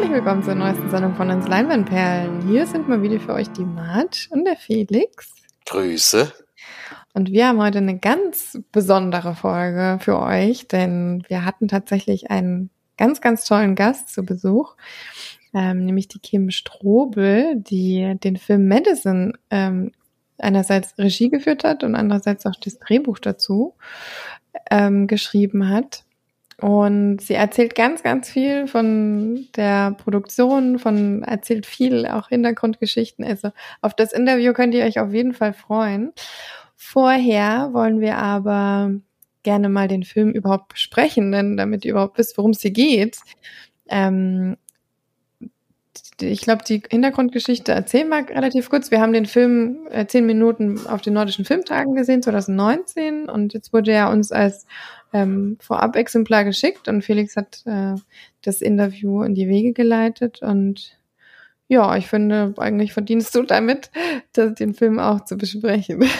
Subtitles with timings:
[0.00, 2.48] herzlich willkommen zur neuesten Sendung von uns Leinwandperlen.
[2.48, 5.34] Hier sind mal wieder für euch die Mart und der Felix.
[5.66, 6.32] Grüße.
[7.12, 12.70] Und wir haben heute eine ganz besondere Folge für euch, denn wir hatten tatsächlich einen
[12.96, 14.74] ganz, ganz tollen Gast zu Besuch,
[15.52, 19.92] ähm, nämlich die Kim Strobel, die den Film Medicine ähm,
[20.38, 23.74] einerseits Regie geführt hat und andererseits auch das Drehbuch dazu
[24.70, 26.04] ähm, geschrieben hat.
[26.60, 33.24] Und sie erzählt ganz, ganz viel von der Produktion, von erzählt viel auch Hintergrundgeschichten.
[33.24, 36.12] Also auf das Interview könnt ihr euch auf jeden Fall freuen.
[36.76, 38.92] Vorher wollen wir aber
[39.42, 43.18] gerne mal den Film überhaupt besprechen, denn damit ihr überhaupt wisst, worum es hier geht.
[43.88, 44.56] Ähm,
[46.20, 48.90] ich glaube, die Hintergrundgeschichte erzählen wir relativ kurz.
[48.90, 53.28] Wir haben den Film äh, zehn Minuten auf den Nordischen Filmtagen gesehen, 2019.
[53.30, 54.66] Und jetzt wurde er uns als
[55.12, 57.94] ähm, Vorab-Exemplar geschickt und Felix hat äh,
[58.42, 60.96] das Interview in die Wege geleitet und
[61.68, 63.92] ja, ich finde, eigentlich verdienst du damit,
[64.32, 66.04] das, den Film auch zu besprechen.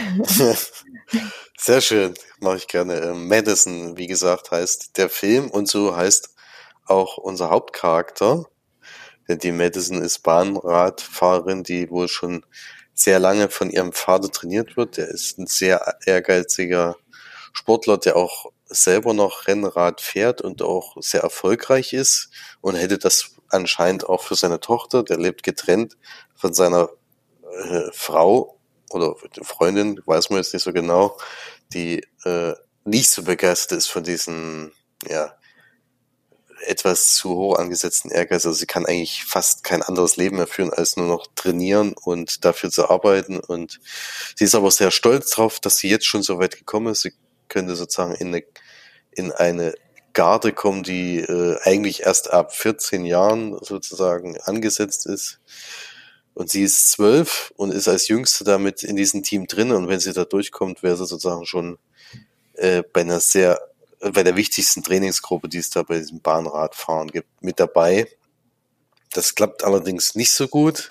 [1.58, 2.94] Sehr schön, mache ich gerne.
[2.94, 6.36] Ähm, Madison, wie gesagt, heißt der Film und so heißt
[6.86, 8.44] auch unser Hauptcharakter.
[9.28, 12.44] Denn die Madison ist Bahnradfahrerin, die wohl schon
[12.94, 14.96] sehr lange von ihrem Vater trainiert wird.
[14.96, 16.96] Der ist ein sehr ehrgeiziger
[17.52, 23.36] Sportler, der auch selber noch Rennrad fährt und auch sehr erfolgreich ist und hätte das
[23.48, 25.96] anscheinend auch für seine Tochter, der lebt getrennt
[26.34, 26.90] von seiner
[27.42, 28.58] äh, Frau
[28.90, 31.18] oder Freundin, weiß man jetzt nicht so genau,
[31.72, 32.54] die äh,
[32.84, 34.72] nicht so begeistert ist von diesen,
[35.08, 35.34] ja,
[36.66, 38.44] etwas zu hoch angesetzten Ehrgeiz.
[38.44, 42.44] Also sie kann eigentlich fast kein anderes Leben mehr führen, als nur noch trainieren und
[42.44, 43.40] dafür zu arbeiten.
[43.40, 43.80] Und
[44.36, 47.02] sie ist aber sehr stolz drauf, dass sie jetzt schon so weit gekommen ist.
[47.02, 47.12] Sie
[47.50, 48.44] könnte sozusagen in eine,
[49.12, 49.74] in eine
[50.14, 55.40] Garde kommen, die äh, eigentlich erst ab 14 Jahren sozusagen angesetzt ist.
[56.34, 59.72] Und sie ist zwölf und ist als Jüngste damit in diesem Team drin.
[59.72, 61.78] Und wenn sie da durchkommt, wäre sie sozusagen schon
[62.54, 63.60] äh, bei einer sehr,
[64.00, 68.06] bei der wichtigsten Trainingsgruppe, die es da bei diesem Bahnradfahren gibt, mit dabei.
[69.12, 70.88] Das klappt allerdings nicht so gut.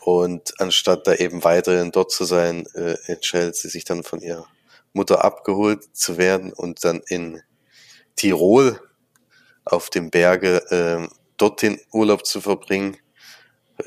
[0.00, 4.46] Und anstatt da eben weiterhin dort zu sein, äh, entscheidet sie sich dann von ihrer
[4.92, 7.42] Mutter abgeholt zu werden und dann in
[8.16, 8.80] Tirol
[9.64, 12.96] auf dem Berge äh, dort den Urlaub zu verbringen.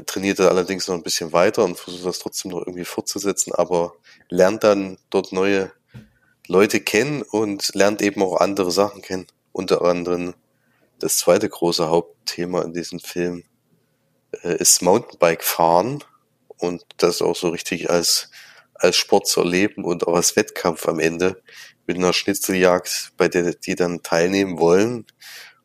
[0.05, 3.93] Trainiert er allerdings noch ein bisschen weiter und versucht das trotzdem noch irgendwie fortzusetzen, aber
[4.29, 5.71] lernt dann dort neue
[6.47, 9.27] Leute kennen und lernt eben auch andere Sachen kennen.
[9.51, 10.33] Unter anderem
[10.99, 13.43] das zweite große Hauptthema in diesem Film
[14.43, 16.03] äh, ist Mountainbike fahren
[16.57, 18.29] und das auch so richtig als
[18.75, 21.41] als Sport zu erleben und auch als Wettkampf am Ende
[21.87, 25.05] mit einer Schnitzeljagd, bei der die dann teilnehmen wollen.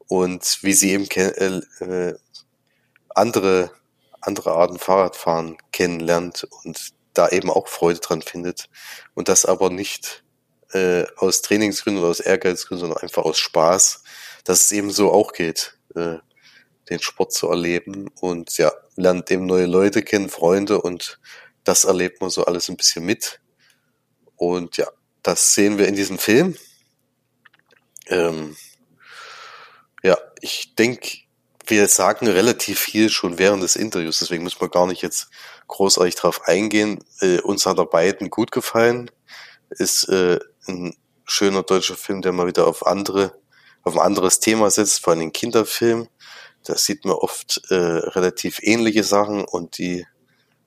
[0.06, 2.14] Und wie sie eben äh, äh,
[3.10, 3.70] andere
[4.20, 8.68] andere Arten Fahrradfahren kennenlernt und da eben auch Freude dran findet.
[9.14, 10.24] Und das aber nicht
[10.72, 14.02] äh, aus Trainingsgründen oder aus Ehrgeizgründen, sondern einfach aus Spaß,
[14.44, 16.16] dass es eben so auch geht, äh,
[16.88, 18.08] den Sport zu erleben.
[18.20, 21.18] Und ja, lernt eben neue Leute kennen, Freunde und
[21.64, 23.40] das erlebt man so alles ein bisschen mit.
[24.36, 24.88] Und ja,
[25.22, 26.56] das sehen wir in diesem Film.
[28.06, 28.56] Ähm,
[30.02, 31.18] ja, ich denke,
[31.66, 35.28] wir sagen relativ viel schon während des Interviews, deswegen müssen wir gar nicht jetzt
[35.68, 37.04] großartig drauf eingehen.
[37.20, 39.10] Äh, uns hat er beiden gut gefallen.
[39.70, 43.34] Ist äh, ein schöner deutscher Film, der mal wieder auf andere,
[43.84, 46.08] auf ein anderes Thema setzt, vor allem Kinderfilm.
[46.64, 50.06] Da sieht man oft äh, relativ ähnliche Sachen und die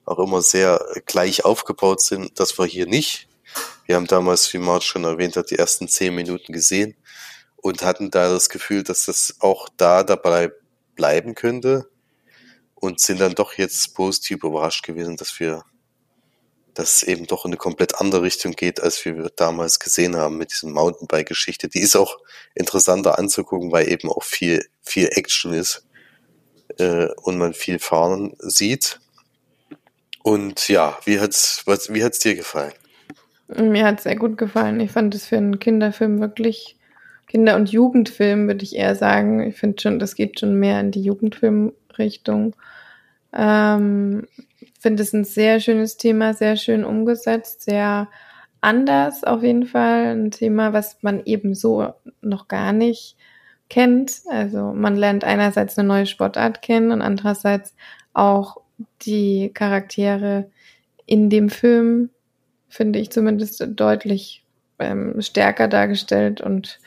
[0.04, 2.38] auch immer sehr gleich aufgebaut sind.
[2.38, 3.28] Das war hier nicht.
[3.86, 6.96] Wir haben damals, wie Mart schon erwähnt hat, die ersten zehn Minuten gesehen
[7.56, 10.52] und hatten da das Gefühl, dass das auch da dabei
[10.94, 11.88] bleiben könnte
[12.74, 15.64] und sind dann doch jetzt positiv überrascht gewesen, dass wir
[16.74, 20.52] dass eben doch in eine komplett andere Richtung geht, als wir damals gesehen haben mit
[20.52, 21.68] diesem Mountainbike-Geschichte.
[21.68, 22.18] Die ist auch
[22.54, 25.86] interessanter anzugucken, weil eben auch viel, viel Action ist
[26.78, 29.00] äh, und man viel fahren sieht.
[30.24, 32.72] Und ja, wie hat's, was, wie hat's dir gefallen?
[33.46, 34.80] Mir hat's sehr gut gefallen.
[34.80, 36.78] Ich fand es für einen Kinderfilm wirklich,
[37.28, 39.46] Kinder- und Jugendfilm, würde ich eher sagen.
[39.46, 42.56] Ich finde schon, das geht schon mehr in die Jugendfilmrichtung.
[43.34, 44.26] Ähm,
[44.84, 48.08] finde es ein sehr schönes Thema, sehr schön umgesetzt, sehr
[48.60, 50.14] anders auf jeden Fall.
[50.14, 53.16] Ein Thema, was man eben so noch gar nicht
[53.70, 54.20] kennt.
[54.28, 57.74] Also man lernt einerseits eine neue Sportart kennen und andererseits
[58.12, 58.63] auch
[59.02, 60.50] die Charaktere
[61.06, 62.10] in dem Film,
[62.68, 64.44] finde ich zumindest, deutlich
[64.78, 66.80] ähm, stärker dargestellt und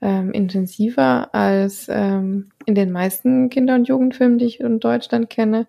[0.00, 5.66] ähm, intensiver als ähm, in den meisten Kinder- und Jugendfilmen, die ich in Deutschland kenne.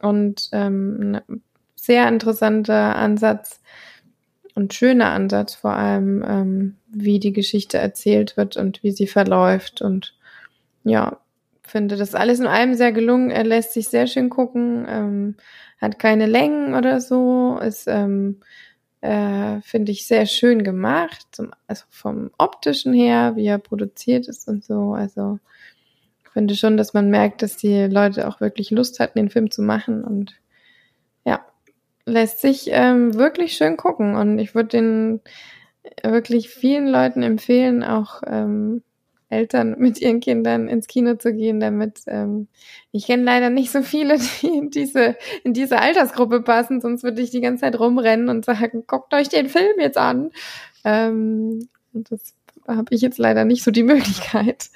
[0.00, 1.42] Und ähm, ein
[1.74, 3.60] sehr interessanter Ansatz
[4.54, 9.82] und schöner Ansatz vor allem, ähm, wie die Geschichte erzählt wird und wie sie verläuft.
[9.82, 10.16] Und
[10.84, 11.18] ja,
[11.70, 13.30] finde das alles in allem sehr gelungen.
[13.30, 15.36] Er lässt sich sehr schön gucken, ähm,
[15.80, 18.40] hat keine Längen oder so, ist, ähm,
[19.00, 24.48] äh, finde ich, sehr schön gemacht, zum, also vom optischen her, wie er produziert ist
[24.48, 24.94] und so.
[24.94, 25.38] Also
[26.24, 29.50] ich finde schon, dass man merkt, dass die Leute auch wirklich Lust hatten, den Film
[29.50, 30.34] zu machen und
[31.24, 31.44] ja,
[32.06, 35.20] lässt sich ähm, wirklich schön gucken und ich würde den
[36.02, 38.82] wirklich vielen Leuten empfehlen, auch ähm,
[39.30, 42.48] Eltern mit ihren Kindern ins Kino zu gehen, damit ähm,
[42.92, 47.20] ich kenne leider nicht so viele, die in diese, in diese Altersgruppe passen, sonst würde
[47.20, 50.30] ich die ganze Zeit rumrennen und sagen, guckt euch den Film jetzt an.
[50.84, 52.34] Ähm, und das
[52.66, 54.70] habe ich jetzt leider nicht so die Möglichkeit.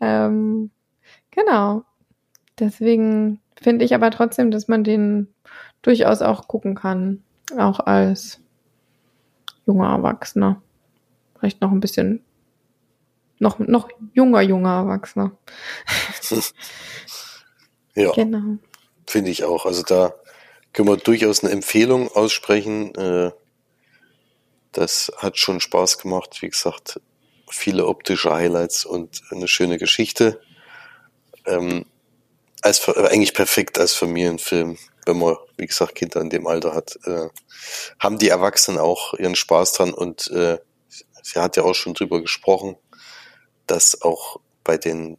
[0.00, 0.70] Ähm,
[1.30, 1.84] genau.
[2.58, 5.28] Deswegen finde ich aber trotzdem, dass man den
[5.82, 7.22] durchaus auch gucken kann,
[7.56, 8.40] auch als
[9.66, 10.60] junger Erwachsener.
[11.38, 12.20] Vielleicht noch ein bisschen
[13.38, 15.32] noch, noch junger, junger Erwachsener.
[17.94, 18.12] ja.
[18.12, 18.58] Genau.
[19.06, 19.64] Finde ich auch.
[19.66, 20.14] Also da
[20.72, 22.94] können wir durchaus eine Empfehlung aussprechen.
[22.94, 23.32] Äh,
[24.72, 26.38] das hat schon Spaß gemacht.
[26.42, 27.00] Wie gesagt,
[27.50, 30.40] viele optische Highlights und eine schöne Geschichte.
[31.46, 31.86] Ähm,
[32.60, 34.76] als, eigentlich perfekt als Familienfilm,
[35.06, 36.98] wenn man, wie gesagt, Kinder in dem Alter hat.
[37.04, 37.28] Äh,
[37.98, 40.58] haben die Erwachsenen auch ihren Spaß dran und äh,
[41.22, 42.76] sie hat ja auch schon drüber gesprochen
[43.70, 45.18] dass auch bei den,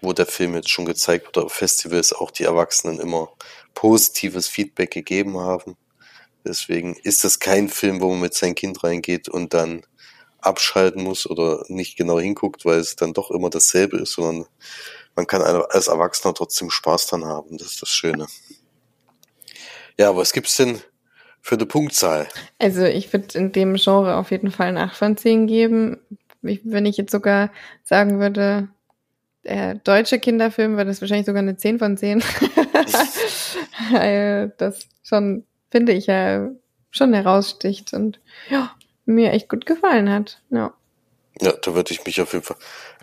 [0.00, 3.32] wo der Film jetzt schon gezeigt wurde, Festivals auch die Erwachsenen immer
[3.74, 5.76] positives Feedback gegeben haben.
[6.44, 9.82] Deswegen ist das kein Film, wo man mit seinem Kind reingeht und dann
[10.40, 14.46] abschalten muss oder nicht genau hinguckt, weil es dann doch immer dasselbe ist, sondern
[15.16, 17.58] man kann als Erwachsener trotzdem Spaß dran haben.
[17.58, 18.26] Das ist das Schöne.
[19.98, 20.80] Ja, was gibt's denn
[21.42, 22.28] für eine Punktzahl?
[22.58, 25.98] Also ich würde in dem Genre auf jeden Fall ein 8 von 10 geben
[26.42, 27.50] wenn ich jetzt sogar
[27.82, 28.68] sagen würde,
[29.44, 32.22] der deutsche Kinderfilm wäre das wahrscheinlich sogar eine 10 von 10.
[33.92, 36.50] Weil das schon, finde ich ja,
[36.90, 38.20] schon heraussticht und
[38.50, 38.74] ja,
[39.04, 40.40] mir echt gut gefallen hat.
[40.50, 40.74] Ja.
[41.40, 42.56] Ja, da würde ich mich auf jeden Fall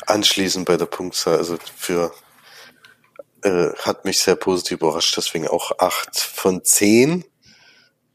[0.08, 1.38] anschließen bei der Punktzahl.
[1.38, 2.12] Also für
[3.44, 7.24] äh, hat mich sehr positiv überrascht, deswegen auch 8 von 10.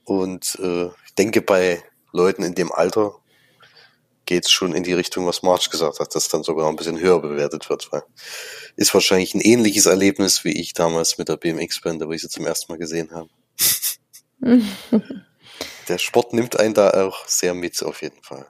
[0.05, 1.83] Und äh, ich denke, bei
[2.13, 3.15] Leuten in dem Alter
[4.31, 7.01] geht es schon in die Richtung, was March gesagt hat, dass dann sogar ein bisschen
[7.01, 8.05] höher bewertet wird, weil
[8.77, 12.47] ist wahrscheinlich ein ähnliches Erlebnis wie ich damals mit der BMX-Band, wo ich sie zum
[12.47, 13.29] ersten Mal gesehen habe.
[15.89, 18.47] der Sport nimmt einen da auch sehr mit, auf jeden Fall.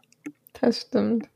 [0.60, 1.26] Das stimmt.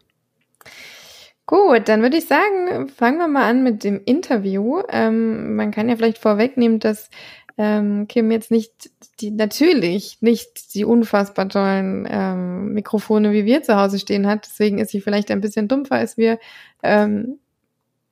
[1.46, 4.82] Gut, dann würde ich sagen, fangen wir mal an mit dem Interview.
[4.90, 7.08] Ähm, man kann ja vielleicht vorwegnehmen, dass
[7.56, 8.90] ähm, Kim jetzt nicht
[9.20, 14.46] die, natürlich nicht die unfassbar tollen ähm, Mikrofone wie wir zu Hause stehen hat.
[14.46, 16.38] Deswegen ist sie vielleicht ein bisschen dumpfer als wir.
[16.82, 17.38] Ähm,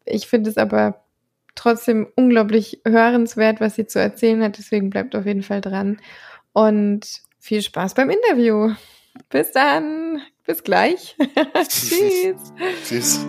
[0.05, 1.03] ich finde es aber
[1.55, 4.59] trotzdem unglaublich hörenswert, was sie zu erzählen hat.
[4.59, 6.01] Deswegen bleibt auf jeden Fall dran.
[6.53, 8.75] Und viel Spaß beim Interview.
[9.29, 10.23] Bis dann.
[10.47, 11.17] Bis gleich.
[11.69, 12.53] Tschüss.
[12.85, 13.27] Tschüss.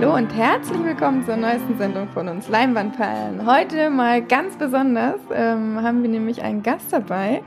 [0.00, 3.44] Hallo und herzlich willkommen zur neuesten Sendung von uns Leinwandperlen.
[3.44, 7.42] Heute mal ganz besonders ähm, haben wir nämlich einen Gast dabei.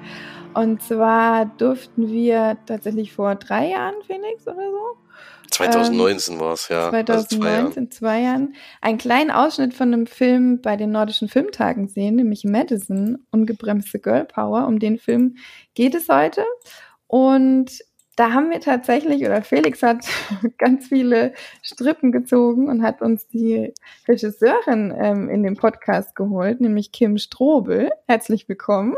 [0.54, 4.98] Und zwar durften wir tatsächlich vor drei Jahren, Phoenix, oder so?
[5.52, 6.90] 2019 ähm, war es, ja.
[6.90, 12.18] 2019, zwei, zwei Jahren, einen kleinen Ausschnitt von einem Film bei den Nordischen Filmtagen sehen,
[12.18, 14.68] nämlich Madison, Ungebremste Girl Power.
[14.68, 15.38] Um den Film
[15.74, 16.44] geht es heute.
[17.08, 17.80] Und
[18.22, 20.06] da haben wir tatsächlich, oder Felix hat
[20.60, 23.74] ganz viele Strippen gezogen und hat uns die
[24.08, 27.90] Regisseurin ähm, in den Podcast geholt, nämlich Kim Strobel.
[28.08, 28.96] Herzlich willkommen.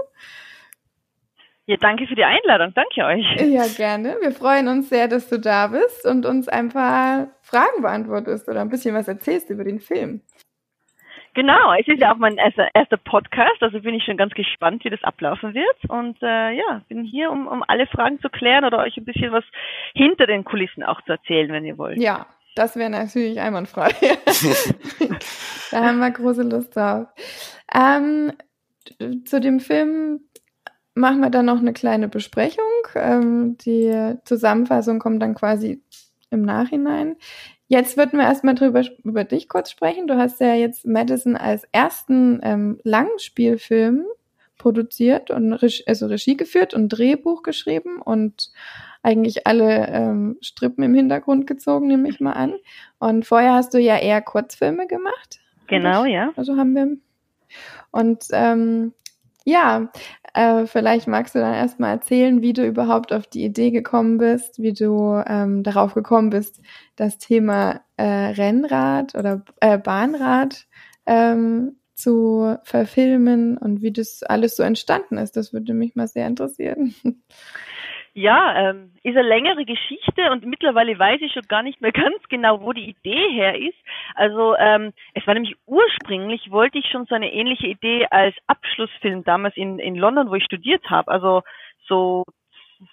[1.67, 2.73] Ja, danke für die Einladung.
[2.75, 3.49] Danke euch.
[3.49, 4.17] Ja, gerne.
[4.19, 8.59] Wir freuen uns sehr, dass du da bist und uns ein paar Fragen beantwortest oder
[8.59, 10.19] ein bisschen was erzählst über den Film.
[11.33, 14.83] Genau, es ist ja auch mein erster, erster Podcast, also bin ich schon ganz gespannt,
[14.85, 15.89] wie das ablaufen wird.
[15.89, 19.31] Und äh, ja, bin hier, um, um alle Fragen zu klären oder euch ein bisschen
[19.31, 19.43] was
[19.93, 21.97] hinter den Kulissen auch zu erzählen, wenn ihr wollt.
[21.97, 23.89] Ja, das wäre natürlich einwandfrei.
[25.71, 27.07] da haben wir große Lust drauf.
[27.73, 28.33] Ähm,
[29.25, 30.21] zu dem Film
[30.93, 32.63] machen wir dann noch eine kleine Besprechung.
[32.95, 35.81] Ähm, die Zusammenfassung kommt dann quasi
[36.29, 37.15] im Nachhinein.
[37.73, 40.05] Jetzt würden wir erstmal drüber über dich kurz sprechen.
[40.05, 44.05] Du hast ja jetzt Madison als ersten ähm, Langspielfilm
[44.59, 48.51] produziert und Regie, also Regie geführt und Drehbuch geschrieben und
[49.01, 52.53] eigentlich alle ähm, Strippen im Hintergrund gezogen, nehme ich mal an.
[52.99, 55.39] Und vorher hast du ja eher Kurzfilme gemacht.
[55.65, 56.31] Genau, ja.
[56.35, 56.95] Also haben wir.
[57.89, 58.93] Und ähm,
[59.45, 59.91] ja,
[60.33, 64.59] äh, vielleicht magst du dann erstmal erzählen, wie du überhaupt auf die Idee gekommen bist,
[64.59, 66.59] wie du ähm, darauf gekommen bist,
[66.95, 70.65] das Thema äh, Rennrad oder äh, Bahnrad
[71.05, 75.37] ähm, zu verfilmen und wie das alles so entstanden ist.
[75.37, 76.95] Das würde mich mal sehr interessieren.
[78.15, 82.21] Ja, ähm, ist eine längere Geschichte und mittlerweile weiß ich schon gar nicht mehr ganz
[82.29, 83.77] genau, wo die Idee her ist.
[84.13, 89.23] Also ähm, es war nämlich ursprünglich, wollte ich schon so eine ähnliche Idee als Abschlussfilm
[89.23, 91.11] damals in, in London, wo ich studiert habe.
[91.11, 91.41] Also
[91.87, 92.23] so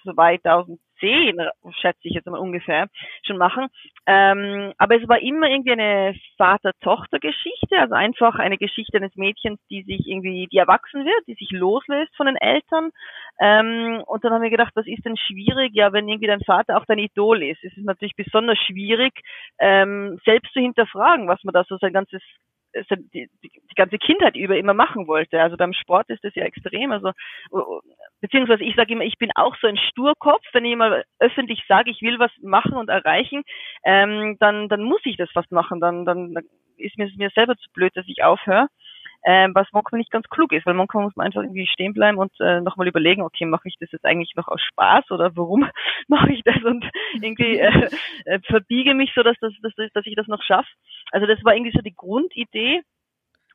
[0.03, 1.37] 2000 zehn,
[1.81, 2.87] schätze ich jetzt mal ungefähr,
[3.25, 3.67] schon machen.
[4.07, 9.83] Ähm, aber es war immer irgendwie eine Vater-Tochter-Geschichte, also einfach eine Geschichte eines Mädchens, die
[9.83, 12.91] sich irgendwie, die erwachsen wird, die sich loslöst von den Eltern.
[13.41, 15.71] Ähm, und dann haben wir gedacht, was ist denn schwierig?
[15.73, 19.13] Ja, wenn irgendwie dein Vater auch dein Idol ist, ist es natürlich besonders schwierig,
[19.59, 22.21] ähm, selbst zu hinterfragen, was man da so sein ganzes
[23.13, 25.41] die, die, ganze Kindheit über immer machen wollte.
[25.41, 26.91] Also beim Sport ist das ja extrem.
[26.91, 27.11] Also
[28.21, 30.43] beziehungsweise ich sage immer, ich bin auch so ein Sturkopf.
[30.53, 33.43] Wenn ich immer öffentlich sage, ich will was machen und erreichen,
[33.83, 35.79] ähm, dann dann muss ich das fast machen.
[35.79, 36.45] Dann dann, dann
[36.77, 38.67] ist mir mir selber zu blöd, dass ich aufhöre
[39.23, 42.17] ähm, was manchmal nicht ganz klug ist, weil manchmal muss man einfach irgendwie stehen bleiben
[42.17, 45.69] und äh, nochmal überlegen, okay, mache ich das jetzt eigentlich noch aus Spaß oder warum
[46.07, 46.85] mache ich das und
[47.21, 47.89] irgendwie äh,
[48.25, 50.69] äh, verbiege mich so, dass, das, dass, dass ich das noch schaffe.
[51.11, 52.81] Also das war irgendwie so die Grundidee.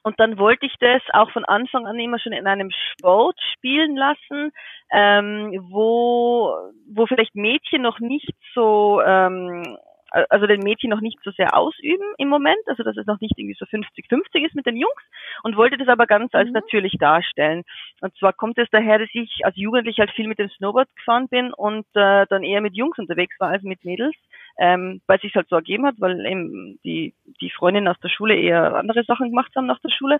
[0.03, 3.97] Und dann wollte ich das auch von Anfang an immer schon in einem Sport spielen
[3.97, 4.53] lassen,
[4.93, 6.55] ähm, wo,
[6.89, 9.77] wo vielleicht Mädchen noch nicht so ähm,
[10.11, 13.35] also den Mädchen noch nicht so sehr ausüben im Moment, also dass es noch nicht
[13.37, 15.03] irgendwie so 50-50 ist mit den Jungs
[15.43, 16.55] und wollte das aber ganz als mhm.
[16.55, 17.65] natürlich darstellen.
[18.01, 21.29] Und zwar kommt es daher, dass ich als Jugendlich halt viel mit dem Snowboard gefahren
[21.29, 24.15] bin und äh, dann eher mit Jungs unterwegs war als mit Mädels
[24.59, 28.35] ähm, weil sich halt so ergeben hat, weil eben die, die Freundinnen aus der Schule
[28.37, 30.19] eher andere Sachen gemacht haben nach der Schule.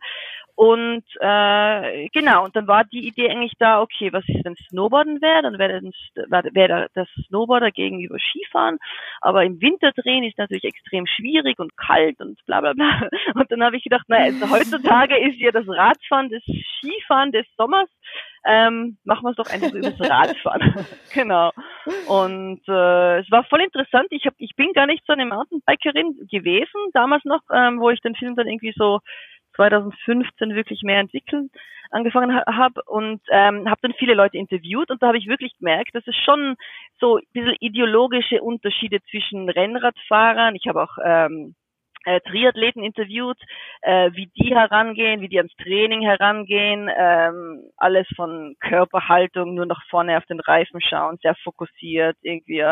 [0.55, 5.21] Und äh, genau, und dann war die Idee eigentlich da, okay, was ist, wenn Snowboarden
[5.21, 5.83] wäre, dann wäre
[6.15, 8.79] wär, wär das Snowboarder gegenüber Skifahren,
[9.21, 13.09] aber im Winter drehen ist natürlich extrem schwierig und kalt und bla bla bla.
[13.35, 17.47] Und dann habe ich gedacht, naja, also heutzutage ist ja das Radfahren, das Skifahren des
[17.57, 17.91] Sommers
[18.47, 20.87] ähm, machen wir es doch einfach übers Radfahren.
[21.15, 21.53] genau.
[22.07, 24.07] Und äh, es war voll interessant.
[24.11, 28.01] Ich hab, ich bin gar nicht so eine Mountainbikerin gewesen, damals noch, ähm, wo ich
[28.01, 29.01] den Film dann irgendwie so
[29.57, 31.51] 2015 wirklich mehr entwickeln
[31.91, 35.57] angefangen ha habe und ähm, habe dann viele Leute interviewt und da habe ich wirklich
[35.59, 36.57] gemerkt, dass es schon
[37.01, 41.55] so ein bisschen ideologische Unterschiede zwischen Rennradfahrern, ich habe auch ähm,
[42.07, 43.39] äh, Triathleten interviewt,
[43.83, 49.83] äh, wie die herangehen, wie die ans Training herangehen, ähm, alles von Körperhaltung, nur nach
[49.91, 52.65] vorne auf den Reifen schauen, sehr fokussiert irgendwie.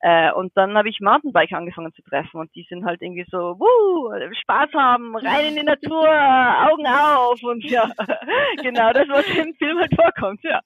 [0.00, 3.56] Äh, und dann habe ich Mountainbike angefangen zu treffen und die sind halt irgendwie so,
[3.58, 7.88] wuh, Spaß haben, rein in die Natur, Augen auf und ja,
[8.62, 10.60] genau das, was im Film halt vorkommt, ja.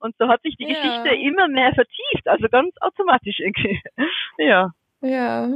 [0.00, 0.74] Und so hat sich die ja.
[0.74, 3.80] Geschichte immer mehr vertieft, also ganz automatisch irgendwie,
[4.38, 4.70] ja.
[5.00, 5.48] Ja,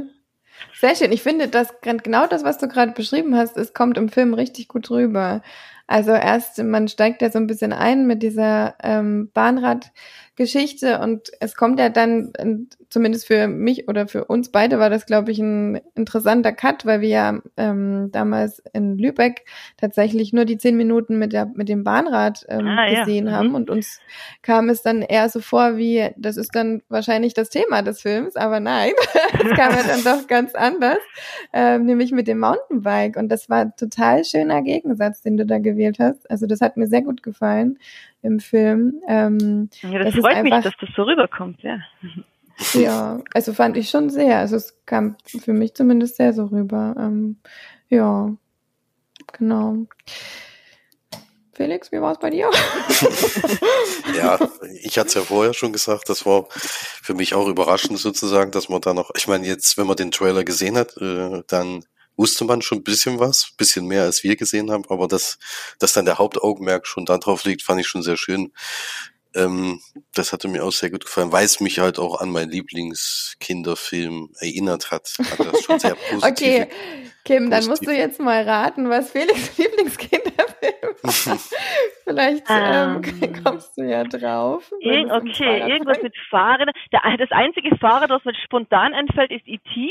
[0.79, 1.11] sehr schön.
[1.11, 4.67] Ich finde, dass genau das, was du gerade beschrieben hast, es kommt im Film richtig
[4.67, 5.41] gut rüber.
[5.89, 11.55] Also erst, man steigt ja so ein bisschen ein mit dieser ähm, Bahnradgeschichte und es
[11.55, 12.31] kommt ja dann,
[12.91, 17.01] zumindest für mich oder für uns beide war das, glaube ich, ein interessanter Cut, weil
[17.01, 19.45] wir ja ähm, damals in Lübeck
[19.77, 23.31] tatsächlich nur die zehn Minuten mit, der, mit dem Bahnrad ähm, ah, gesehen ja.
[23.31, 23.55] haben mhm.
[23.55, 23.99] und uns
[24.43, 28.35] kam es dann eher so vor wie, das ist dann wahrscheinlich das Thema des Films,
[28.35, 28.91] aber nein,
[29.33, 30.99] es kam ja dann doch ganz anders,
[31.51, 35.78] ähm, nämlich mit dem Mountainbike und das war total schöner Gegensatz, den du da gewählt
[35.79, 36.29] gewählt hast.
[36.29, 37.79] Also das hat mir sehr gut gefallen
[38.21, 39.01] im Film.
[39.07, 41.79] Ähm, ja, das, das freut einfach, mich, dass das so rüberkommt, ja.
[42.73, 44.37] Ja, also fand ich schon sehr.
[44.39, 46.93] Also es kam für mich zumindest sehr so rüber.
[46.99, 47.37] Ähm,
[47.87, 48.35] ja,
[49.31, 49.85] genau.
[51.53, 52.49] Felix, wie war es bei dir?
[54.17, 54.39] ja,
[54.81, 58.69] ich hatte es ja vorher schon gesagt, das war für mich auch überraschend sozusagen, dass
[58.69, 61.83] man da noch, ich meine jetzt, wenn man den Trailer gesehen hat, äh, dann
[62.19, 65.39] wusste man schon ein bisschen was, bisschen mehr als wir gesehen haben, aber dass,
[65.79, 68.51] dass dann der Hauptaugenmerk schon da drauf liegt, fand ich schon sehr schön.
[69.33, 69.79] Ähm,
[70.13, 74.33] das hatte mir auch sehr gut gefallen, weil es mich halt auch an meinen Lieblingskinderfilm
[74.39, 75.13] erinnert hat.
[75.19, 76.29] hat das schon sehr positiv.
[76.29, 76.67] okay,
[77.23, 81.39] Kim, dann musst du jetzt mal raten, was Felix Lieblingskinderfilm war.
[82.03, 84.69] Vielleicht ähm, ähm, kommst du ja drauf.
[84.73, 86.73] okay, irgendwas mit Fahrrädern.
[86.91, 89.89] das einzige Fahrrad, was mir spontan einfällt, ist E.T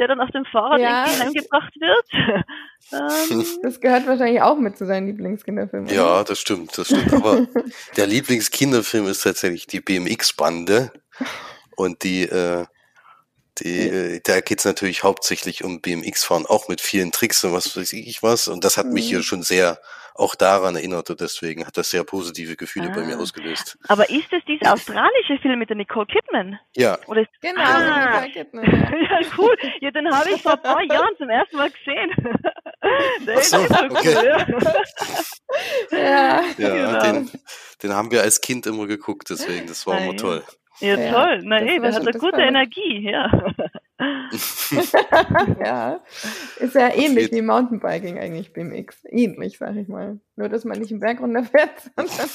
[0.00, 1.04] der dann auf dem Fahrrad ja.
[1.04, 2.44] irgendwie heimgebracht wird.
[3.30, 3.46] ähm.
[3.62, 5.94] Das gehört wahrscheinlich auch mit zu seinen Lieblingskinderfilmen.
[5.94, 7.12] Ja, das stimmt, das stimmt.
[7.12, 7.46] Aber
[7.96, 10.90] der Lieblingskinderfilm ist tatsächlich die BMX-Bande.
[11.76, 12.64] Und die, äh,
[13.58, 17.92] die, äh, da geht's natürlich hauptsächlich um BMX-Fahren, auch mit vielen Tricks und was weiß
[17.92, 18.48] ich was.
[18.48, 19.24] Und das hat mich hier mhm.
[19.24, 19.80] schon sehr
[20.20, 22.94] auch daran erinnert und deswegen hat das sehr positive Gefühle ah.
[22.94, 23.20] bei mir ah.
[23.20, 23.78] ausgelöst.
[23.88, 26.58] Aber ist es dieser australische Film mit der Nicole Kidman?
[26.76, 26.98] Ja.
[27.06, 28.64] Oder ist, genau, ah, Nicole Kidman.
[29.10, 29.56] ja, cool.
[29.80, 32.10] Ja, den habe ich vor ein paar Jahren zum ersten Mal gesehen.
[33.26, 34.16] Der so, ist so okay.
[34.16, 34.72] cool.
[35.90, 37.02] ja, ja genau.
[37.02, 37.30] den,
[37.82, 40.42] den haben wir als Kind immer geguckt, deswegen, das war immer toll.
[40.80, 41.40] Ja, ja toll.
[41.44, 43.30] Na hey, der hat eine gute Energie, ja.
[45.64, 46.00] ja,
[46.58, 49.04] ist ja ähnlich wie Mountainbiking eigentlich BMX.
[49.10, 50.20] Ähnlich, sag ich mal.
[50.36, 52.30] Nur, dass man nicht im Berg runterfährt, sondern.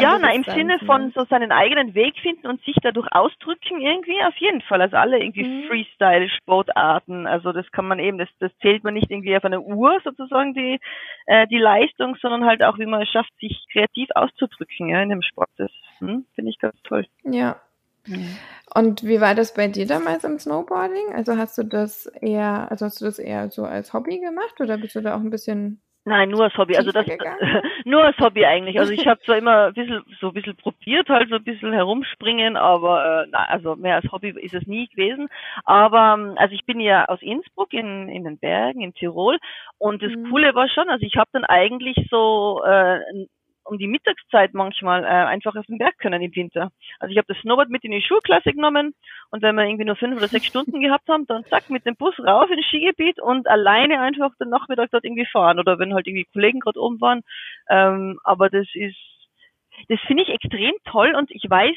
[0.00, 4.22] Ja, na, im Sinne von so seinen eigenen Weg finden und sich dadurch ausdrücken irgendwie,
[4.22, 4.80] auf jeden Fall.
[4.80, 5.64] Also alle irgendwie mhm.
[5.68, 7.26] Freestyle-Sportarten.
[7.26, 10.54] Also das kann man eben, das, das zählt man nicht irgendwie auf eine Uhr sozusagen,
[10.54, 10.78] die,
[11.26, 15.08] äh, die Leistung, sondern halt auch, wie man es schafft, sich kreativ auszudrücken, ja, in
[15.08, 15.50] dem Sport.
[15.56, 17.06] Das hm, finde ich ganz toll.
[17.24, 17.60] Ja,
[18.74, 21.14] Und wie war das bei dir damals im Snowboarding?
[21.14, 24.78] Also hast du das eher, also hast du das eher so als Hobby gemacht oder
[24.78, 26.76] bist du da auch ein bisschen Nein, nur als Hobby.
[26.76, 27.06] Also das
[27.84, 28.80] nur als Hobby eigentlich.
[28.80, 31.72] Also ich habe zwar immer ein bisschen so ein bisschen probiert, halt so ein bisschen
[31.72, 35.28] herumspringen, aber äh, na, also mehr als Hobby ist es nie gewesen.
[35.64, 39.38] Aber ähm, also ich bin ja aus Innsbruck in, in den Bergen in Tirol
[39.78, 40.28] und das mhm.
[40.30, 42.98] Coole war schon, also ich habe dann eigentlich so äh,
[43.64, 46.70] um die Mittagszeit manchmal äh, einfach auf den Berg können im Winter.
[46.98, 48.94] Also ich habe das Snowboard mit in die Schulklasse genommen
[49.30, 51.96] und wenn wir irgendwie nur fünf oder sechs Stunden gehabt haben, dann zack mit dem
[51.96, 56.06] Bus rauf ins Skigebiet und alleine einfach den Nachmittag dort irgendwie fahren oder wenn halt
[56.06, 57.22] irgendwie Kollegen gerade oben waren.
[57.68, 58.96] Ähm, aber das ist,
[59.88, 61.76] das finde ich extrem toll und ich weiß,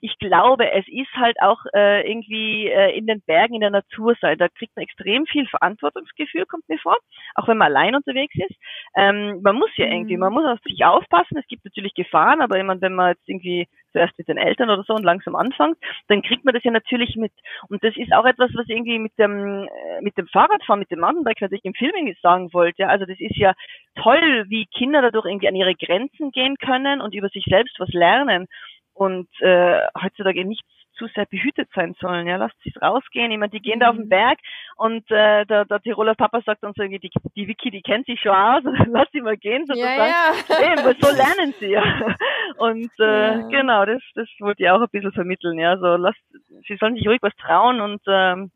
[0.00, 4.14] ich glaube, es ist halt auch äh, irgendwie äh, in den Bergen, in der Natur
[4.20, 4.38] sein.
[4.38, 6.96] Da kriegt man extrem viel Verantwortungsgefühl, kommt mir vor,
[7.34, 8.56] auch wenn man allein unterwegs ist.
[8.96, 10.40] Ähm, man muss ja irgendwie, man mhm.
[10.40, 11.38] muss auf sich aufpassen.
[11.38, 14.70] Es gibt natürlich Gefahren, aber ich meine, wenn man jetzt irgendwie zuerst mit den Eltern
[14.70, 15.76] oder so und langsam anfängt,
[16.08, 17.32] dann kriegt man das ja natürlich mit.
[17.68, 21.00] Und das ist auch etwas, was irgendwie mit dem äh, mit dem Fahrradfahren, mit dem
[21.00, 22.82] Mountainbike natürlich im Filming sagen wollte.
[22.82, 23.52] Ja, also das ist ja
[23.96, 27.90] toll, wie Kinder dadurch irgendwie an ihre Grenzen gehen können und über sich selbst was
[27.90, 28.48] lernen
[28.94, 32.26] und äh, heutzutage nicht zu sehr behütet sein sollen.
[32.26, 33.30] Ja, lasst sich rausgehen.
[33.30, 34.10] Ich meine, die gehen da auf den mhm.
[34.10, 34.38] Berg
[34.76, 38.20] und äh, der, der Tiroler Papa sagt dann so, die, die Vicky, die kennt sich
[38.20, 39.96] schon aus, lass sie mal gehen sozusagen.
[39.96, 40.72] Ja, ja.
[40.72, 41.82] Eben, so lernen sie ja.
[42.58, 43.48] Und äh, ja.
[43.48, 45.58] genau, das, das wollte ich auch ein bisschen vermitteln.
[45.58, 46.20] Ja, so lasst,
[46.68, 48.50] sie sollen sich ruhig was trauen und ähm,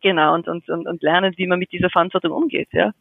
[0.00, 2.68] genau und, und, und, und lernen, wie man mit dieser Verantwortung umgeht.
[2.72, 2.92] Ja.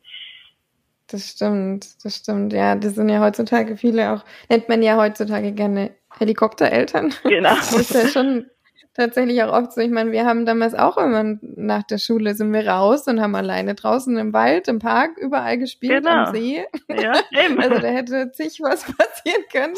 [1.13, 2.53] Das stimmt, das stimmt.
[2.53, 7.13] Ja, das sind ja heutzutage viele auch, nennt man ja heutzutage gerne Helikoptereltern.
[7.23, 7.53] Genau.
[7.53, 8.47] Das ist ja schon
[8.93, 9.81] tatsächlich auch oft so.
[9.81, 13.35] Ich meine, wir haben damals auch immer nach der Schule sind wir raus und haben
[13.35, 16.25] alleine draußen im Wald, im Park, überall gespielt, genau.
[16.25, 16.63] am See.
[16.89, 17.13] Ja,
[17.45, 17.59] eben.
[17.59, 19.73] Also da hätte zig was passieren können.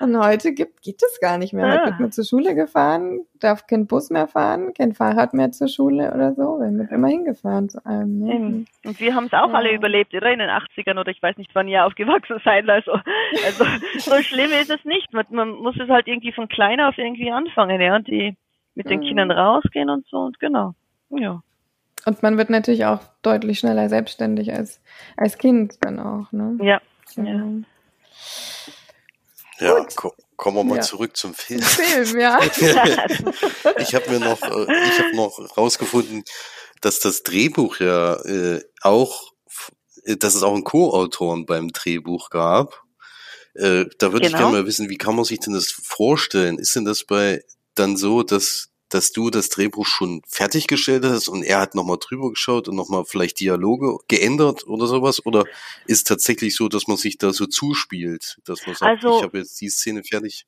[0.00, 1.66] Und heute gibt, geht es gar nicht mehr.
[1.66, 1.72] Ja.
[1.72, 5.68] Heute wird man zur Schule gefahren, darf kein Bus mehr fahren, kein Fahrrad mehr zur
[5.68, 6.58] Schule oder so.
[6.60, 8.18] Wir sind immer hingefahren zu allem.
[8.18, 8.66] Ne?
[8.84, 9.54] Und wir haben es auch ja.
[9.54, 10.30] alle überlebt, oder?
[10.30, 12.68] In den 80ern oder ich weiß nicht, wann ihr aufgewachsen seid.
[12.68, 12.92] Also,
[13.46, 13.64] also
[13.98, 15.12] so schlimm ist es nicht.
[15.12, 17.96] Man, man muss es halt irgendwie von klein auf irgendwie anfangen, ja.
[17.96, 18.36] Und die
[18.74, 19.04] mit den mhm.
[19.04, 20.74] Kindern rausgehen und so und genau.
[21.10, 21.42] Ja.
[22.06, 24.80] Und man wird natürlich auch deutlich schneller selbstständig als,
[25.16, 26.56] als Kind dann auch, ne?
[26.62, 26.80] Ja.
[27.14, 27.62] Genau.
[29.58, 30.82] Ja, ja ko kommen wir mal ja.
[30.82, 31.60] zurück zum Film.
[31.60, 32.40] Film, ja.
[33.78, 36.24] ich habe mir noch, äh, ich habe noch rausgefunden,
[36.80, 39.32] dass das Drehbuch ja äh, auch,
[40.04, 42.82] äh, dass es auch einen Co-Autoren beim Drehbuch gab.
[43.54, 44.38] Äh, da würde genau.
[44.38, 46.58] ich gerne mal wissen, wie kann man sich denn das vorstellen?
[46.58, 47.42] Ist denn das bei
[47.74, 52.30] dann so, dass dass du das Drehbuch schon fertiggestellt hast und er hat nochmal drüber
[52.30, 55.24] geschaut und nochmal vielleicht Dialoge geändert oder sowas?
[55.24, 55.44] Oder
[55.86, 59.22] ist es tatsächlich so, dass man sich da so zuspielt, dass man sagt, also, ich
[59.22, 60.44] habe jetzt die Szene fertig?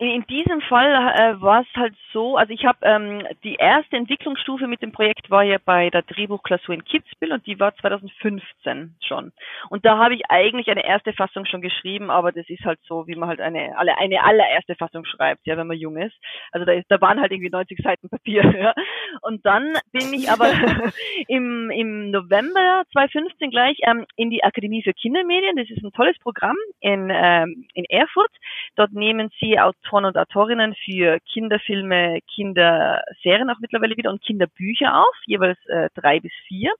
[0.00, 4.66] In diesem Fall äh, war es halt so, also ich habe ähm, die erste Entwicklungsstufe
[4.66, 9.32] mit dem Projekt war ja bei der Drehbuchklausur in Kitzbühel und die war 2015 schon.
[9.68, 13.06] Und da habe ich eigentlich eine erste Fassung schon geschrieben, aber das ist halt so,
[13.06, 16.16] wie man halt eine alle eine allererste Fassung schreibt, ja, wenn man jung ist.
[16.50, 18.42] Also da, ist, da waren halt irgendwie 90 Seiten Papier.
[18.60, 18.74] Ja.
[19.22, 20.50] Und dann bin ich aber
[21.28, 25.56] im, im November 2015 gleich ähm, in die Akademie für Kindermedien.
[25.56, 28.30] Das ist ein tolles Programm in, ähm, in Erfurt.
[28.76, 34.96] Dort nehmen sie Autoren Autoren und Autorinnen für Kinderfilme, Kinderserien auch mittlerweile wieder und Kinderbücher
[34.96, 36.72] auf, jeweils äh, drei bis vier.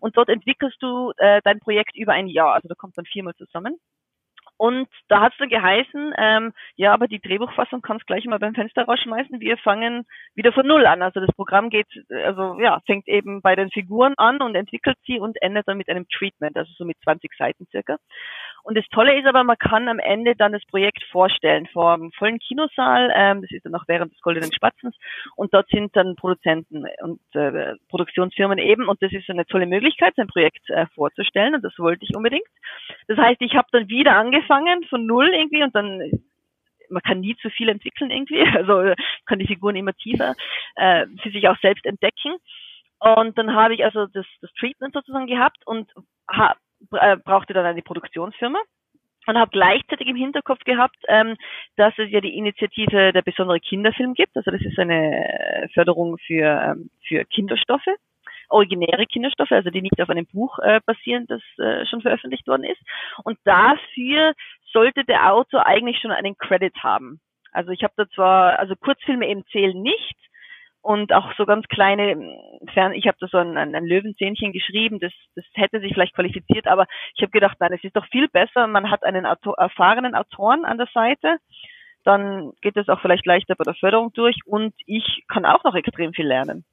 [0.00, 2.54] Und dort entwickelst du äh, dein Projekt über ein Jahr.
[2.54, 3.78] Also da kommt man viermal zusammen.
[4.58, 8.54] Und da hat es dann geheißen, ähm, ja, aber die Drehbuchfassung kannst gleich mal beim
[8.54, 9.38] Fenster rausschmeißen.
[9.38, 10.04] Wir fangen
[10.34, 11.00] wieder von Null an.
[11.00, 15.20] Also das Programm geht, also ja, fängt eben bei den Figuren an und entwickelt sie
[15.20, 17.98] und endet dann mit einem Treatment, also so mit 20 Seiten circa.
[18.62, 22.12] Und das Tolle ist aber, man kann am Ende dann das Projekt vorstellen vor einem
[22.12, 23.12] vollen Kinosaal.
[23.14, 24.96] Ähm, das ist dann auch während des Goldenen Spatzens.
[25.36, 28.88] Und dort sind dann Produzenten und äh, Produktionsfirmen eben.
[28.88, 31.54] Und das ist eine tolle Möglichkeit, sein Projekt äh, vorzustellen.
[31.54, 32.46] Und das wollte ich unbedingt.
[33.06, 36.10] Das heißt, ich habe dann wieder angefangen von null irgendwie und dann
[36.90, 38.94] man kann nie zu viel entwickeln irgendwie, also
[39.26, 40.34] kann die Figuren immer tiefer
[40.76, 42.36] äh, für sich auch selbst entdecken.
[43.00, 45.90] Und dann habe ich also das, das Treatment sozusagen gehabt und
[46.30, 46.56] ha,
[46.92, 48.58] äh, brauchte dann eine Produktionsfirma
[49.26, 51.36] und habe gleichzeitig im Hinterkopf gehabt, ähm,
[51.76, 54.36] dass es ja die Initiative der besondere Kinderfilm gibt.
[54.36, 57.88] Also das ist eine Förderung für, ähm, für Kinderstoffe,
[58.48, 62.64] originäre Kinderstoffe, also die nicht auf einem Buch äh, basieren, das äh, schon veröffentlicht worden
[62.64, 62.80] ist.
[63.24, 64.32] Und dafür
[64.72, 67.20] sollte der Autor eigentlich schon einen Credit haben.
[67.52, 70.16] Also ich habe da zwar, also Kurzfilme eben zählen nicht,
[70.82, 72.16] und auch so ganz kleine
[72.72, 76.66] Fern ich habe da so ein, ein, Löwenzähnchen geschrieben, das, das hätte sich vielleicht qualifiziert,
[76.66, 80.14] aber ich habe gedacht, nein, es ist doch viel besser, man hat einen Autor, erfahrenen
[80.14, 81.38] Autoren an der Seite,
[82.04, 85.74] dann geht es auch vielleicht leichter bei der Förderung durch und ich kann auch noch
[85.74, 86.64] extrem viel lernen.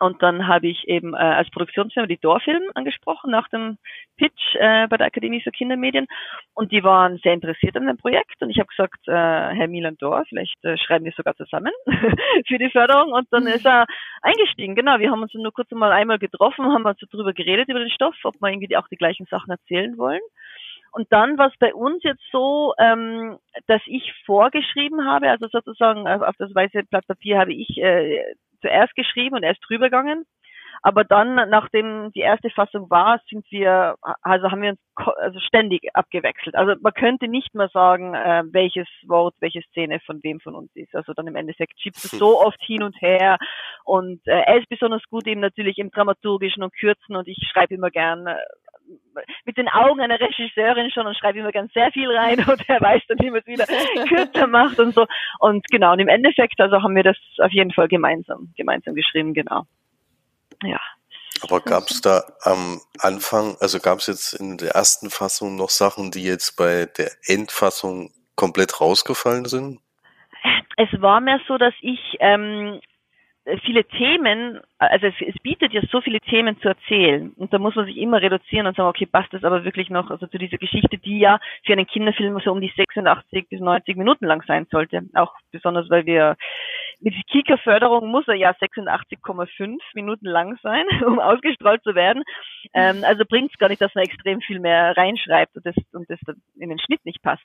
[0.00, 3.76] Und dann habe ich eben äh, als Produktionsfirma die Dorfilm angesprochen nach dem
[4.16, 6.06] Pitch äh, bei der Akademie für Kindermedien.
[6.54, 8.40] Und die waren sehr interessiert an dem Projekt.
[8.40, 11.72] Und ich habe gesagt, äh, Herr Milan Dor, vielleicht äh, schreiben wir sogar zusammen
[12.48, 13.12] für die Förderung.
[13.12, 13.84] Und dann ist er
[14.22, 14.74] eingestiegen.
[14.74, 17.80] Genau, wir haben uns nur kurz mal einmal getroffen, haben uns so drüber geredet über
[17.80, 20.22] den Stoff, ob wir irgendwie auch die gleichen Sachen erzählen wollen.
[20.92, 26.08] Und dann war es bei uns jetzt so, ähm, dass ich vorgeschrieben habe, also sozusagen
[26.08, 28.24] auf das weiße Blatt Papier habe ich äh,
[28.60, 30.24] zuerst geschrieben und er ist drüber gegangen.
[30.82, 34.80] Aber dann, nachdem die erste Fassung war, sind wir, also haben wir uns
[35.18, 36.54] also ständig abgewechselt.
[36.54, 40.70] Also man könnte nicht mehr sagen, äh, welches Wort, welche Szene von wem von uns
[40.74, 40.94] ist.
[40.94, 43.36] Also dann im Endeffekt schiebt es so oft hin und her.
[43.84, 47.74] Und äh, er ist besonders gut eben natürlich im Dramaturgischen und Kürzen und ich schreibe
[47.74, 48.36] immer gern äh,
[49.44, 52.80] mit den Augen einer Regisseurin schon und schreibe immer ganz sehr viel rein und er
[52.80, 53.66] weiß dann, wie man es wieder
[54.06, 55.06] kürzer macht und so.
[55.38, 59.34] Und genau, und im Endeffekt, also haben wir das auf jeden Fall gemeinsam, gemeinsam geschrieben,
[59.34, 59.64] genau.
[60.62, 60.80] Ja.
[61.42, 65.70] Aber gab es da am Anfang, also gab es jetzt in der ersten Fassung noch
[65.70, 69.80] Sachen, die jetzt bei der Endfassung komplett rausgefallen sind?
[70.76, 72.80] Es war mehr so, dass ich ähm,
[73.58, 77.32] viele Themen, also es, es bietet ja so viele Themen zu erzählen.
[77.36, 80.10] Und da muss man sich immer reduzieren und sagen, okay, passt das aber wirklich noch,
[80.10, 83.96] also zu dieser Geschichte, die ja für einen Kinderfilm so um die 86 bis 90
[83.96, 86.36] Minuten lang sein sollte, auch besonders weil wir
[87.00, 92.22] mit Kika-Förderung muss er ja 86,5 Minuten lang sein, um ausgestrahlt zu werden.
[92.74, 96.08] Ähm, also bringt es gar nicht, dass man extrem viel mehr reinschreibt und das, und
[96.10, 96.18] das
[96.58, 97.44] in den Schnitt nicht passt.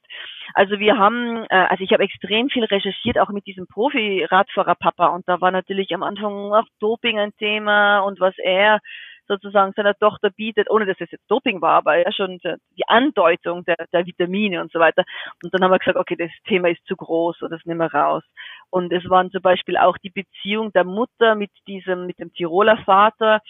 [0.54, 5.08] Also wir haben, äh, also ich habe extrem viel recherchiert, auch mit diesem Profi-Radfahrer Papa
[5.08, 8.80] und da war natürlich am Anfang auch Doping ein Thema und was er
[9.28, 12.40] sozusagen seiner Tochter bietet, ohne dass es jetzt Doping war, aber ja schon
[12.78, 15.04] die Andeutung der, der Vitamine und so weiter.
[15.44, 17.94] Und dann haben wir gesagt, okay, das Thema ist zu groß oder das nehmen wir
[17.94, 18.24] raus.
[18.70, 22.78] Und es waren zum Beispiel auch die Beziehung der Mutter mit diesem, mit dem Tiroler
[22.78, 23.42] Vater.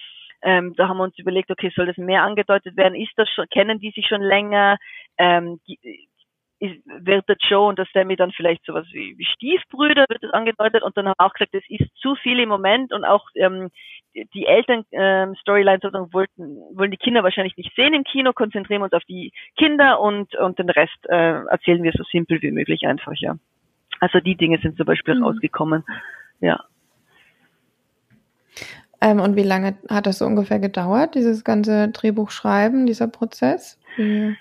[0.41, 2.95] Ähm, da haben wir uns überlegt, okay, soll das mehr angedeutet werden?
[2.95, 4.77] Ist das schon, kennen die sich schon länger?
[5.17, 5.59] Ähm,
[6.59, 10.31] ist, wird der Joe und der Sammy dann vielleicht sowas wie, wie Stiefbrüder, wird das
[10.31, 13.27] angedeutet und dann haben wir auch gesagt, das ist zu viel im Moment und auch
[13.35, 13.69] ähm,
[14.13, 18.93] die Eltern-Storyline ähm, wollten, wollen die Kinder wahrscheinlich nicht sehen im Kino, konzentrieren wir uns
[18.93, 23.13] auf die Kinder und, und den Rest äh, erzählen wir so simpel wie möglich einfach,
[23.17, 23.35] ja.
[23.99, 25.23] Also die Dinge sind zum Beispiel mhm.
[25.23, 25.83] rausgekommen,
[26.41, 26.63] ja.
[29.01, 33.79] Ähm, und wie lange hat das so ungefähr gedauert, dieses ganze Drehbuchschreiben, dieser Prozess?
[33.97, 34.35] Wie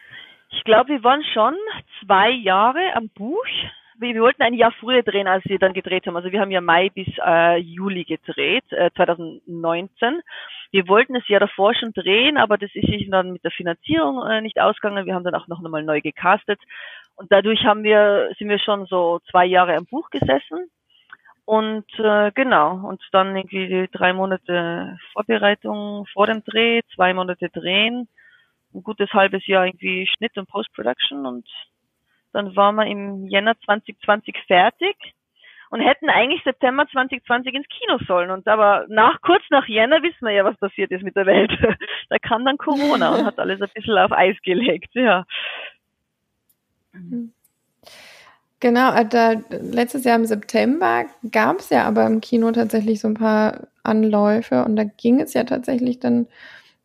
[0.57, 1.55] ich glaube, wir waren schon
[2.01, 3.45] zwei Jahre am Buch.
[3.99, 6.17] Wir, wir, wollten ein Jahr früher drehen, als wir dann gedreht haben.
[6.17, 10.21] Also wir haben ja Mai bis äh, Juli gedreht, äh, 2019.
[10.71, 14.27] Wir wollten das Jahr davor schon drehen, aber das ist sich dann mit der Finanzierung
[14.27, 15.07] äh, nicht ausgegangen.
[15.07, 16.61] Wir haben dann auch noch einmal neu gecastet.
[17.17, 20.71] Und dadurch haben wir, sind wir schon so zwei Jahre am Buch gesessen.
[21.45, 28.09] Und äh, genau, und dann irgendwie drei Monate Vorbereitung vor dem Dreh, zwei Monate drehen
[28.75, 31.47] ein gutes halbes Jahr irgendwie Schnitt und Post-Production und
[32.33, 34.97] dann waren wir im Jänner 2020 fertig
[35.71, 38.33] und hätten eigentlich September 2020 ins Kino sollen.
[38.33, 41.53] Und aber nach, kurz nach Jänner wissen wir ja, was passiert ist mit der Welt.
[42.09, 45.25] da kam dann Corona und hat alles ein bisschen auf Eis gelegt, ja.
[48.61, 53.09] Genau, äh, da, letztes Jahr im September gab es ja aber im Kino tatsächlich so
[53.09, 56.27] ein paar Anläufe und da ging es ja tatsächlich dann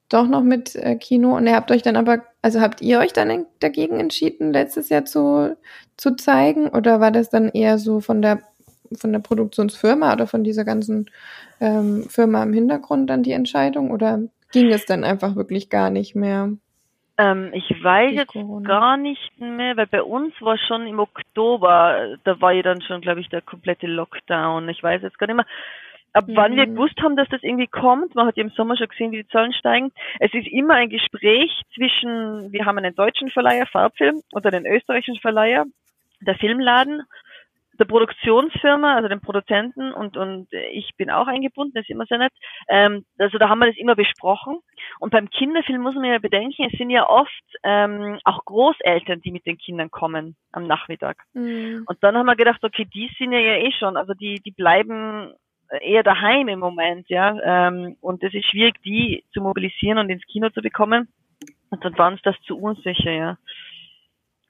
[0.09, 3.13] doch noch mit äh, Kino und ihr habt euch dann aber also habt ihr euch
[3.13, 5.57] dann dagegen entschieden, letztes Jahr zu,
[5.97, 6.69] zu zeigen?
[6.69, 8.41] Oder war das dann eher so von der
[8.97, 11.09] von der Produktionsfirma oder von dieser ganzen
[11.61, 13.91] ähm, Firma im Hintergrund dann die Entscheidung?
[13.91, 16.53] Oder ging es dann einfach wirklich gar nicht mehr?
[17.19, 22.39] Ähm, ich weiß jetzt gar nicht mehr, weil bei uns war schon im Oktober, da
[22.39, 24.69] war ja dann schon, glaube ich, der komplette Lockdown.
[24.69, 25.45] Ich weiß jetzt gar nicht mehr
[26.13, 26.35] ab mhm.
[26.35, 26.75] wann wir mhm.
[26.75, 28.15] gewusst haben, dass das irgendwie kommt.
[28.15, 29.91] Man hat ja im Sommer schon gesehen, wie die Zahlen steigen.
[30.19, 35.19] Es ist immer ein Gespräch zwischen, wir haben einen deutschen Verleiher, Farbfilm, oder einen österreichischen
[35.19, 35.65] Verleiher,
[36.21, 37.03] der Filmladen,
[37.79, 42.17] der Produktionsfirma, also den Produzenten und, und ich bin auch eingebunden, das ist immer sehr
[42.17, 42.33] nett.
[42.67, 44.59] Ähm, also da haben wir das immer besprochen.
[44.99, 47.31] Und beim Kinderfilm muss man ja bedenken, es sind ja oft
[47.63, 51.17] ähm, auch Großeltern, die mit den Kindern kommen am Nachmittag.
[51.33, 51.83] Mhm.
[51.87, 54.51] Und dann haben wir gedacht, okay, die sind ja, ja eh schon, also die, die
[54.51, 55.33] bleiben
[55.81, 57.37] eher daheim im Moment, ja.
[57.43, 61.07] Ähm, und es ist schwierig, die zu mobilisieren und ins Kino zu bekommen.
[61.69, 63.37] Und dann war uns das zu unsicher, ja.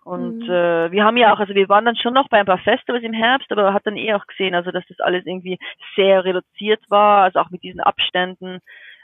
[0.03, 0.49] Und mhm.
[0.49, 3.03] äh, wir haben ja auch, also wir waren dann schon noch bei ein paar Festivals
[3.03, 5.59] im Herbst, aber hat dann eh auch gesehen, also dass das alles irgendwie
[5.95, 8.59] sehr reduziert war, also auch mit diesen Abständen.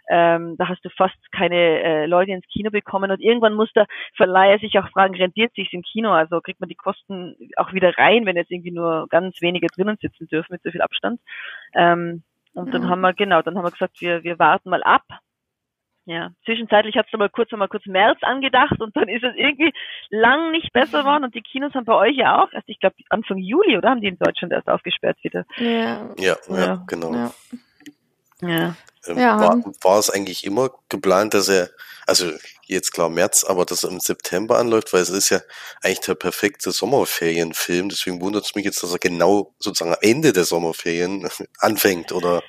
[0.07, 3.87] Ähm, da hast du fast keine äh, Leute ins Kino bekommen und irgendwann muss der
[4.15, 6.11] Verleiher sich auch fragen, rentiert sich im Kino?
[6.11, 9.97] Also kriegt man die Kosten auch wieder rein, wenn jetzt irgendwie nur ganz wenige drinnen
[9.99, 11.19] sitzen dürfen mit so viel Abstand.
[11.73, 15.03] Ähm, und dann haben wir, genau, dann haben wir gesagt, wir, wir warten mal ab.
[16.07, 19.73] Ja, zwischenzeitlich hat es mal kurz mal kurz März angedacht und dann ist es irgendwie
[20.11, 22.95] lang nicht besser geworden und die Kinos haben bei euch ja auch, erst ich glaube
[23.09, 25.45] Anfang Juli, oder haben die in Deutschland erst aufgesperrt wieder?
[25.57, 27.11] Ja, ja, ja, ja genau.
[27.11, 27.31] Ja.
[28.49, 28.75] Ja.
[29.07, 29.39] Ähm, ja.
[29.39, 31.69] War, war es eigentlich immer geplant, dass er,
[32.07, 32.31] also
[32.65, 35.39] jetzt klar März, aber dass er im September anläuft, weil es ist ja
[35.83, 37.89] eigentlich der perfekte Sommerferienfilm.
[37.89, 41.27] Deswegen wundert es mich jetzt, dass er genau sozusagen am Ende der Sommerferien
[41.59, 42.41] anfängt oder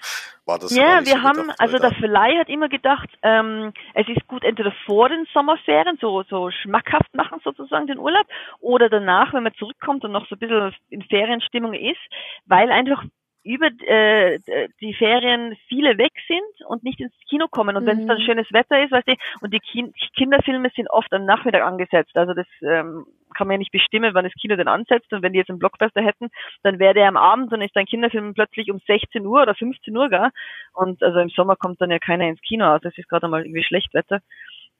[0.47, 0.75] war das?
[0.75, 4.45] Ja, wir so haben, gedacht, also der Verleih hat immer gedacht, ähm, es ist gut
[4.45, 8.27] entweder vor den Sommerferien so, so schmackhaft machen sozusagen den Urlaub
[8.61, 11.99] oder danach, wenn man zurückkommt und noch so ein bisschen in Ferienstimmung ist,
[12.47, 13.03] weil einfach
[13.47, 14.39] über äh,
[14.81, 17.77] die Ferien viele weg sind und nicht ins Kino kommen.
[17.77, 17.87] Und mhm.
[17.87, 21.25] wenn es dann schönes Wetter ist, weißt du, und die Ki Kinderfilme sind oft am
[21.25, 22.17] Nachmittag angesetzt.
[22.17, 25.13] Also das ähm, kann man ja nicht bestimmen, wann das Kino denn ansetzt.
[25.13, 26.29] Und wenn die jetzt einen Blockbuster hätten,
[26.63, 29.97] dann wäre der am Abend und ist ein Kinderfilm plötzlich um 16 Uhr oder 15
[29.97, 30.33] Uhr gar.
[30.75, 32.67] Und also im Sommer kommt dann ja keiner ins Kino.
[32.67, 34.21] Also es ist gerade mal irgendwie schlecht Wetter.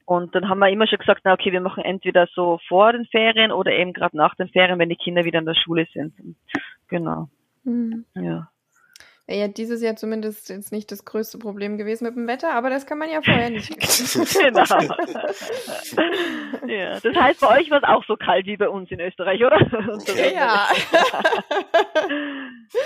[0.05, 3.05] Und dann haben wir immer schon gesagt, na okay, wir machen entweder so vor den
[3.05, 6.13] Ferien oder eben gerade nach den Ferien, wenn die Kinder wieder in der Schule sind.
[6.87, 7.27] Genau.
[7.65, 8.05] Mhm.
[8.15, 8.47] Ja.
[9.29, 12.85] Ja, dieses Jahr zumindest jetzt nicht das größte Problem gewesen mit dem Wetter, aber das
[12.85, 13.69] kann man ja vorher nicht
[14.39, 14.63] genau.
[16.65, 19.43] ja, das heißt, bei euch war es auch so kalt wie bei uns in Österreich,
[19.43, 19.59] oder?
[20.33, 20.67] ja.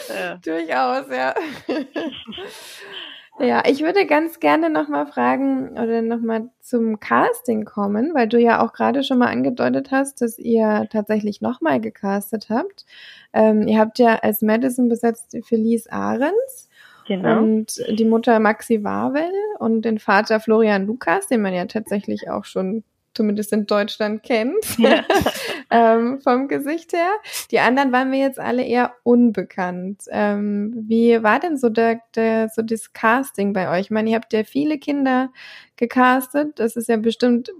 [0.10, 0.36] ja.
[0.44, 1.36] Durchaus, ja.
[3.42, 8.64] Ja, ich würde ganz gerne nochmal fragen oder nochmal zum Casting kommen, weil du ja
[8.64, 12.86] auch gerade schon mal angedeutet hast, dass ihr tatsächlich nochmal gecastet habt.
[13.34, 16.70] Ähm, ihr habt ja als Madison besetzt Felice Ahrens.
[17.08, 17.40] Genau.
[17.40, 22.46] Und die Mutter Maxi Wawel und den Vater Florian Lukas, den man ja tatsächlich auch
[22.46, 25.04] schon zumindest in Deutschland kennt, ja.
[25.70, 27.12] ähm, vom Gesicht her.
[27.52, 30.04] Die anderen waren mir jetzt alle eher unbekannt.
[30.10, 33.82] Ähm, wie war denn so der, der, so das Casting bei euch?
[33.82, 35.32] Ich meine, ihr habt ja viele Kinder
[35.76, 36.60] gecastet.
[36.60, 37.52] Das ist ja bestimmt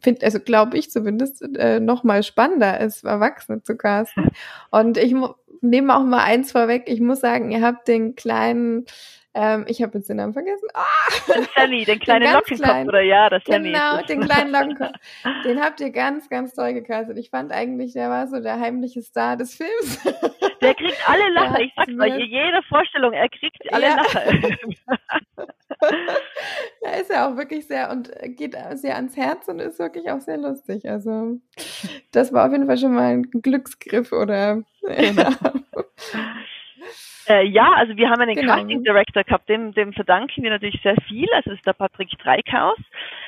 [0.00, 4.30] finde, also glaube ich zumindest, äh, noch mal spannender als Erwachsene zu casten.
[4.70, 5.14] Und ich
[5.60, 6.84] nehme auch mal eins vorweg.
[6.86, 8.86] Ich muss sagen, ihr habt den kleinen
[9.40, 10.66] ähm, ich habe jetzt den Namen vergessen.
[10.74, 11.32] Oh!
[11.32, 13.70] Den Sammy, den kleinen den Lockenkopf, kleinen, oder ja, das Sammy.
[13.70, 14.96] Genau, den kleinen Lockenkopf.
[15.44, 17.16] den habt ihr ganz, ganz toll gecastet.
[17.18, 20.00] Ich fand eigentlich, der war so der heimliche Star des Films.
[20.60, 21.60] Der kriegt alle Lacher.
[21.60, 23.94] Ich sag's mal, jede Vorstellung, er kriegt alle ja.
[23.94, 24.24] Lacher.
[26.82, 30.18] ja, ist ja auch wirklich sehr und geht sehr ans Herz und ist wirklich auch
[30.18, 30.90] sehr lustig.
[30.90, 31.38] Also,
[32.10, 34.64] das war auf jeden Fall schon mal ein Glücksgriff oder.
[34.82, 35.30] Genau.
[37.28, 38.54] Äh, ja, also wir haben einen genau.
[38.54, 41.28] Casting Director gehabt, dem, dem verdanken wir natürlich sehr viel.
[41.34, 42.78] Also das ist der Patrick Dreikhaus.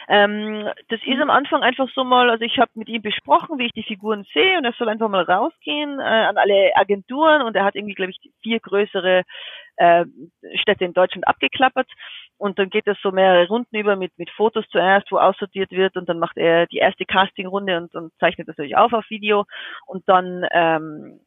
[0.09, 1.23] Ähm, das ist mhm.
[1.23, 4.25] am Anfang einfach so mal, also ich habe mit ihm besprochen, wie ich die Figuren
[4.33, 7.95] sehe und er soll einfach mal rausgehen äh, an alle Agenturen und er hat irgendwie,
[7.95, 9.23] glaube ich, vier größere
[9.77, 10.05] äh,
[10.55, 11.89] Städte in Deutschland abgeklappert
[12.39, 15.97] und dann geht es so mehrere Runden über mit, mit Fotos zuerst, wo aussortiert wird
[15.97, 19.45] und dann macht er die erste Castingrunde und, und zeichnet das natürlich auf auf Video
[19.87, 21.21] und dann ähm,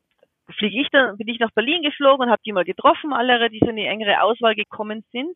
[0.57, 3.59] fliege ich dann, bin ich nach Berlin geflogen und habe die mal getroffen, alle, die
[3.59, 5.35] so in die engere Auswahl gekommen sind.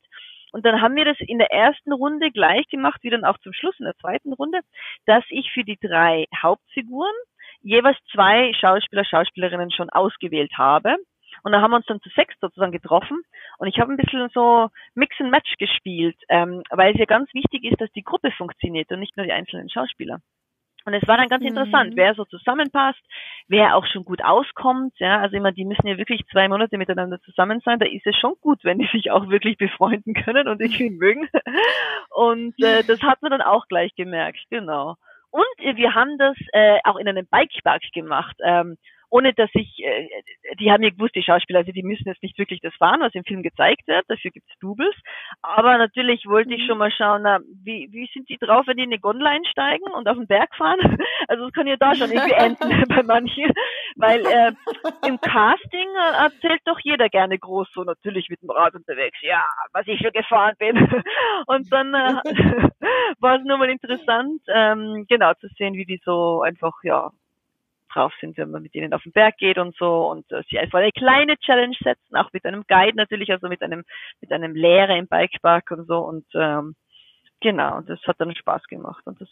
[0.52, 3.54] Und dann haben wir das in der ersten Runde gleich gemacht, wie dann auch zum
[3.54, 4.62] Schluss in der zweiten Runde,
[5.06, 7.14] dass ich für die drei Hauptfiguren
[7.62, 10.96] jeweils zwei Schauspieler, Schauspielerinnen schon ausgewählt habe.
[11.44, 13.22] Und da haben wir uns dann zu sechs sozusagen getroffen.
[13.58, 17.34] Und ich habe ein bisschen so Mix and Match gespielt, ähm, weil es ja ganz
[17.34, 20.20] wichtig ist, dass die Gruppe funktioniert und nicht nur die einzelnen Schauspieler.
[20.88, 21.50] Und es war dann ganz mhm.
[21.50, 23.02] interessant, wer so zusammenpasst,
[23.50, 24.94] wer auch schon gut auskommt.
[25.00, 27.78] Ja, also immer, die müssen ja wirklich zwei Monate miteinander zusammen sein.
[27.78, 31.28] Da ist es schon gut, wenn die sich auch wirklich befreunden können und irgendwie mögen.
[32.10, 34.96] Und äh, das hat man dann auch gleich gemerkt, genau.
[35.30, 38.38] Und äh, wir haben das äh, auch in einem Bikepark gemacht.
[38.42, 38.78] Ähm,
[39.10, 40.08] ohne dass ich, äh,
[40.60, 43.16] die haben ja gewusst, die Schauspieler, also die müssen jetzt nicht wirklich das fahren, was
[43.16, 44.96] im Film gezeigt wird, dafür gibt's Doubles.
[45.42, 46.68] Aber natürlich wollte ich mhm.
[46.68, 49.92] schon mal schauen, na, wie, wie sind die drauf, wenn die in eine Gondel einsteigen
[49.94, 50.80] und auf den Berg fahren?
[51.30, 53.52] Also das kann ja da schon irgendwie enden bei manchen,
[53.98, 54.54] weil äh,
[55.06, 59.44] im Casting äh, erzählt doch jeder gerne groß so, natürlich mit dem Rad unterwegs, ja,
[59.74, 60.78] was ich schon gefahren bin.
[61.48, 62.70] Und dann äh,
[63.20, 67.12] war es nur mal interessant, ähm, genau zu sehen, wie die so einfach, ja,
[67.98, 70.60] drauf sind, wenn man mit ihnen auf den Berg geht und so und äh, sie
[70.60, 73.84] einfach eine kleine Challenge setzen, auch mit einem Guide natürlich, also mit einem
[74.22, 76.76] mit einem Lehrer im Bikepark und so und ähm,
[77.42, 79.30] genau, das hat dann Spaß gemacht und das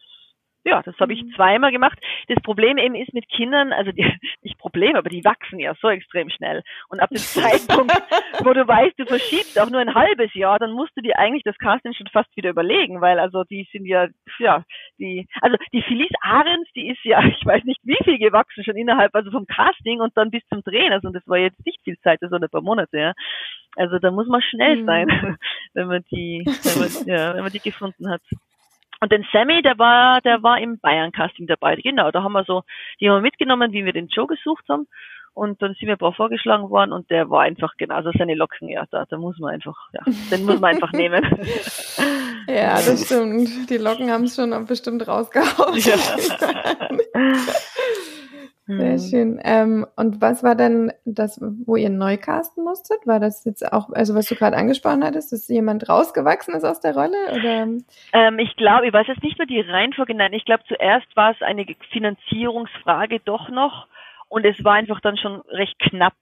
[0.66, 1.32] ja, das habe ich mhm.
[1.36, 1.98] zweimal gemacht.
[2.28, 4.04] Das Problem eben ist mit Kindern, also die,
[4.42, 6.64] nicht Problem, aber die wachsen ja so extrem schnell.
[6.90, 7.94] Und ab dem Zeitpunkt,
[8.44, 11.44] wo du weißt, du verschiebst auch nur ein halbes Jahr, dann musst du dir eigentlich
[11.44, 14.08] das Casting schon fast wieder überlegen, weil also die sind ja,
[14.40, 14.64] ja,
[14.98, 18.76] die, also die Felice Ahrens, die ist ja, ich weiß nicht wie viel gewachsen schon
[18.76, 20.92] innerhalb, also vom Casting und dann bis zum Drehen.
[20.92, 23.14] Also das war jetzt nicht viel Zeit, das waren ein paar Monate, ja.
[23.76, 24.86] Also da muss man schnell mhm.
[24.86, 25.38] sein,
[25.74, 28.22] wenn man die, wenn man, ja, wenn man die gefunden hat.
[29.06, 31.76] Und den Sammy, der war, der war im Bayern-Casting dabei.
[31.76, 32.64] Genau, da haben wir so,
[33.00, 34.88] die haben wir mitgenommen, wie wir den Joe gesucht haben.
[35.36, 38.68] Und dann sind wir ein paar vorgeschlagen worden und der war einfach genauso seine Locken,
[38.68, 40.00] ja, da, da muss man einfach, ja,
[40.32, 41.24] den muss man einfach nehmen.
[42.48, 43.72] Ja, das stimmt.
[43.72, 45.80] Die Locken haben es schon bestimmt rausgehauen.
[45.80, 45.96] Ja.
[48.68, 49.00] Sehr mhm.
[49.00, 49.40] schön.
[49.44, 52.98] Ähm, und was war denn das, wo ihr neu casten musstet?
[53.06, 56.80] War das jetzt auch, also was du gerade angesprochen hattest, dass jemand rausgewachsen ist aus
[56.80, 57.18] der Rolle?
[57.32, 57.68] Oder?
[58.14, 61.32] Ähm, ich glaube, ich weiß jetzt nicht mehr die Reihenfolge, nein, ich glaube zuerst war
[61.32, 63.88] es eine Finanzierungsfrage doch noch
[64.30, 66.16] und es war einfach dann schon recht knapp.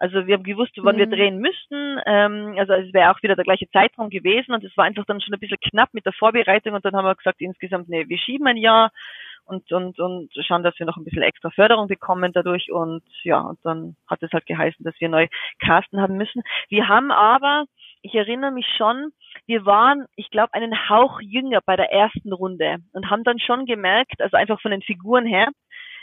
[0.00, 1.00] Also wir haben gewusst, wann mhm.
[1.00, 2.00] wir drehen müssten.
[2.06, 5.20] Ähm, also es wäre auch wieder der gleiche Zeitraum gewesen und es war einfach dann
[5.20, 8.18] schon ein bisschen knapp mit der Vorbereitung und dann haben wir gesagt insgesamt, nee, wir
[8.18, 8.90] schieben ein Jahr
[9.48, 12.70] und, und, und schauen, dass wir noch ein bisschen extra Förderung bekommen dadurch.
[12.70, 15.26] Und ja, und dann hat es halt geheißen, dass wir neu
[15.58, 16.42] casten haben müssen.
[16.68, 17.64] Wir haben aber,
[18.02, 19.12] ich erinnere mich schon,
[19.46, 23.66] wir waren, ich glaube, einen Hauch jünger bei der ersten Runde und haben dann schon
[23.66, 25.48] gemerkt, also einfach von den Figuren her,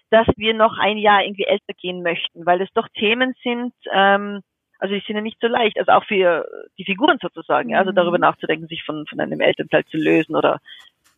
[0.09, 4.41] dass wir noch ein Jahr irgendwie älter gehen möchten, weil das doch Themen sind, ähm,
[4.79, 6.45] also die sind ja nicht so leicht, also auch für
[6.77, 8.23] die Figuren sozusagen, ja, also darüber mhm.
[8.23, 10.59] nachzudenken, sich von, von einem Elternteil zu lösen oder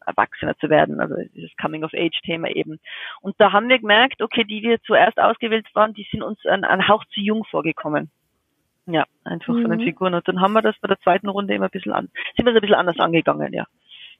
[0.08, 2.80] Erwachsener zu werden, also dieses Coming-of-Age-Thema eben.
[3.22, 6.64] Und da haben wir gemerkt, okay, die wir zuerst ausgewählt waren, die sind uns ein,
[6.64, 8.10] ein Hauch zu jung vorgekommen.
[8.86, 9.62] Ja, einfach mhm.
[9.64, 9.84] von den mhm.
[9.84, 10.14] Figuren.
[10.14, 12.52] Und dann haben wir das bei der zweiten Runde immer ein bisschen an, sind wir
[12.52, 13.66] es ein bisschen anders angegangen, ja.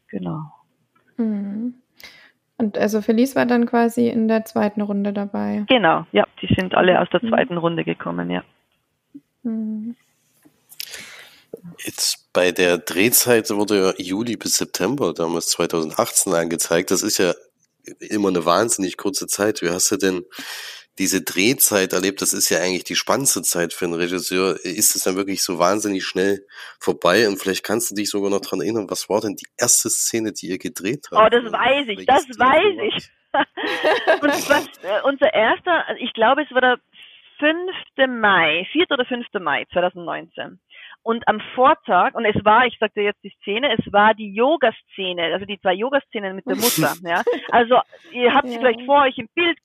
[0.10, 0.42] Genau.
[1.18, 1.76] Mhm.
[2.58, 5.64] Und also Felice war dann quasi in der zweiten Runde dabei.
[5.68, 7.30] Genau, ja, die sind alle aus der mhm.
[7.30, 8.44] zweiten Runde gekommen, ja.
[11.84, 16.92] Jetzt bei der Drehzeit wurde ja Juli bis September, damals 2018 angezeigt.
[16.92, 17.34] Das ist ja
[18.00, 19.62] immer eine wahnsinnig kurze Zeit.
[19.62, 20.26] Wie hast du denn
[20.98, 22.22] diese Drehzeit erlebt?
[22.22, 24.58] Das ist ja eigentlich die spannendste Zeit für einen Regisseur.
[24.64, 26.46] Ist es dann wirklich so wahnsinnig schnell
[26.80, 27.28] vorbei?
[27.28, 30.34] Und vielleicht kannst du dich sogar noch dran erinnern, was war denn die erste Szene,
[30.34, 31.22] die ihr gedreht habt?
[31.22, 33.10] Oh, das weiß ich, das weiß ich.
[34.22, 36.80] Und was, äh, unser erster, ich glaube, es war der
[37.40, 38.10] 5.
[38.20, 38.86] Mai, 4.
[38.90, 39.28] oder 5.
[39.40, 40.60] Mai 2019.
[41.08, 45.32] Und am Vortag, und es war, ich sagte jetzt die Szene, es war die Yoga-Szene,
[45.32, 47.24] also die zwei Yoga-Szenen mit der Mutter, ja.
[47.50, 47.80] Also,
[48.12, 48.52] ihr habt ja.
[48.52, 49.58] sie vielleicht vor euch im Bild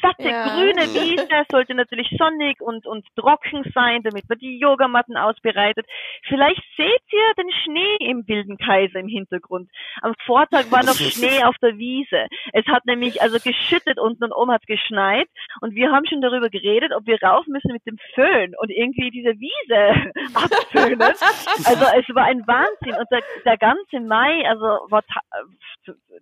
[0.00, 0.48] satte ja.
[0.48, 5.86] grüne Wiese sollte natürlich sonnig und, und trocken sein, damit man die Yogamatten ausbereitet.
[6.26, 9.70] Vielleicht seht ihr den Schnee im wilden Kaiser im Hintergrund.
[10.02, 12.26] Am Vortag war noch Schnee auf der Wiese.
[12.52, 15.28] Es hat nämlich also geschüttet unten und oben hat geschneit
[15.60, 19.10] und wir haben schon darüber geredet, ob wir rauf müssen mit dem Föhn und irgendwie
[19.10, 21.00] diese Wiese abföhnen.
[21.00, 25.02] Also es war ein Wahnsinn und der, der ganze Mai, also war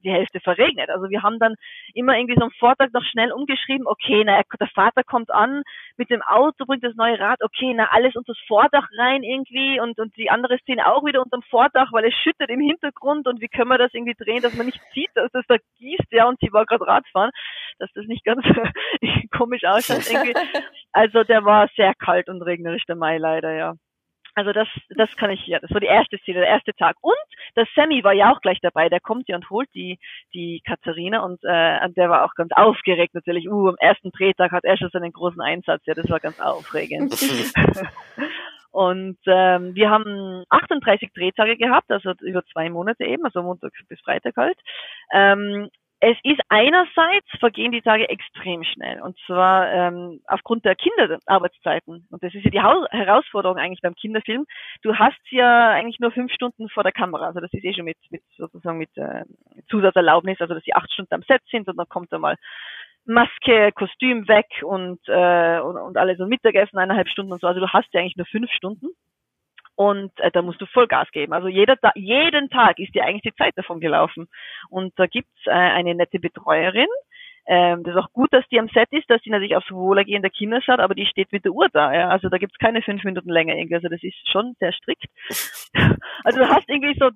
[0.05, 0.91] die Hälfte verregnet.
[0.91, 1.55] Also wir haben dann
[1.95, 5.63] immer irgendwie so am Vortag noch schnell umgeschrieben, okay, na, der Vater kommt an
[5.97, 9.81] mit dem Auto, bringt das neue Rad, okay, na, alles unter das Vordach rein irgendwie
[9.81, 13.41] und, und die andere Szene auch wieder unterm Vordach, weil es schüttet im Hintergrund und
[13.41, 16.29] wie können wir das irgendwie drehen, dass man nicht sieht, dass das da gießt, ja,
[16.29, 17.31] und sie war gerade Radfahren,
[17.79, 18.45] dass das nicht ganz
[19.37, 20.35] komisch ausschaut irgendwie.
[20.93, 23.75] Also der war sehr kalt und regnerisch, der Mai leider, ja.
[24.37, 26.97] Also das, das kann ich, ja, das war die erste Szene, der erste Tag.
[27.01, 27.15] Und
[27.57, 29.99] der Sammy war ja auch gleich dabei, der kommt ja und holt die,
[30.35, 33.49] die Katharina und, äh, und der war auch ganz aufgeregt natürlich.
[33.49, 37.15] Uh, am ersten Drehtag hat er schon seinen großen Einsatz, ja, das war ganz aufregend.
[38.73, 44.01] und ähm, wir haben 38 Drehtage gehabt, also über zwei Monate eben, also Montag bis
[44.03, 44.59] Freitag halt.
[45.15, 45.71] Ähm,
[46.01, 49.01] es ist einerseits vergehen die Tage extrem schnell.
[49.01, 52.07] Und zwar ähm, aufgrund der Kinderarbeitszeiten.
[52.11, 54.45] Und das ist ja die ha Herausforderung eigentlich beim Kinderfilm.
[54.83, 57.87] Du hast ja eigentlich nur fünf Stunden vor der Kamera, also das ist eh schon
[57.87, 59.25] mit, mit sozusagen mit äh,
[59.71, 62.37] Zusatzerlaubnis, also dass sie acht Stunden am Set sind und dann kommt da mal
[63.07, 67.47] Maske, Kostüm weg und, äh, und, und alles so Mittagessen eineinhalb Stunden und so.
[67.47, 68.89] Also du hast ja eigentlich nur fünf Stunden
[69.77, 71.33] und äh, da musst du Vollgas geben.
[71.33, 74.29] Also jeder Ta jeden Tag ist dir eigentlich die Zeit davon gelaufen.
[74.69, 76.89] Und da gibt's äh, eine nette Betreuerin,
[77.49, 80.23] ähm, das ist auch gut, dass die am Set ist, dass die natürlich aufs Wohlergehen
[80.23, 81.93] der Kinder schaut, aber die steht mit der Uhr da.
[81.95, 82.09] Ja?
[82.09, 83.77] Also da gibt's keine fünf Minuten länger irgendwie.
[83.77, 85.07] Also das ist schon sehr strikt.
[86.25, 87.11] Also du hast irgendwie so,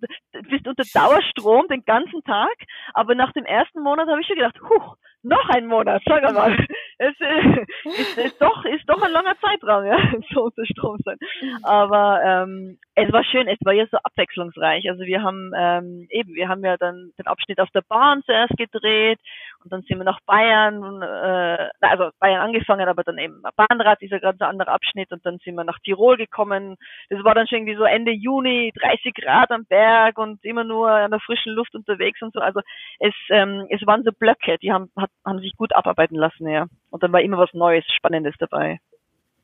[0.51, 2.55] bist unter Dauerstrom den ganzen Tag,
[2.95, 6.57] aber nach dem ersten Monat habe ich schon gedacht, huch, noch ein Monat, sag mal.
[7.03, 7.65] Es äh,
[7.99, 9.97] ist, ist, doch, ist doch ein langer Zeitraum, ja,
[10.35, 11.17] so unter Strom sein.
[11.63, 14.87] Aber ähm, es war schön, es war ja so abwechslungsreich.
[14.91, 18.55] Also wir haben ähm, eben, wir haben ja dann den Abschnitt auf der Bahn zuerst
[18.59, 19.19] gedreht
[19.63, 24.21] und dann sind wir nach Bayern, äh, also Bayern angefangen, aber dann eben Bahnrad, dieser
[24.21, 26.77] ganz andere Abschnitt und dann sind wir nach Tirol gekommen.
[27.11, 30.91] Das war dann schon irgendwie so Ende Juni, 30 Grad am Berg und immer nur
[30.91, 32.41] an der frischen Luft unterwegs und so.
[32.41, 32.61] Also
[32.99, 36.67] es, ähm, es waren so Blöcke, die haben, hat, haben sich gut abarbeiten lassen, ja.
[36.91, 38.79] Und dann war immer was Neues, Spannendes dabei.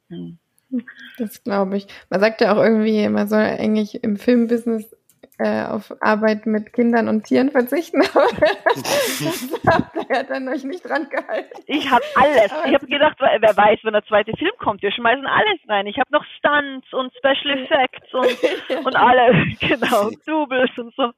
[0.08, 0.38] Hm.
[1.18, 1.86] Das glaube ich.
[2.10, 4.96] Man sagt ja auch irgendwie, man soll eigentlich im Filmbusiness
[5.38, 10.64] äh, auf Arbeit mit Kindern und Tieren verzichten, aber das habt ihr ja dann euch
[10.64, 11.62] nicht dran gehalten.
[11.66, 12.52] Ich habe alles.
[12.66, 15.86] ich habe gedacht, wer weiß, wenn der zweite Film kommt, wir schmeißen alles rein.
[15.86, 21.10] Ich habe noch Stunts und Special Effects und, und alle, genau, Doubles und so.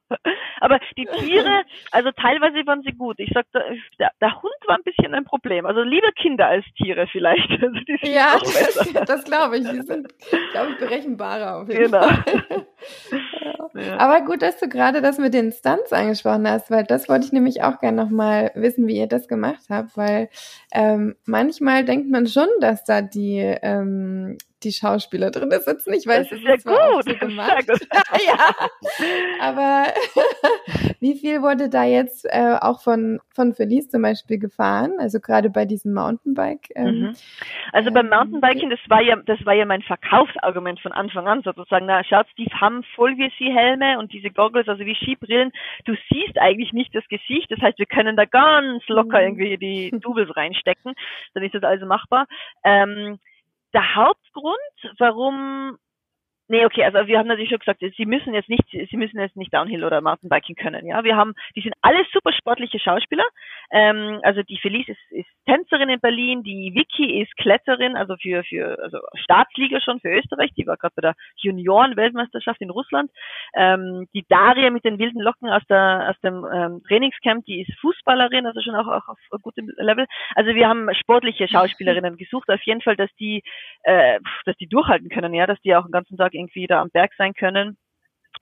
[0.59, 3.19] Aber die Tiere, also teilweise waren sie gut.
[3.19, 5.65] Ich sag, der, der Hund war ein bisschen ein Problem.
[5.65, 7.49] Also lieber Kinder als Tiere vielleicht.
[7.69, 9.69] Also ja, das, das glaube ich.
[9.69, 10.07] Die sind,
[10.51, 12.01] glaube ich, berechenbarer auf jeden genau.
[12.01, 12.65] Fall.
[13.73, 13.97] Ja.
[14.09, 17.31] Aber gut, dass du gerade das mit den Stunts angesprochen hast, weil das wollte ich
[17.31, 20.29] nämlich auch gerne nochmal wissen, wie ihr das gemacht habt, weil
[20.71, 25.93] ähm, manchmal denkt man schon, dass da die ähm, die Schauspieler drin sitzen.
[25.93, 27.05] Ich weiß, das ist ja gut.
[27.05, 27.65] So gemacht.
[28.25, 28.55] ja.
[29.39, 29.87] Aber
[30.99, 34.93] wie viel wurde da jetzt äh, auch von, von Felice zum Beispiel gefahren?
[34.99, 36.69] Also gerade bei diesem Mountainbike?
[36.75, 37.15] Ähm, mhm.
[37.71, 41.41] Also beim ähm, Mountainbiking, das war ja, das war ja mein Verkaufsargument von Anfang an
[41.43, 41.85] sozusagen.
[41.85, 45.51] Na, schaut, die haben voll wie sie Helme und diese Goggles, also wie Skibrillen.
[45.85, 47.49] Du siehst eigentlich nicht das Gesicht.
[47.49, 49.39] Das heißt, wir können da ganz locker mhm.
[49.39, 50.93] irgendwie die Doubles reinstecken.
[51.33, 52.27] Dann ist das also machbar.
[52.63, 53.19] Ähm,
[53.73, 55.77] der Hauptgrund, warum
[56.51, 59.37] Nee, okay, also wir haben natürlich schon gesagt, sie müssen jetzt nicht, sie müssen jetzt
[59.37, 60.87] nicht Downhill oder Mountainbiking können.
[60.87, 63.25] Ja, wir haben, die sind alle super sportliche Schauspieler.
[63.71, 68.43] Ähm, also die Felice ist, ist Tänzerin in Berlin, die Vicky ist Kletterin, also für
[68.43, 70.49] für also Staatsliga schon für Österreich.
[70.57, 73.11] Die war gerade bei der Junioren-Weltmeisterschaft in Russland.
[73.55, 77.79] Ähm, die Daria mit den wilden Locken aus der aus dem ähm, Trainingscamp, die ist
[77.79, 80.07] Fußballerin, also schon auch, auch auf gutem Level.
[80.33, 83.43] Also wir haben sportliche Schauspielerinnen gesucht, auf jeden Fall, dass die,
[83.83, 86.89] äh, dass die durchhalten können, ja, dass die auch den ganzen Tag irgendwie da am
[86.89, 87.77] Berg sein können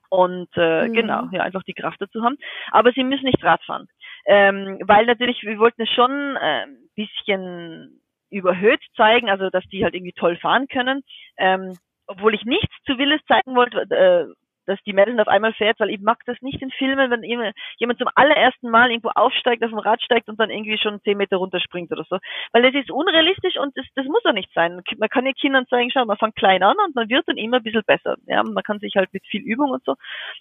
[0.10, 0.94] und äh, mhm.
[0.94, 2.38] genau, ja, einfach die Kraft dazu haben.
[2.72, 3.88] Aber sie müssen nicht Radfahren,
[4.26, 9.84] ähm, weil natürlich, wir wollten es schon äh, ein bisschen überhöht zeigen, also dass die
[9.84, 11.02] halt irgendwie toll fahren können.
[11.38, 11.74] Ähm,
[12.08, 14.34] obwohl ich nichts zu Willes zeigen wollte, äh,
[14.68, 17.98] dass die Madison auf einmal fährt, weil ich mag das nicht in Filmen, wenn jemand
[17.98, 21.38] zum allerersten Mal irgendwo aufsteigt, auf dem Rad steigt und dann irgendwie schon zehn Meter
[21.38, 22.20] runterspringt oder so.
[22.52, 24.82] Weil das ist unrealistisch und das, das muss auch nicht sein.
[24.98, 27.58] Man kann ja Kindern zeigen, schau, man fängt klein an und man wird dann immer
[27.58, 28.16] ein bisschen besser.
[28.28, 29.96] Ja, man kann sich halt mit viel Übung und so,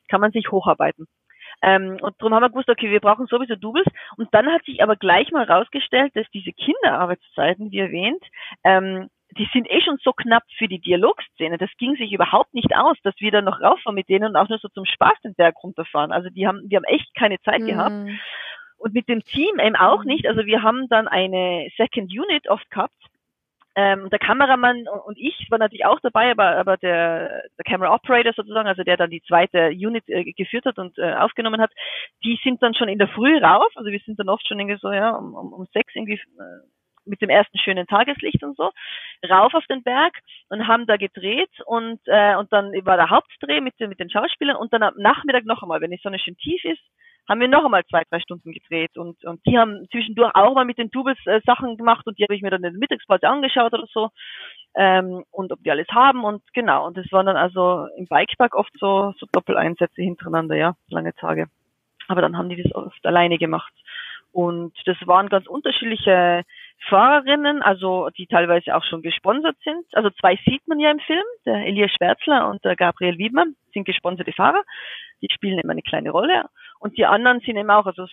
[0.09, 1.07] kann man sich hocharbeiten.
[1.63, 3.87] Ähm, und darum haben wir gewusst, okay, wir brauchen sowieso Doubles.
[4.17, 8.23] Und dann hat sich aber gleich mal rausgestellt, dass diese Kinderarbeitszeiten, wie erwähnt,
[8.65, 9.09] ähm,
[9.39, 11.59] die sind eh schon so knapp für die Dialogszene.
[11.59, 14.49] Das ging sich überhaupt nicht aus, dass wir da noch rauffahren mit denen und auch
[14.49, 16.13] nur so zum Spaß den Berg runterfahren.
[16.13, 17.67] Also die haben, die haben echt keine Zeit mhm.
[17.67, 17.95] gehabt.
[18.79, 20.09] Und mit dem Team eben auch mhm.
[20.09, 20.27] nicht.
[20.27, 22.95] Also wir haben dann eine Second Unit oft gehabt.
[23.79, 28.33] Ähm, der Kameramann und ich waren natürlich auch dabei, aber, aber der, der Camera Operator
[28.33, 31.71] sozusagen, also der dann die zweite Unit äh, geführt hat und äh, aufgenommen hat,
[32.25, 33.71] die sind dann schon in der Früh rauf.
[33.75, 36.76] Also wir sind dann oft schon irgendwie so, ja, um, um, um sechs irgendwie äh,
[37.07, 38.71] mit dem ersten schönen Tageslicht und so,
[39.29, 40.15] rauf auf den Berg
[40.49, 44.57] und haben da gedreht und, äh, und dann war der Hauptdreh mit, mit den Schauspielern
[44.57, 46.83] und dann am Nachmittag noch einmal, wenn die Sonne schön tief ist,
[47.29, 50.65] haben wir noch einmal zwei, drei Stunden gedreht und, und die haben zwischendurch auch mal
[50.65, 53.29] mit den Tubes äh, Sachen gemacht und die habe ich mir dann in der Mittagspause
[53.29, 54.11] angeschaut oder so
[54.77, 58.55] ähm, und ob die alles haben und genau und das waren dann also im Bikepark
[58.55, 61.49] oft so, so Doppeleinsätze hintereinander, ja, lange Tage.
[62.09, 63.73] Aber dann haben die das oft alleine gemacht.
[64.33, 66.43] Und das waren ganz unterschiedliche
[66.89, 69.85] Fahrerinnen, also die teilweise auch schon gesponsert sind.
[69.93, 73.85] Also zwei sieht man ja im Film, der Elias Schwärzler und der Gabriel Wiedmann sind
[73.85, 74.63] gesponserte Fahrer.
[75.23, 76.45] Die spielen immer eine kleine Rolle.
[76.79, 78.07] Und die anderen sind eben auch, also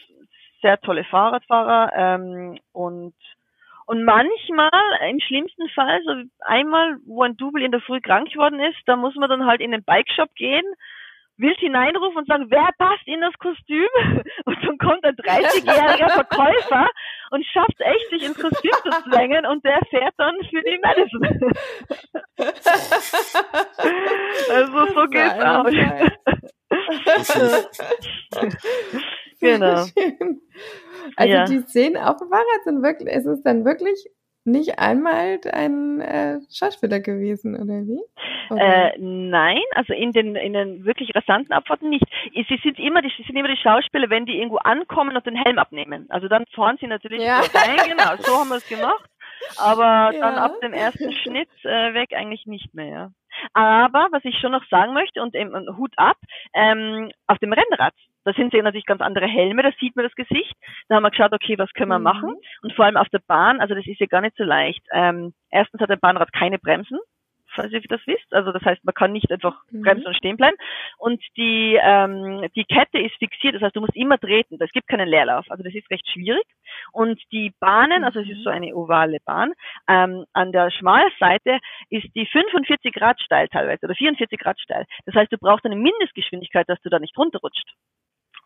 [0.62, 3.14] sehr tolle Fahrradfahrer ähm, und
[3.86, 4.72] und manchmal,
[5.10, 6.14] im schlimmsten Fall, so
[6.46, 9.60] einmal, wo ein Double in der Früh krank geworden ist, da muss man dann halt
[9.60, 10.64] in den Bikeshop gehen,
[11.38, 13.88] wild hineinrufen und sagen, wer passt in das Kostüm?
[14.46, 16.88] Und dann kommt ein 30-jähriger Verkäufer
[17.32, 21.24] und schafft echt, sich ins Kostüm zu zwängen und der fährt dann für die Madison.
[24.50, 25.66] also so geht's auch.
[29.40, 29.86] genau.
[31.16, 31.46] Also ja.
[31.46, 34.08] die Szenen auf dem Fahrrad sind wirklich, es ist dann wirklich
[34.46, 38.02] nicht einmal ein äh, Schauspieler gewesen, oder wie?
[38.50, 38.94] Oder?
[38.94, 42.06] Äh, nein, also in den in den wirklich rasanten Abfahrten nicht.
[42.34, 45.60] Sie sind immer die sind immer die Schauspieler, wenn die irgendwo ankommen und den Helm
[45.60, 46.08] abnehmen.
[46.10, 47.40] Also dann fahren sie natürlich ja.
[47.40, 49.10] rein, genau, so haben wir es gemacht.
[49.58, 50.20] Aber ja.
[50.20, 52.88] dann ab dem ersten Schnitt äh, weg eigentlich nicht mehr.
[52.88, 53.12] Ja.
[53.54, 56.18] Aber was ich schon noch sagen möchte und eben Hut ab,
[56.54, 57.94] ähm, auf dem Rennrad,
[58.26, 60.56] da sind ja natürlich ganz andere Helme, da sieht man das Gesicht.
[60.88, 62.04] Da haben wir geschaut, okay, was können wir mhm.
[62.04, 62.36] machen?
[62.62, 64.84] Und vor allem auf der Bahn, also das ist ja gar nicht so leicht.
[64.92, 67.00] Ähm, erstens hat der Bahnrad keine Bremsen
[67.56, 68.34] falls ihr das wisst.
[68.34, 69.82] Also das heißt, man kann nicht einfach mhm.
[69.82, 70.58] bremsen und stehen bleiben.
[70.98, 74.58] Und die, ähm, die Kette ist fixiert, das heißt, du musst immer treten.
[74.60, 75.46] Es gibt keinen Leerlauf.
[75.50, 76.46] Also das ist recht schwierig.
[76.92, 78.56] Und die Bahnen, also es ist so mhm.
[78.56, 79.54] eine ovale Bahn,
[79.88, 84.86] ähm, an der Schmalseite ist die 45 Grad steil teilweise oder 44 Grad steil.
[85.06, 87.74] Das heißt, du brauchst eine Mindestgeschwindigkeit, dass du da nicht runterrutscht.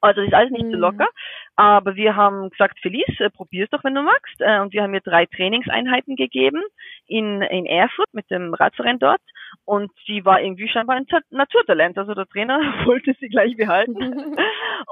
[0.01, 0.71] Also das ist alles nicht mhm.
[0.71, 1.07] so locker.
[1.55, 4.39] Aber wir haben gesagt, Felice, äh, probier's doch, wenn du magst.
[4.39, 6.61] Äh, und wir haben mir drei Trainingseinheiten gegeben
[7.07, 9.21] in, in Erfurt mit dem Radverein dort.
[9.65, 11.97] Und sie war irgendwie scheinbar ein Naturtalent.
[11.97, 13.95] Also der Trainer wollte sie gleich behalten.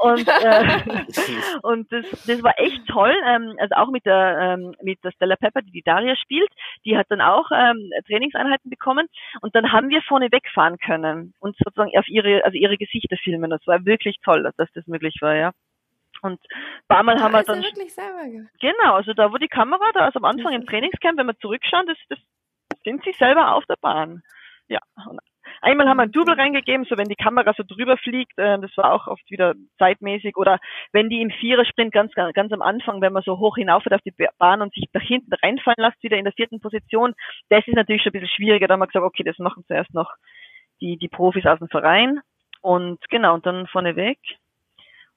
[0.02, 0.80] und äh,
[1.62, 3.14] und das, das war echt toll.
[3.26, 6.50] Ähm, also auch mit der, ähm, mit der Stella Pepper, die die Daria spielt.
[6.86, 9.08] Die hat dann auch ähm, Trainingseinheiten bekommen.
[9.42, 13.50] Und dann haben wir vorne wegfahren können und sozusagen auf ihre, also ihre Gesichter filmen.
[13.50, 15.52] Das war wirklich toll, dass das möglich war, ja.
[16.22, 17.62] Und ein paar Mal da haben wir dann.
[17.62, 18.24] Wirklich selber
[18.60, 21.86] genau, also da wo die Kamera, da also am Anfang im Trainingscamp, wenn wir zurückschauen,
[21.86, 22.20] das, das
[22.84, 24.24] sind sie selber auf der Bahn.
[24.68, 24.80] Ja.
[25.62, 28.76] Einmal haben wir ein Double reingegeben, so wenn die Kamera so drüber fliegt, äh, das
[28.78, 30.38] war auch oft wieder zeitmäßig.
[30.38, 30.60] Oder
[30.92, 34.14] wenn die im Vierersprint ganz, ganz am Anfang, wenn man so hoch hinauf auf die
[34.38, 37.14] Bahn und sich nach hinten reinfallen lässt, wieder in der vierten Position,
[37.50, 38.68] das ist natürlich schon ein bisschen schwieriger.
[38.68, 40.14] Da haben wir gesagt, okay, das machen zuerst noch
[40.82, 42.22] die, die Profis aus dem Verein.
[42.62, 44.20] Und genau, und dann vorneweg.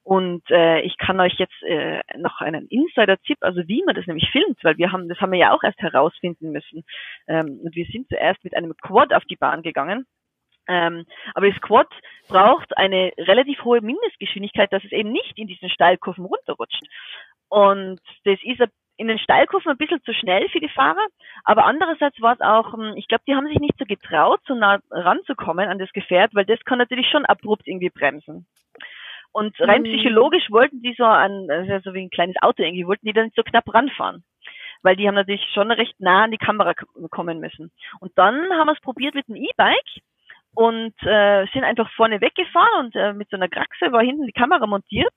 [0.09, 4.27] Und äh, ich kann euch jetzt äh, noch einen Insider-Tipp, also wie man das nämlich
[4.31, 6.83] filmt, weil wir haben, das haben wir ja auch erst herausfinden müssen.
[7.27, 10.07] Ähm, und wir sind zuerst mit einem Quad auf die Bahn gegangen.
[10.67, 11.05] Ähm,
[11.35, 11.85] aber das Quad
[12.27, 16.81] braucht eine relativ hohe Mindestgeschwindigkeit, dass es eben nicht in diesen Steilkurven runterrutscht.
[17.49, 18.63] Und das ist
[18.97, 21.05] in den Steilkurven ein bisschen zu schnell für die Fahrer,
[21.43, 24.55] aber andererseits war es auch, hm, ich glaube, die haben sich nicht so getraut, so
[24.55, 28.47] nah ranzukommen an das Gefährt, weil das kann natürlich schon abrupt irgendwie bremsen.
[29.31, 29.85] Und rein mhm.
[29.85, 33.25] psychologisch wollten die so an, also so wie ein kleines Auto irgendwie, wollten die dann
[33.25, 34.23] nicht so knapp ranfahren.
[34.81, 36.73] Weil die haben natürlich schon recht nah an die Kamera
[37.11, 37.71] kommen müssen.
[37.99, 40.01] Und dann haben wir es probiert mit dem E-Bike
[40.55, 44.31] und äh, sind einfach vorne weggefahren und äh, mit so einer Kraxe war hinten die
[44.31, 45.13] Kamera montiert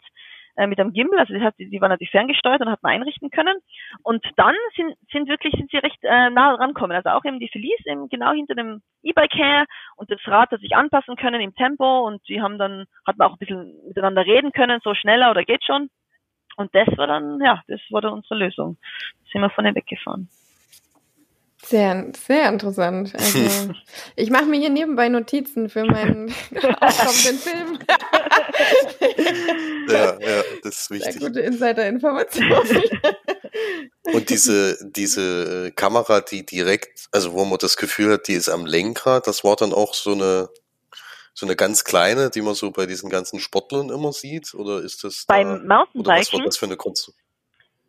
[0.57, 2.93] äh, mit einem Gimbal, also das heißt, die, die waren natürlich ferngesteuert und hat man
[2.93, 3.57] einrichten können.
[4.03, 6.97] Und dann sind, sind wirklich, sind sie recht äh, nah rankommen.
[6.97, 10.61] Also auch eben die Felice eben genau hinter dem E-Bike her und das Rad hat
[10.61, 14.27] sich anpassen können im Tempo und sie haben dann, hat man auch ein bisschen miteinander
[14.27, 15.89] reden können, so schneller oder geht schon.
[16.57, 18.77] Und das war dann, ja, das war dann unsere Lösung.
[19.33, 20.29] Sind wir vorne weggefahren.
[21.65, 23.13] Sehr, sehr interessant.
[23.15, 23.39] Also,
[24.17, 26.35] ich mache mir hier nebenbei Notizen für meinen
[26.81, 27.79] aufkommenden Film.
[29.89, 31.13] ja, ja, das ist wichtig.
[31.15, 32.53] Sehr gute Insider-Information.
[34.13, 38.49] Und diese, diese äh, Kamera, die direkt, also wo man das Gefühl hat, die ist
[38.49, 40.49] am Lenkrad, das war dann auch so eine,
[41.33, 44.55] so eine ganz kleine, die man so bei diesen ganzen Sportlern immer sieht?
[44.55, 46.01] Oder ist das beim da, Mountainbiken?
[46.01, 47.22] Oder was war das für eine Konstruktion?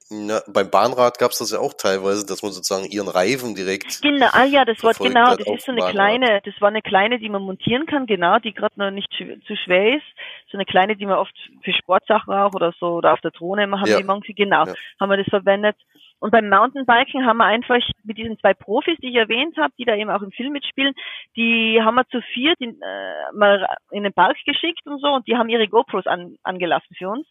[0.09, 4.01] Ja, beim Bahnrad gab es das ja auch teilweise, dass man sozusagen ihren Reifen direkt.
[4.01, 5.93] Genau, ah ja, das war genau, das ist so eine Bahnrad.
[5.93, 9.55] kleine, das war eine kleine, die man montieren kann, genau, die gerade noch nicht zu
[9.55, 10.05] schwer ist.
[10.51, 11.33] So eine kleine, die man oft
[11.63, 13.97] für Sportsachen auch oder so oder auf der Drohne haben ja.
[13.97, 14.73] die manche, genau, ja.
[14.99, 15.77] haben wir das verwendet.
[16.19, 19.83] Und beim Mountainbiken haben wir einfach mit diesen zwei Profis, die ich erwähnt habe, die
[19.83, 20.93] da eben auch im Film mitspielen,
[21.35, 25.27] die haben wir zu viert in, äh, mal in den Park geschickt und so und
[25.27, 27.27] die haben ihre GoPros an, angelassen für uns.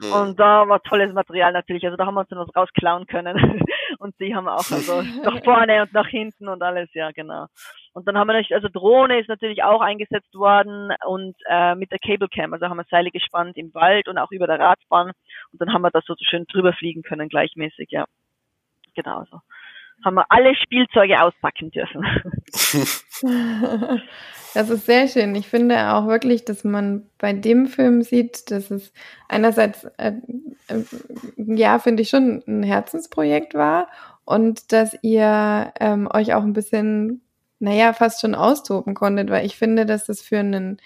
[0.00, 0.12] Hm.
[0.12, 1.84] Und da war tolles Material natürlich.
[1.84, 3.36] Also da haben wir uns dann was rausklauen können.
[3.98, 7.46] und die haben auch also nach vorne und nach hinten und alles, ja, genau.
[7.92, 11.90] Und dann haben wir natürlich, also Drohne ist natürlich auch eingesetzt worden und äh, mit
[11.90, 15.12] der Cable Cam, also haben wir Seile gespannt im Wald und auch über der Radbahn
[15.52, 18.04] und dann haben wir das so schön drüber fliegen können, gleichmäßig, ja.
[18.94, 19.40] Genau so.
[20.04, 22.04] Haben wir alle Spielzeuge auspacken dürfen.
[24.56, 25.34] Das ist sehr schön.
[25.34, 28.90] Ich finde auch wirklich, dass man bei dem Film sieht, dass es
[29.28, 30.14] einerseits, äh,
[30.68, 30.82] äh,
[31.36, 33.88] ja, finde ich schon ein Herzensprojekt war
[34.24, 37.20] und dass ihr ähm, euch auch ein bisschen,
[37.58, 40.80] naja, fast schon austoben konntet, weil ich finde, dass das für einen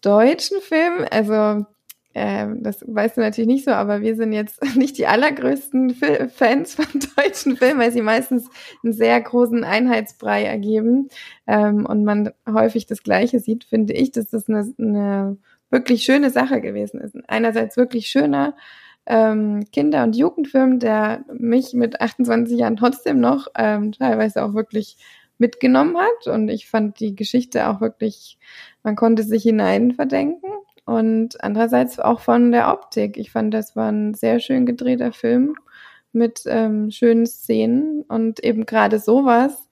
[0.00, 1.66] deutschen Film, also
[2.14, 6.28] ähm, das weißt du natürlich nicht so, aber wir sind jetzt nicht die allergrößten Fil
[6.28, 6.86] Fans von
[7.16, 8.48] deutschen Filmen, weil sie meistens
[8.82, 11.08] einen sehr großen Einheitsbrei ergeben
[11.46, 15.38] ähm, und man häufig das Gleiche sieht, finde ich, dass das eine, eine
[15.70, 17.16] wirklich schöne Sache gewesen ist.
[17.26, 18.54] Einerseits wirklich schöner
[19.06, 24.96] ähm, Kinder- und Jugendfilm, der mich mit 28 Jahren trotzdem noch ähm, teilweise auch wirklich
[25.38, 28.38] mitgenommen hat und ich fand die Geschichte auch wirklich,
[28.84, 30.46] man konnte sich hinein verdenken
[30.84, 33.16] und andererseits auch von der Optik.
[33.16, 35.54] Ich fand, das war ein sehr schön gedrehter Film
[36.12, 39.68] mit ähm, schönen Szenen und eben gerade sowas,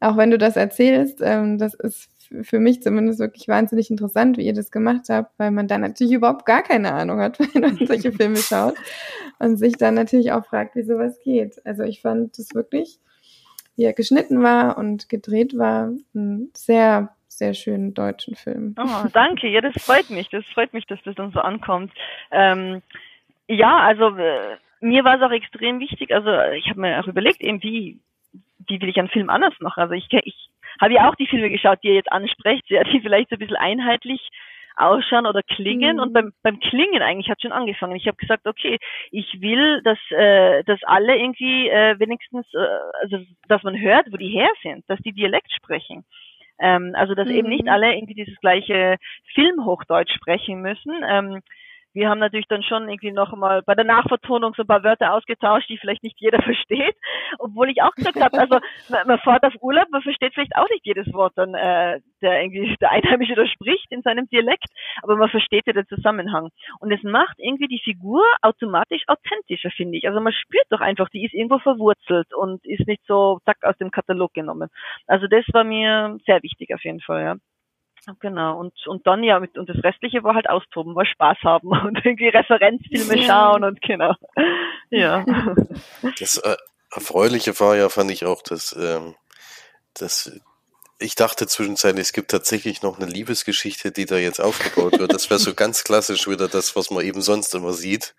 [0.00, 2.10] auch wenn du das erzählst, ähm, das ist
[2.42, 6.14] für mich zumindest wirklich wahnsinnig interessant, wie ihr das gemacht habt, weil man da natürlich
[6.14, 8.74] überhaupt gar keine Ahnung hat, wenn man solche Filme schaut
[9.38, 11.64] und sich dann natürlich auch fragt, wie sowas geht.
[11.66, 12.98] Also ich fand das wirklich,
[13.76, 18.76] wie er geschnitten war und gedreht war, ein sehr sehr schönen deutschen Film.
[18.78, 20.28] Oh, danke, ja, das freut mich.
[20.28, 21.92] Das freut mich, dass das dann so ankommt.
[22.30, 22.82] Ähm,
[23.48, 27.40] ja, also äh, mir war es auch extrem wichtig, also ich habe mir auch überlegt,
[27.40, 27.98] eben wie,
[28.68, 29.80] wie will ich einen Film anders machen.
[29.80, 30.48] Also ich, ich
[30.80, 33.40] habe ja auch die Filme geschaut, die ihr jetzt ansprecht, ja, die vielleicht so ein
[33.40, 34.20] bisschen einheitlich
[34.76, 35.96] ausschauen oder klingen.
[35.96, 36.02] Mhm.
[36.02, 37.96] Und beim, beim Klingen eigentlich hat schon angefangen.
[37.96, 38.78] Ich habe gesagt, okay,
[39.10, 43.18] ich will, dass, äh, dass alle irgendwie äh, wenigstens, äh, also
[43.48, 46.04] dass man hört, wo die her sind, dass die Dialekt sprechen.
[46.58, 47.34] Ähm, also dass mhm.
[47.34, 47.70] eben nicht mhm.
[47.70, 48.96] alle irgendwie dieses gleiche
[49.34, 50.92] Filmhochdeutsch sprechen müssen.
[51.94, 55.12] Wir haben natürlich dann schon irgendwie noch mal bei der Nachvertonung so ein paar Wörter
[55.12, 56.96] ausgetauscht, die vielleicht nicht jeder versteht.
[57.38, 60.68] Obwohl ich auch gesagt habe, also man, man fährt auf Urlaub, man versteht vielleicht auch
[60.70, 64.66] nicht jedes Wort dann, äh, der irgendwie der Einheimische da spricht in seinem Dialekt,
[65.02, 66.48] aber man versteht ja den Zusammenhang.
[66.80, 70.08] Und es macht irgendwie die Figur automatisch authentischer, finde ich.
[70.08, 73.76] Also man spürt doch einfach, die ist irgendwo verwurzelt und ist nicht so zack aus
[73.78, 74.68] dem Katalog genommen.
[75.06, 77.51] Also das war mir sehr wichtig auf jeden Fall, ja.
[78.20, 81.68] Genau, und, und dann ja, mit, und das Restliche war halt austoben, war Spaß haben
[81.86, 83.26] und irgendwie Referenzfilme ja.
[83.26, 84.14] schauen und genau.
[84.90, 85.24] Ja.
[86.18, 86.56] Das äh,
[86.90, 89.14] Erfreuliche war ja, fand ich auch, dass, ähm,
[89.94, 90.30] dass
[90.98, 95.12] ich dachte zwischenzeitlich, es gibt tatsächlich noch eine Liebesgeschichte, die da jetzt aufgebaut wird.
[95.14, 98.14] Das wäre so ganz klassisch wieder das, was man eben sonst immer sieht.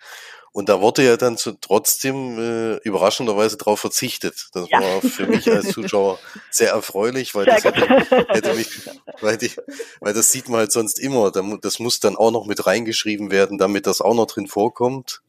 [0.53, 4.49] Und da wurde ja dann zu, trotzdem äh, überraschenderweise darauf verzichtet.
[4.53, 4.79] Das ja.
[4.79, 6.19] war für mich als Zuschauer
[6.51, 7.87] sehr erfreulich, weil das hätte,
[8.29, 8.69] hätte, mich,
[9.21, 9.51] weil, die,
[9.99, 11.31] weil das sieht man halt sonst immer.
[11.31, 15.23] Das muss dann auch noch mit reingeschrieben werden, damit das auch noch drin vorkommt.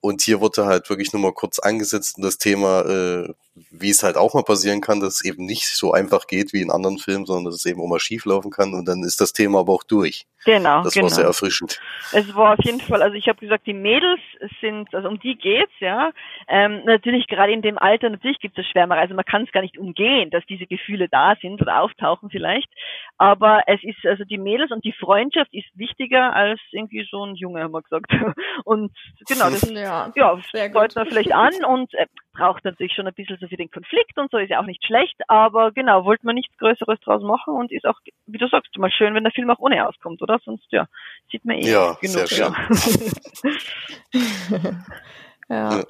[0.00, 3.34] Und hier wurde halt wirklich nur mal kurz angesetzt in das Thema, äh,
[3.70, 6.62] wie es halt auch mal passieren kann, dass es eben nicht so einfach geht wie
[6.62, 9.20] in anderen Filmen, sondern dass es eben auch mal schief laufen kann und dann ist
[9.20, 10.26] das Thema aber auch durch.
[10.44, 10.82] Genau.
[10.82, 11.04] Das genau.
[11.04, 11.80] war sehr erfrischend.
[12.12, 14.20] Es war auf jeden Fall, also ich habe gesagt, die Mädels
[14.60, 16.12] sind, also um die geht's, ja.
[16.48, 19.60] Ähm, natürlich gerade in dem Alter, natürlich gibt es Schwärmerei, also man kann es gar
[19.60, 22.68] nicht umgehen, dass diese Gefühle da sind oder auftauchen vielleicht.
[23.18, 27.34] Aber es ist, also die Mädels und die Freundschaft ist wichtiger als irgendwie so ein
[27.34, 28.10] Junge, haben wir gesagt.
[28.64, 28.92] Und
[29.26, 30.36] genau, das ja, ja
[30.72, 34.16] freut man vielleicht an und äh, braucht natürlich schon ein bisschen so für den Konflikt
[34.16, 37.54] und so, ist ja auch nicht schlecht, aber genau, wollte man nichts Größeres draus machen
[37.54, 40.40] und ist auch, wie du sagst, mal schön, wenn der Film auch ohne auskommt, oder?
[40.44, 40.86] Sonst, ja,
[41.30, 42.26] sieht man eh ja, genug.
[42.26, 42.54] Sehr schön.
[45.48, 45.78] ja.
[45.78, 45.84] ja.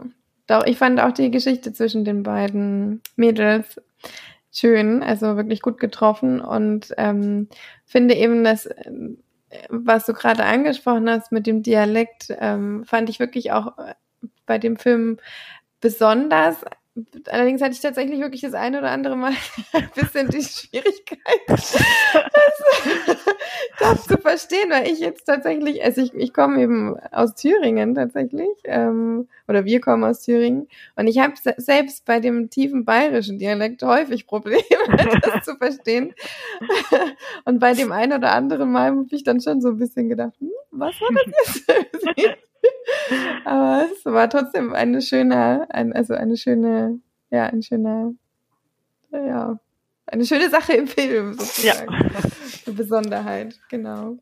[0.48, 3.80] Doch, ich fand auch die Geschichte zwischen den beiden Mädels
[4.52, 7.48] schön, also wirklich gut getroffen und ähm,
[7.84, 8.68] finde eben, dass
[9.68, 13.72] was du gerade angesprochen hast mit dem Dialekt, ähm, fand ich wirklich auch
[14.46, 15.18] bei dem Film
[15.80, 16.64] besonders.
[17.28, 19.32] Allerdings hatte ich tatsächlich wirklich das eine oder andere Mal
[19.72, 21.78] ein bisschen die Schwierigkeit, das,
[23.78, 28.48] das, zu verstehen, weil ich jetzt tatsächlich, also ich, ich komme eben aus Thüringen tatsächlich,
[28.64, 33.82] ähm, oder wir kommen aus Thüringen, und ich habe selbst bei dem tiefen bayerischen Dialekt
[33.84, 34.60] häufig Probleme,
[35.22, 36.12] das zu verstehen.
[37.44, 40.34] Und bei dem einen oder anderen Mal habe ich dann schon so ein bisschen gedacht,
[40.40, 41.62] hm, was war das
[42.16, 42.38] jetzt?
[43.44, 47.00] Aber es war trotzdem eine schöne, ein, also eine schöne,
[47.30, 48.12] ja, ein schöner,
[49.12, 49.58] ja,
[50.06, 51.92] eine schöne Sache im Film sozusagen.
[51.92, 52.20] Ja.
[52.66, 54.16] Eine Besonderheit, genau.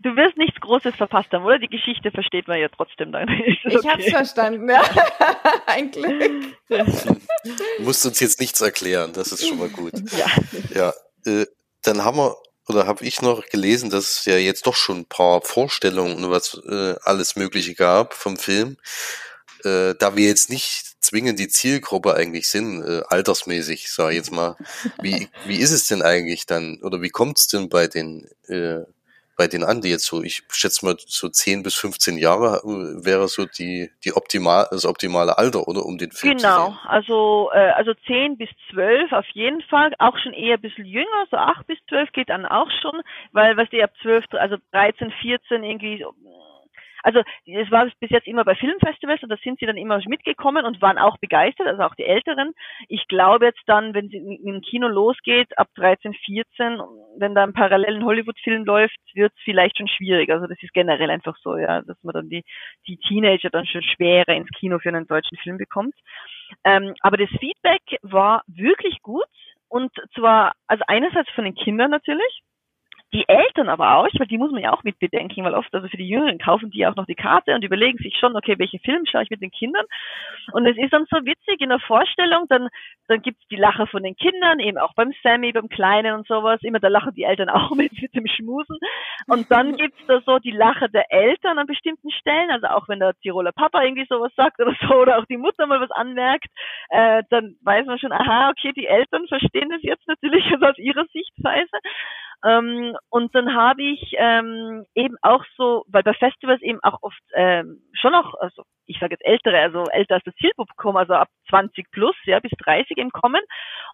[0.00, 1.58] Du wirst nichts Großes verpasst haben, oder?
[1.58, 3.28] Die Geschichte versteht man ja trotzdem dann.
[3.64, 3.78] Okay.
[3.78, 4.82] Ich hab's verstanden, ja.
[5.66, 6.56] Ein Glück.
[6.68, 9.92] Du musst uns jetzt nichts erklären, das ist schon mal gut.
[10.12, 10.26] Ja.
[10.74, 10.92] Ja,
[11.24, 11.46] äh,
[11.82, 12.36] dann haben wir
[12.68, 16.30] oder habe ich noch gelesen, dass es ja jetzt doch schon ein paar Vorstellungen und
[16.30, 18.76] was äh, alles Mögliche gab vom Film.
[19.64, 24.32] Äh, da wir jetzt nicht zwingend die Zielgruppe eigentlich sind, äh, altersmäßig, sag ich jetzt
[24.32, 24.56] mal.
[25.00, 28.80] Wie, wie ist es denn eigentlich dann, oder wie kommt es denn bei den äh,
[29.36, 33.04] bei den an, die jetzt so, ich schätze mal, so 10 bis 15 Jahre äh,
[33.04, 35.84] wäre so die, die optimal, das optimale Alter, oder?
[35.84, 36.78] Um den Film genau, zu sehen.
[36.86, 41.26] also, äh, also 10 bis 12 auf jeden Fall, auch schon eher ein bisschen jünger,
[41.30, 43.00] so 8 bis 12 geht dann auch schon,
[43.32, 46.04] weil was die ab 12, also 13, 14 irgendwie
[47.02, 50.64] also es war bis jetzt immer bei Filmfestivals und da sind sie dann immer mitgekommen
[50.64, 52.52] und waren auch begeistert, also auch die Älteren.
[52.88, 56.80] Ich glaube jetzt dann, wenn sie dem Kino losgeht, ab 13, 14,
[57.18, 60.30] wenn da ein parallelen Hollywood-Film läuft, wird es vielleicht schon schwierig.
[60.30, 62.44] Also das ist generell einfach so, ja, dass man dann die,
[62.86, 65.94] die Teenager dann schon schwerer ins Kino für einen deutschen Film bekommt.
[66.64, 69.24] Ähm, aber das Feedback war wirklich gut
[69.72, 72.42] und zwar, also einerseits von den Kindern natürlich,
[73.14, 75.86] die Eltern aber auch, weil die muss man ja auch mit bedenken, weil oft, also
[75.88, 78.80] für die Jüngeren kaufen die auch noch die Karte und überlegen sich schon, okay, welchen
[78.80, 79.84] Film schaue ich mit den Kindern?
[80.52, 82.68] Und es ist dann so witzig in der Vorstellung, dann,
[83.08, 86.60] dann gibt's die Lacher von den Kindern, eben auch beim Sammy, beim Kleinen und sowas,
[86.62, 88.78] immer da lachen die Eltern auch mit, mit dem Schmusen.
[89.26, 93.00] Und dann gibt's da so die Lacher der Eltern an bestimmten Stellen, also auch wenn
[93.00, 96.46] der Tiroler Papa irgendwie sowas sagt oder so, oder auch die Mutter mal was anmerkt,
[96.88, 101.04] äh, dann weiß man schon, aha, okay, die Eltern verstehen das jetzt natürlich aus ihrer
[101.12, 101.76] Sichtweise.
[102.44, 107.20] Ähm, und dann habe ich ähm, eben auch so, weil bei Festivals eben auch oft
[107.34, 111.28] ähm, schon auch, also ich sage jetzt ältere, also älter als das Zielpublikum, also ab
[111.50, 113.40] 20 plus, ja, bis 30 eben kommen.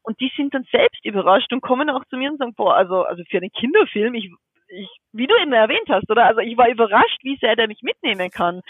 [0.03, 3.03] Und die sind dann selbst überrascht und kommen auch zu mir und sagen, boah, also,
[3.03, 4.30] also für einen Kinderfilm, ich
[4.70, 6.26] ich, wie du eben erwähnt hast, oder?
[6.26, 8.61] Also ich war überrascht, wie sehr der mich mitnehmen kann.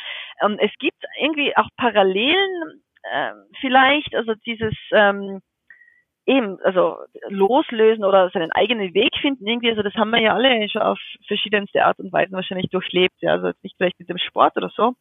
[0.40, 5.40] Ähm, es gibt irgendwie auch Parallelen, äh, vielleicht, also dieses, ähm,
[6.28, 6.98] eben, also
[7.28, 10.98] loslösen oder seinen eigenen Weg finden irgendwie, also das haben wir ja alle schon auf
[11.26, 14.94] verschiedenste Art und Weisen wahrscheinlich durchlebt, ja, also nicht vielleicht mit dem Sport oder so.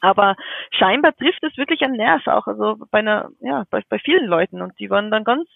[0.00, 0.36] Aber
[0.70, 4.62] scheinbar trifft es wirklich einen Nerv auch, also bei einer, ja, bei, bei vielen Leuten.
[4.62, 5.48] Und die waren dann ganz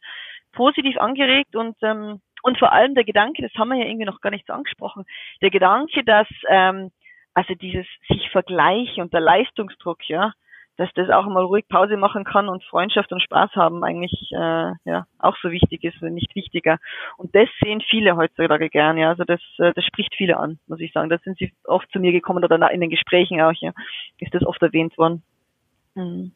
[0.53, 4.21] positiv angeregt und ähm, und vor allem der Gedanke, das haben wir ja irgendwie noch
[4.21, 5.05] gar nicht so angesprochen,
[5.41, 6.91] der Gedanke, dass ähm,
[7.35, 10.33] also dieses sich vergleichen und der Leistungsdruck, ja,
[10.77, 14.73] dass das auch mal ruhig Pause machen kann und Freundschaft und Spaß haben eigentlich äh,
[14.85, 16.79] ja auch so wichtig ist, wenn nicht wichtiger.
[17.17, 19.11] Und das sehen viele heutzutage gern, ja.
[19.11, 21.11] Also das, äh, das spricht viele an, muss ich sagen.
[21.11, 23.73] Da sind sie oft zu mir gekommen oder in den Gesprächen auch, ja,
[24.19, 25.23] ist das oft erwähnt worden.
[25.95, 26.33] Mhm.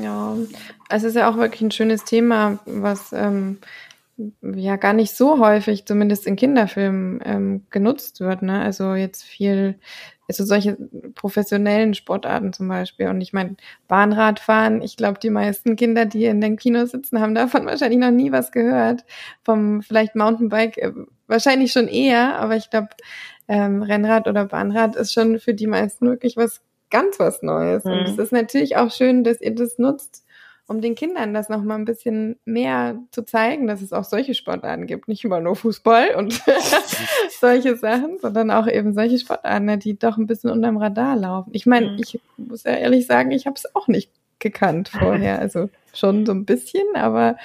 [0.00, 0.36] Ja,
[0.90, 3.58] es ist ja auch wirklich ein schönes Thema, was ähm,
[4.42, 8.42] ja gar nicht so häufig, zumindest in Kinderfilmen, ähm, genutzt wird.
[8.42, 8.60] Ne?
[8.60, 9.78] Also jetzt viel
[10.28, 10.76] also solche
[11.14, 13.08] professionellen Sportarten zum Beispiel.
[13.08, 13.56] Und ich meine,
[13.88, 18.10] Bahnradfahren, ich glaube, die meisten Kinder, die in den Kinos sitzen, haben davon wahrscheinlich noch
[18.10, 19.04] nie was gehört.
[19.42, 20.92] Vom vielleicht Mountainbike äh,
[21.26, 22.88] wahrscheinlich schon eher, aber ich glaube,
[23.48, 26.60] ähm, Rennrad oder Bahnrad ist schon für die meisten wirklich was
[26.90, 27.84] ganz was Neues.
[27.84, 27.92] Mhm.
[27.92, 30.24] Und es ist natürlich auch schön, dass ihr das nutzt,
[30.68, 34.34] um den Kindern das noch mal ein bisschen mehr zu zeigen, dass es auch solche
[34.34, 36.42] Sportarten gibt, nicht immer nur Fußball und
[37.30, 41.50] solche Sachen, sondern auch eben solche Sportarten, die doch ein bisschen unterm Radar laufen.
[41.54, 41.98] Ich meine, mhm.
[41.98, 46.32] ich muss ja ehrlich sagen, ich habe es auch nicht gekannt vorher, also schon so
[46.32, 47.36] ein bisschen, aber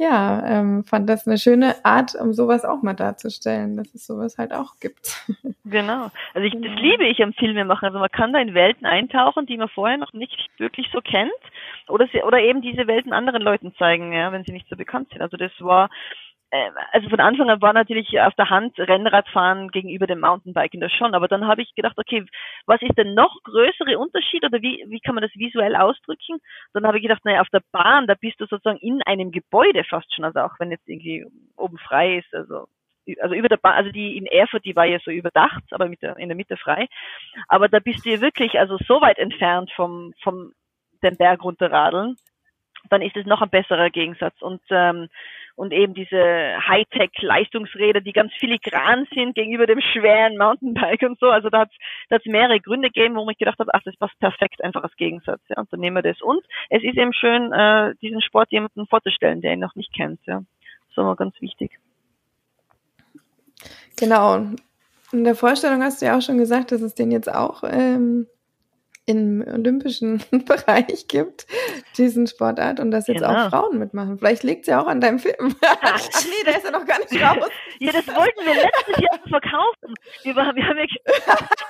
[0.00, 4.38] ja, ähm, fand das eine schöne Art, um sowas auch mal darzustellen, dass es sowas
[4.38, 5.24] halt auch gibt.
[5.66, 6.10] Genau.
[6.34, 7.84] Also ich, das liebe ich am Filme machen.
[7.84, 11.30] Also man kann da in Welten eintauchen, die man vorher noch nicht wirklich so kennt,
[11.88, 15.08] oder sie, oder eben diese Welten anderen Leuten zeigen, ja, wenn sie nicht so bekannt
[15.10, 15.22] sind.
[15.22, 15.90] Also das war
[16.52, 20.92] ähm, also von Anfang an war natürlich auf der Hand Rennradfahren gegenüber dem Mountainbiken das
[20.92, 22.24] schon, aber dann habe ich gedacht, okay,
[22.66, 26.40] was ist der noch größere Unterschied oder wie, wie kann man das visuell ausdrücken?
[26.72, 29.84] Dann habe ich gedacht, naja, auf der Bahn, da bist du sozusagen in einem Gebäude
[29.84, 31.24] fast schon, also auch wenn jetzt irgendwie
[31.56, 32.66] oben frei ist, also
[33.20, 36.02] also über der Bahn, also die in Erfurt, die war ja so überdacht, aber mit
[36.02, 36.86] der, in der Mitte frei.
[37.48, 40.52] Aber da bist du ja wirklich also so weit entfernt vom, vom
[41.02, 42.16] den Berg runterradeln,
[42.88, 44.40] dann ist es noch ein besserer Gegensatz.
[44.40, 45.08] Und ähm,
[45.60, 46.16] und eben diese
[46.68, 51.28] Hightech-Leistungsräder, die ganz filigran sind gegenüber dem schweren Mountainbike und so.
[51.28, 51.70] Also da hat
[52.08, 55.42] es mehrere Gründe gegeben, wo ich gedacht habe, ach, das passt perfekt einfach als Gegensatz.
[55.50, 56.22] Ja, und dann nehmen wir das.
[56.22, 60.20] Und es ist eben schön, äh, diesen Sport jemanden vorzustellen, der ihn noch nicht kennt.
[60.24, 60.42] Ja,
[60.88, 61.78] das war mal ganz wichtig.
[63.98, 64.46] Genau.
[65.12, 68.26] In der Vorstellung hast du ja auch schon gesagt, dass es den jetzt auch ähm,
[69.10, 71.46] im olympischen Bereich gibt,
[71.98, 73.46] diesen Sportart und dass jetzt genau.
[73.46, 74.18] auch Frauen mitmachen.
[74.18, 75.56] Vielleicht liegt es ja auch an deinem Film.
[75.82, 77.50] Ach nee, der ist ja noch gar nicht raus.
[77.80, 79.94] ja, das wollten wir letztes Jahr verkaufen.
[80.22, 80.86] Wir, wir haben ja,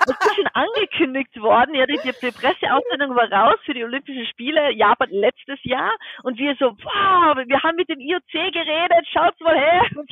[0.06, 1.74] das ist schon angekündigt worden.
[1.74, 6.54] Ja, die, die Presseaussendung war raus für die Olympischen Spiele Japan letztes Jahr und wir
[6.58, 9.82] so, wow, wir haben mit dem IOC geredet, schaut's mal her.
[9.96, 10.10] Und,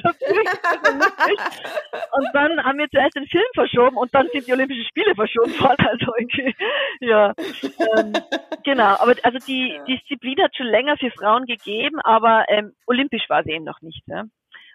[2.13, 5.53] und dann haben wir zuerst den Film verschoben und dann sind die Olympischen Spiele verschoben
[5.61, 5.87] worden.
[5.89, 6.55] Also, okay,
[7.01, 7.18] ja
[7.99, 8.13] ähm,
[8.69, 9.85] Genau, aber also die ja.
[9.85, 14.03] Disziplin hat schon länger für Frauen gegeben, aber ähm, olympisch war sie eben noch nicht.
[14.07, 14.25] Ja?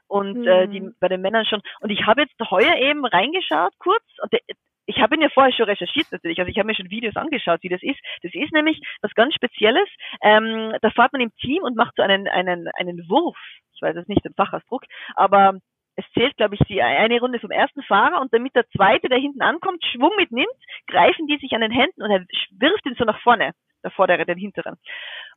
[0.07, 0.47] Und mhm.
[0.47, 0.95] äh, die mhm.
[0.99, 1.61] bei den Männern schon.
[1.79, 4.39] Und ich habe jetzt heuer eben reingeschaut kurz und der,
[4.85, 7.61] ich habe ihn ja vorher schon recherchiert natürlich, also ich habe mir schon Videos angeschaut,
[7.61, 7.99] wie das ist.
[8.23, 9.87] Das ist nämlich was ganz Spezielles.
[10.21, 13.37] Ähm, da fährt man im Team und macht so einen, einen, einen Wurf.
[13.75, 14.83] Ich weiß es nicht, im Fachausdruck,
[15.15, 15.59] aber
[15.95, 19.19] es zählt, glaube ich, die eine Runde vom ersten Fahrer und damit der zweite, der
[19.19, 20.47] hinten ankommt, Schwung mitnimmt,
[20.87, 22.25] greifen die sich an den Händen und er
[22.57, 23.51] wirft ihn so nach vorne,
[23.83, 24.75] der vordere, den hinteren.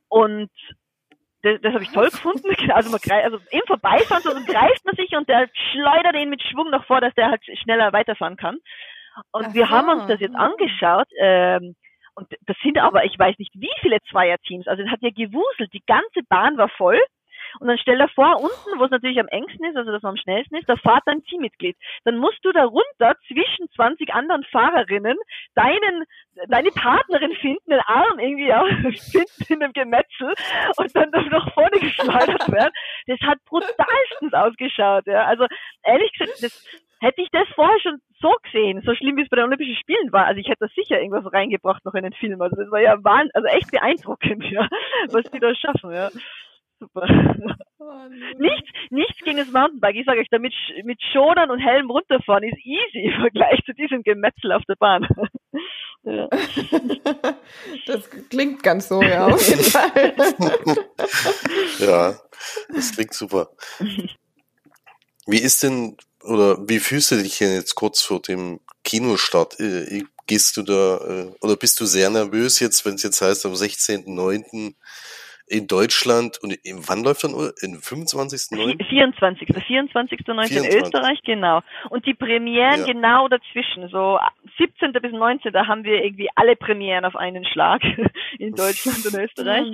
[0.09, 0.51] Und
[1.43, 2.47] das, das habe ich toll gefunden.
[2.73, 6.41] Also, man greift, also im Vorbeifahren so greift man sich und der schleudert ihn mit
[6.41, 8.57] Schwung nach vor, dass der halt schneller weiterfahren kann.
[9.31, 11.07] Und Ach wir haben uns das jetzt angeschaut.
[11.19, 11.75] Ähm,
[12.15, 14.67] und das sind aber, ich weiß nicht, wie viele Zweierteams.
[14.67, 15.71] Also es hat ja gewuselt.
[15.73, 16.99] Die ganze Bahn war voll.
[17.59, 20.17] Und dann stell dir vor, unten, wo es natürlich am engsten ist, also das am
[20.17, 21.77] schnellsten ist, da fahrt dein Teammitglied.
[22.05, 25.17] Dann musst du da runter zwischen 20 anderen Fahrerinnen
[25.55, 26.05] deinen,
[26.47, 28.67] deine Partnerin finden, den Arm irgendwie auch
[29.11, 30.33] finden in einem Gemetzel
[30.77, 32.73] und dann nach vorne geschleudert werden.
[33.07, 35.25] Das hat brutalstens ausgeschaut, ja.
[35.25, 35.45] Also,
[35.83, 39.35] ehrlich gesagt, das, hätte ich das vorher schon so gesehen, so schlimm wie es bei
[39.35, 42.41] den Olympischen Spielen war, also ich hätte da sicher irgendwas reingebracht noch in den Film.
[42.41, 44.67] Also das war ja wahnsinn, also echt beeindruckend, ja,
[45.09, 46.09] was die da schaffen, ja.
[46.79, 47.07] Super.
[47.79, 49.95] Oh, nichts, nichts gegen das Mountainbike.
[49.95, 50.53] Ich sage euch, damit
[50.83, 55.07] mit Schonern und Helm runterfahren ist easy im Vergleich zu diesem Gemetzel auf der Bahn.
[56.03, 56.29] Ja.
[57.85, 60.13] Das klingt ganz so, ja, auf jeden Fall.
[61.79, 62.15] Ja,
[62.73, 63.49] das klingt super.
[65.25, 69.59] Wie ist denn, oder wie fühlst du dich denn jetzt kurz vor dem Kinostart?
[69.59, 73.45] Äh, gehst du da, äh, oder bist du sehr nervös jetzt, wenn es jetzt heißt,
[73.45, 74.75] am 16.09
[75.47, 77.31] in Deutschland und in, wann läuft dann
[77.61, 78.85] in 25.9.
[78.85, 79.47] 24.
[79.47, 80.51] 24.9.
[80.51, 81.61] in Österreich, genau.
[81.89, 82.85] Und die Premieren ja.
[82.85, 84.19] genau dazwischen, so
[84.57, 84.91] 17.
[84.93, 85.53] bis 19.
[85.53, 87.81] Da haben wir irgendwie alle Premieren auf einen Schlag
[88.39, 89.67] in Deutschland und Österreich.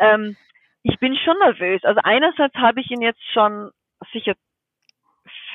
[0.00, 0.36] ähm,
[0.84, 1.82] ich bin schon nervös.
[1.82, 3.70] Also einerseits habe ich ihn jetzt schon
[4.12, 4.34] sicher,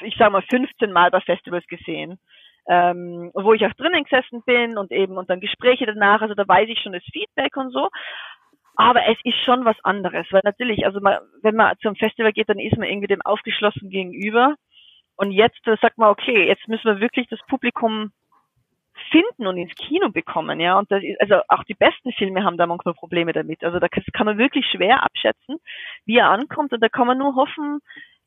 [0.02, 2.20] ich sag mal 15 Mal bei Festivals gesehen.
[2.68, 6.48] Ähm, wo ich auch drinnen gesessen bin und eben und dann Gespräche danach, also da
[6.48, 7.90] weiß ich schon das Feedback und so.
[8.82, 12.50] Aber es ist schon was anderes, weil natürlich, also man, wenn man zum Festival geht,
[12.50, 14.56] dann ist man irgendwie dem aufgeschlossen gegenüber.
[15.18, 18.12] Und jetzt sagt man, okay, jetzt müssen wir wirklich das Publikum
[19.12, 20.80] finden und ins Kino bekommen, ja.
[20.80, 23.64] Und das ist, also auch die besten Filme haben da manchmal Probleme damit.
[23.64, 25.58] Also da kann man wirklich schwer abschätzen,
[26.06, 26.74] wie er ankommt.
[26.74, 27.82] Und da kann man nur hoffen,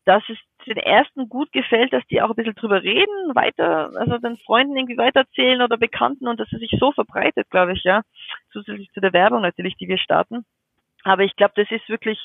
[0.05, 4.19] dass es den ersten gut gefällt, dass die auch ein bisschen drüber reden, weiter, also
[4.19, 8.03] den Freunden irgendwie weiterzählen oder Bekannten und dass es sich so verbreitet, glaube ich, ja.
[8.53, 10.45] Zusätzlich zu der Werbung natürlich, die wir starten.
[11.05, 12.19] Aber ich glaube, das ist wirklich,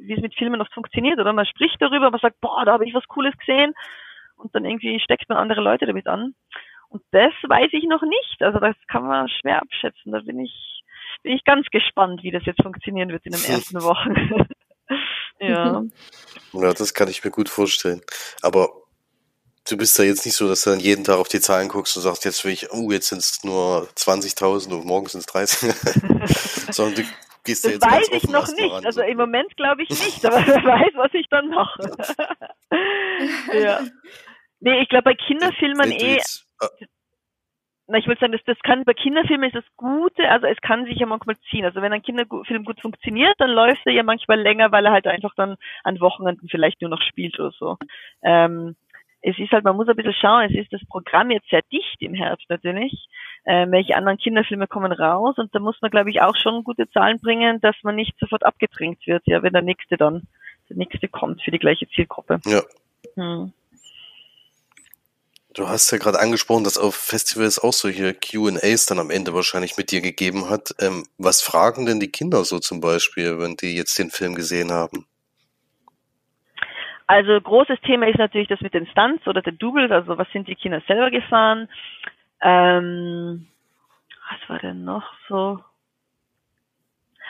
[0.00, 1.32] wie es mit Filmen oft funktioniert, oder?
[1.32, 3.74] Man spricht darüber, man sagt, boah, da habe ich was Cooles gesehen
[4.36, 6.34] und dann irgendwie steckt man andere Leute damit an.
[6.88, 8.42] Und das weiß ich noch nicht.
[8.42, 10.12] Also das kann man schwer abschätzen.
[10.12, 10.82] Da bin ich,
[11.22, 14.14] bin ich ganz gespannt, wie das jetzt funktionieren wird in den ersten Wochen.
[15.38, 15.82] Ja.
[16.54, 18.00] Ja, das kann ich mir gut vorstellen.
[18.40, 18.70] Aber
[19.68, 21.96] du bist da jetzt nicht so, dass du dann jeden Tag auf die Zahlen guckst
[21.96, 25.26] und sagst, jetzt will ich, oh, jetzt sind es nur 20.000 und morgen sind es
[25.26, 25.74] 30.
[26.72, 27.02] Sondern du
[27.44, 28.72] gehst da jetzt weiß ganz ich noch nicht.
[28.72, 28.86] Ran.
[28.86, 31.90] Also im Moment glaube ich nicht, aber wer weiß, was ich dann mache.
[33.52, 33.80] ja.
[34.58, 36.14] Nee, ich glaube bei Kinderfilmen eh.
[36.14, 36.86] Jetzt, äh,
[37.88, 40.86] na, ich würde sagen, das, das kann bei Kinderfilmen ist das Gute, also es kann
[40.86, 41.64] sich ja manchmal ziehen.
[41.64, 45.06] Also wenn ein Kinderfilm gut funktioniert, dann läuft er ja manchmal länger, weil er halt
[45.06, 47.76] einfach dann an Wochenenden vielleicht nur noch spielt oder so.
[48.22, 48.74] Ähm,
[49.22, 52.00] es ist halt, man muss ein bisschen schauen, es ist das Programm jetzt sehr dicht
[52.00, 53.08] im Herbst natürlich.
[53.44, 56.88] Ähm, welche anderen Kinderfilme kommen raus und da muss man, glaube ich, auch schon gute
[56.90, 60.26] Zahlen bringen, dass man nicht sofort abgedrängt wird, ja, wenn der nächste dann,
[60.68, 62.40] der nächste kommt für die gleiche Zielgruppe.
[62.46, 62.62] Ja.
[63.14, 63.52] Hm.
[65.56, 69.78] Du hast ja gerade angesprochen, dass auf Festivals auch solche QAs dann am Ende wahrscheinlich
[69.78, 70.74] mit dir gegeben hat.
[70.78, 74.70] Ähm, was fragen denn die Kinder so zum Beispiel, wenn die jetzt den Film gesehen
[74.70, 75.06] haben?
[77.06, 80.46] Also großes Thema ist natürlich das mit den Stunts oder den Doubles, also was sind
[80.46, 81.70] die Kinder selber gefahren.
[82.42, 83.46] Ähm,
[84.28, 85.64] was war denn noch so?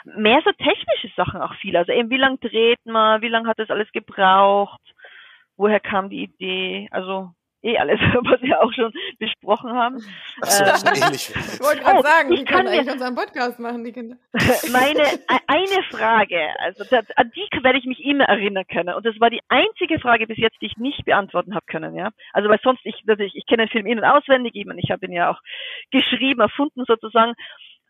[0.04, 1.76] Mehr so technische Sachen auch viel.
[1.76, 4.80] Also eben wie lang dreht man, wie lange hat das alles gebraucht,
[5.56, 6.88] woher kam die Idee?
[6.90, 7.30] Also
[7.66, 8.00] eh alles,
[8.30, 9.96] was wir auch schon besprochen haben.
[10.42, 11.30] Ach so, ähm, ähnlich.
[11.34, 14.16] Ich wollte gerade oh, sagen, ich kann eigentlich unseren Podcast machen, die Kinder.
[14.72, 18.94] Meine, e, eine Frage, also das, an die werde ich mich immer erinnern können.
[18.94, 22.10] Und das war die einzige Frage bis jetzt, die ich nicht beantworten habe können, ja.
[22.32, 25.06] Also weil sonst, ich, natürlich, ich kenne den Film in- und auswendig, ich, ich habe
[25.06, 25.40] ihn ja auch
[25.90, 27.34] geschrieben, erfunden sozusagen.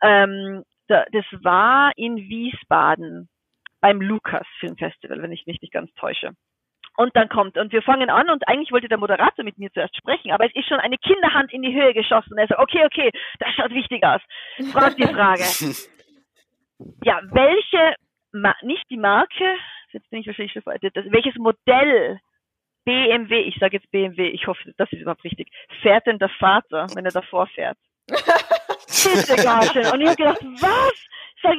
[0.03, 3.29] Ähm, da, das war in Wiesbaden
[3.81, 6.33] beim Lukas Filmfestival, wenn ich mich nicht ganz täusche.
[6.97, 9.97] Und dann kommt, und wir fangen an und eigentlich wollte der Moderator mit mir zuerst
[9.97, 12.39] sprechen, aber es ist schon eine Kinderhand in die Höhe geschossen.
[12.39, 14.21] Er sagt, okay, okay, das schaut wichtig aus.
[14.73, 15.43] Fragt die Frage.
[17.05, 17.95] ja, welche,
[18.63, 19.57] nicht die Marke,
[19.93, 22.19] jetzt bin ich wahrscheinlich schon veraltet, welches Modell
[22.85, 25.51] BMW, ich sage jetzt BMW, ich hoffe, das ist überhaupt richtig,
[25.83, 27.77] fährt denn der Vater, wenn er davor fährt?
[28.09, 29.93] Bitte.
[29.93, 31.07] Und ich habe gedacht, was?
[31.43, 31.59] Sag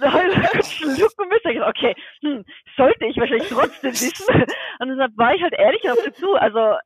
[0.00, 1.50] ich, ich schlucken müssen.
[1.50, 2.44] Ich okay, hm,
[2.76, 4.44] sollte ich wahrscheinlich trotzdem wissen.
[4.80, 6.34] Und deshalb war ich halt ehrlich dazu.
[6.34, 6.76] Also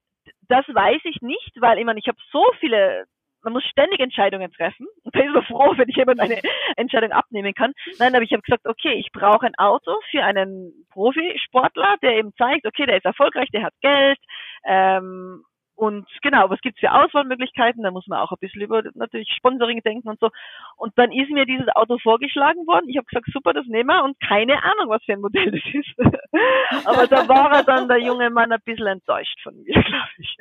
[0.49, 3.07] das weiß ich nicht, weil ich meine, ich habe so viele
[3.43, 4.87] man muss ständig Entscheidungen treffen.
[5.05, 6.41] Und bin so froh, wenn ich jemand eine
[6.77, 7.73] Entscheidung abnehmen kann.
[7.99, 12.33] Nein, aber ich habe gesagt, okay, ich brauche ein Auto für einen Profisportler, der eben
[12.37, 14.19] zeigt, okay, der ist erfolgreich, der hat Geld,
[14.65, 15.45] ähm,
[15.79, 17.85] und genau, was gibt's für Auswahlmöglichkeiten?
[17.85, 20.31] Da muss man auch ein bisschen über natürlich Sponsoring denken und so.
[20.77, 22.89] Und dann ist mir dieses Auto vorgeschlagen worden.
[22.89, 25.61] Ich habe gesagt, super, das nehmen wir und keine Ahnung, was für ein Modell das
[25.73, 26.85] ist.
[26.85, 30.37] Aber da war er dann der junge Mann ein bisschen enttäuscht von mir, glaube ich.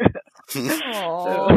[1.05, 1.49] Oh.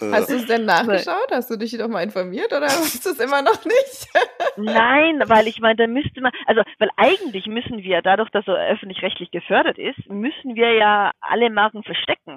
[0.00, 1.30] Hast du es denn nachgeschaut?
[1.30, 4.08] Hast du dich doch mal informiert oder weißt du es immer noch nicht?
[4.56, 8.72] Nein, weil ich meine, da müsste man, also weil eigentlich müssen wir, dadurch, dass er
[8.72, 12.29] öffentlich-rechtlich gefördert ist, müssen wir ja alle Marken verstecken.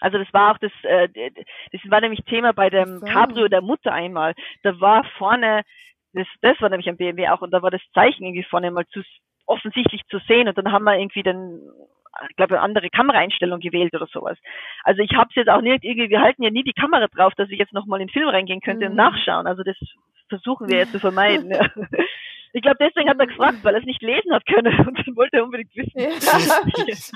[0.00, 1.08] Also das war auch das, äh,
[1.72, 3.06] das war nämlich Thema bei dem so.
[3.06, 4.34] Cabrio der Mutter einmal.
[4.62, 5.62] Da war vorne,
[6.12, 8.86] das, das war nämlich am BMW auch, und da war das Zeichen irgendwie vorne mal
[8.86, 9.02] zu
[9.46, 11.60] offensichtlich zu sehen und dann haben wir irgendwie den
[12.28, 14.36] ich glaube, eine andere Kameraeinstellung gewählt oder sowas.
[14.82, 17.34] Also ich habe es jetzt auch nicht irgendwie, wir halten ja nie die Kamera drauf,
[17.36, 18.90] dass ich jetzt nochmal in den Film reingehen könnte mhm.
[18.90, 19.46] und nachschauen.
[19.46, 19.76] Also das
[20.28, 21.52] versuchen wir jetzt zu vermeiden.
[22.52, 25.16] Ich glaube, deswegen hat er gefragt, weil er es nicht lesen hat können und dann
[25.16, 26.00] wollte er unbedingt wissen.
[26.00, 27.10] Ja, wahrscheinlich.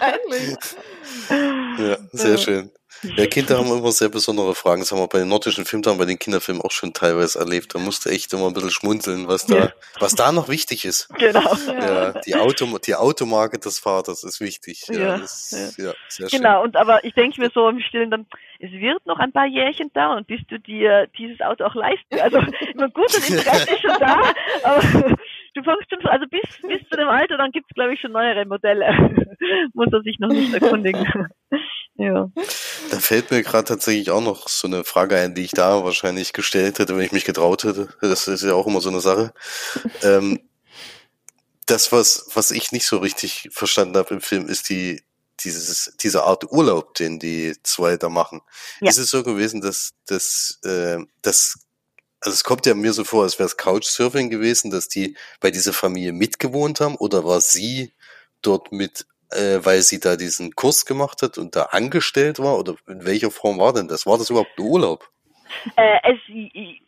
[1.79, 2.71] ja, sehr schön.
[3.17, 4.81] Ja, Kinder haben immer sehr besondere Fragen.
[4.81, 7.75] Das haben wir bei den nordischen Filmtagen, bei den Kinderfilmen auch schon teilweise erlebt.
[7.75, 9.73] Da musste echt immer ein bisschen schmunzeln, was da, ja.
[10.01, 11.09] was da noch wichtig ist.
[11.19, 11.55] Genau.
[11.67, 14.85] Ja, die, Auto, die Automarke des Vaters ist wichtig.
[14.89, 15.93] Ja, das, ja.
[16.09, 16.41] sehr schön.
[16.41, 18.27] Genau, und aber ich denke mir so im Stillen dann,
[18.59, 22.21] es wird noch ein paar Jährchen dauern, bis du dir dieses Auto auch leisten.
[22.21, 22.39] Also,
[22.73, 24.21] immer gut, das Interesse ist schon da,
[24.63, 25.17] aber
[25.55, 28.45] du fängst schon, also bis, bis zu dem Alter, dann gibt's glaube ich, schon neuere
[28.47, 28.87] Modelle.
[29.75, 31.29] Muss er sich noch nicht erkundigen.
[31.97, 32.31] Ja.
[32.91, 36.33] Da fällt mir gerade tatsächlich auch noch so eine Frage ein, die ich da wahrscheinlich
[36.33, 37.89] gestellt hätte, wenn ich mich getraut hätte.
[38.01, 39.33] Das ist ja auch immer so eine Sache.
[40.03, 40.41] ähm,
[41.67, 45.03] das, was, was ich nicht so richtig verstanden habe im Film, ist die,
[45.41, 48.43] dieses, diese Art Urlaub, den die zwei da machen.
[48.81, 48.91] Ja.
[48.91, 51.59] Ist es so gewesen, dass, dass, äh, dass
[52.21, 55.51] also es kommt ja mir so vor, als wäre es Couchsurfing gewesen, dass die bei
[55.51, 57.93] dieser Familie mitgewohnt haben oder war sie
[58.41, 62.75] dort mit, äh, weil sie da diesen Kurs gemacht hat und da angestellt war oder
[62.89, 64.07] in welcher Form war denn das?
[64.07, 65.09] War das überhaupt ein Urlaub?
[65.77, 66.19] Äh, es,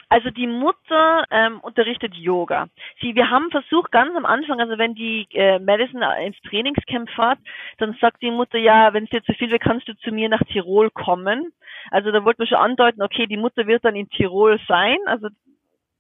[0.09, 2.69] also die Mutter ähm, unterrichtet Yoga.
[3.01, 7.39] Sie, wir haben versucht ganz am Anfang, also wenn die äh, Madison ins Trainingscamp fährt,
[7.79, 10.29] dann sagt die Mutter, ja, wenn es dir zu viel wird, kannst du zu mir
[10.29, 11.53] nach Tirol kommen.
[11.91, 15.29] Also da wollten wir schon andeuten, okay, die Mutter wird dann in Tirol sein, also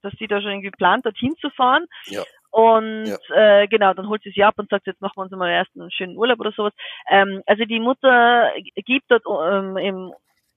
[0.03, 1.87] dass sie da schon irgendwie plant, dorthin zu fahren.
[2.07, 2.23] Ja.
[2.57, 3.19] Und ja.
[3.35, 5.77] äh, genau, dann holt sie sie ab und sagt, jetzt machen wir uns mal erst
[5.77, 6.73] einen schönen Urlaub oder sowas.
[7.11, 10.15] Ähm, also die Mutter gibt dort ähm, im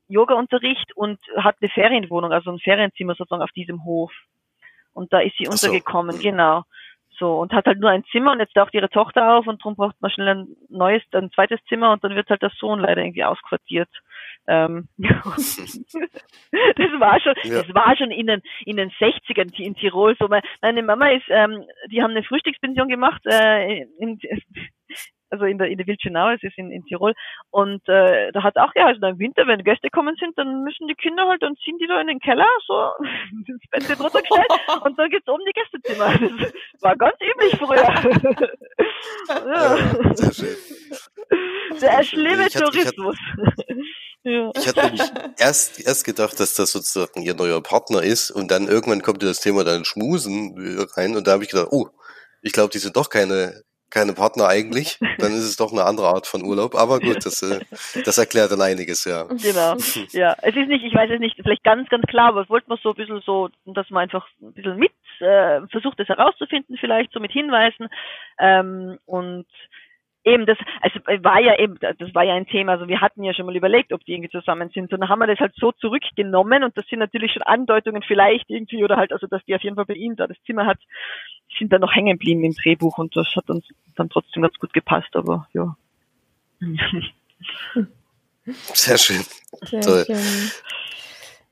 [0.08, 4.14] Yoga-Unterricht und hat eine Ferienwohnung, also ein Ferienzimmer sozusagen auf diesem Hof.
[4.94, 6.22] Und da ist sie untergekommen, so.
[6.22, 6.64] genau.
[7.20, 9.76] So, und hat halt nur ein Zimmer und jetzt taucht ihre Tochter auf und darum
[9.76, 13.02] braucht man schnell ein neues, ein zweites Zimmer und dann wird halt der Sohn leider
[13.02, 13.90] irgendwie ausquartiert.
[14.50, 15.62] Ähm, das
[17.00, 17.62] war schon, ja.
[17.62, 20.28] das war schon in den, in den 60ern in Tirol so.
[20.62, 24.20] Meine Mama ist, ähm, die haben eine Frühstückspension gemacht, äh, in,
[25.30, 27.14] also in der, in der Wildschenau, es ist in, in Tirol.
[27.52, 30.96] Und äh, da hat auch geheißen, im Winter, wenn Gäste kommen sind, dann müssen die
[30.96, 32.90] Kinder halt, dann ziehen die da in den Keller, so
[33.48, 34.48] ins Bett wird runtergestellt
[34.84, 36.18] und dann geht's um die Gästezimmer.
[36.74, 37.86] Das war ganz üblich früher.
[39.30, 39.78] ja.
[40.16, 40.80] Sehr schön.
[41.82, 43.18] Der schlimme ich Tourismus.
[44.24, 44.52] Ja.
[44.56, 45.04] Ich hatte nämlich
[45.38, 49.40] erst, erst gedacht, dass das sozusagen ihr neuer Partner ist und dann irgendwann kommt das
[49.40, 51.88] Thema dann Schmusen rein und da habe ich gedacht, oh,
[52.42, 56.08] ich glaube, die sind doch keine keine Partner eigentlich, dann ist es doch eine andere
[56.08, 56.76] Art von Urlaub.
[56.76, 57.60] Aber gut, das, äh,
[58.06, 59.24] das erklärt dann einiges, ja.
[59.24, 59.76] Genau.
[60.12, 62.70] Ja, es ist nicht, ich weiß es nicht, vielleicht ganz, ganz klar, aber es wollte
[62.70, 66.78] man so ein bisschen so, dass man einfach ein bisschen mit äh, versucht, das herauszufinden,
[66.80, 67.88] vielleicht so mit Hinweisen.
[68.40, 69.48] Ähm, und
[70.26, 73.34] Eben, das, also war ja eben, das war ja ein Thema, also wir hatten ja
[73.34, 75.72] schon mal überlegt, ob die irgendwie zusammen sind, und dann haben wir das halt so
[75.72, 79.64] zurückgenommen und das sind natürlich schon Andeutungen vielleicht irgendwie oder halt, also dass die auf
[79.64, 80.80] jeden Fall bei ihm da das Zimmer hat,
[81.58, 83.66] sind dann noch hängen geblieben im Drehbuch und das hat uns
[83.96, 85.78] dann trotzdem ganz gut gepasst, aber ja.
[88.46, 89.24] Sehr schön.
[89.64, 90.06] Sehr Toll.
[90.06, 90.52] Schön.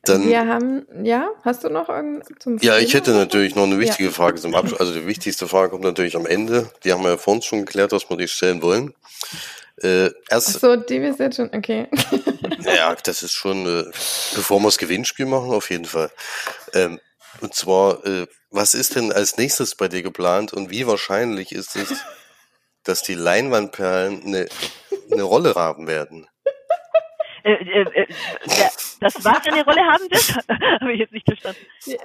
[0.10, 3.80] Dann, wir haben, ja, hast du noch irgend zum Ja, ich hätte natürlich noch eine
[3.80, 4.14] wichtige ja.
[4.14, 4.80] Frage zum Abschluss.
[4.80, 6.70] Also die wichtigste Frage kommt natürlich am Ende.
[6.84, 8.94] Die haben wir ja vorhin schon geklärt, dass wir die stellen wollen.
[9.82, 11.88] Äh, erst, Ach so, die ist jetzt schon, okay.
[12.62, 13.84] ja, das ist schon, äh,
[14.36, 16.10] bevor wir das Gewinnspiel machen, auf jeden Fall.
[16.74, 17.00] Ähm,
[17.42, 21.76] Und zwar, äh, was ist denn als nächstes bei dir geplant und wie wahrscheinlich ist
[21.76, 22.04] es,
[22.84, 24.48] dass die Leinwandperlen eine,
[25.12, 26.28] eine Rolle haben werden?
[27.48, 28.08] Äh, äh, äh,
[29.00, 30.36] das war eine Rolle haben das?
[30.82, 31.62] Habe ich jetzt nicht verstanden.
[31.86, 31.98] Die,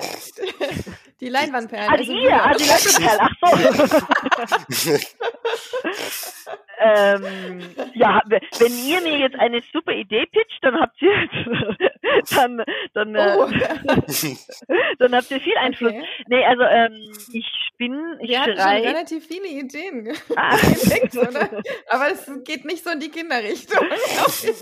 [1.21, 1.89] die Leinwandperlen.
[1.91, 4.93] Also, also ihr, also die Leinwandperlen, ach so.
[6.79, 11.11] ähm, ja, wenn ihr mir jetzt eine super Idee pitcht, dann habt ihr
[12.31, 12.63] dann
[12.95, 13.49] dann äh, oh.
[14.99, 15.93] dann habt ihr viel Einfluss.
[15.93, 16.07] Okay.
[16.29, 17.47] Nee, also ähm, ich
[17.79, 20.15] bin ich Wir schrei relativ viele Ideen.
[20.37, 20.57] Ah.
[21.89, 23.87] Aber es geht nicht so in die Kinderrichtung.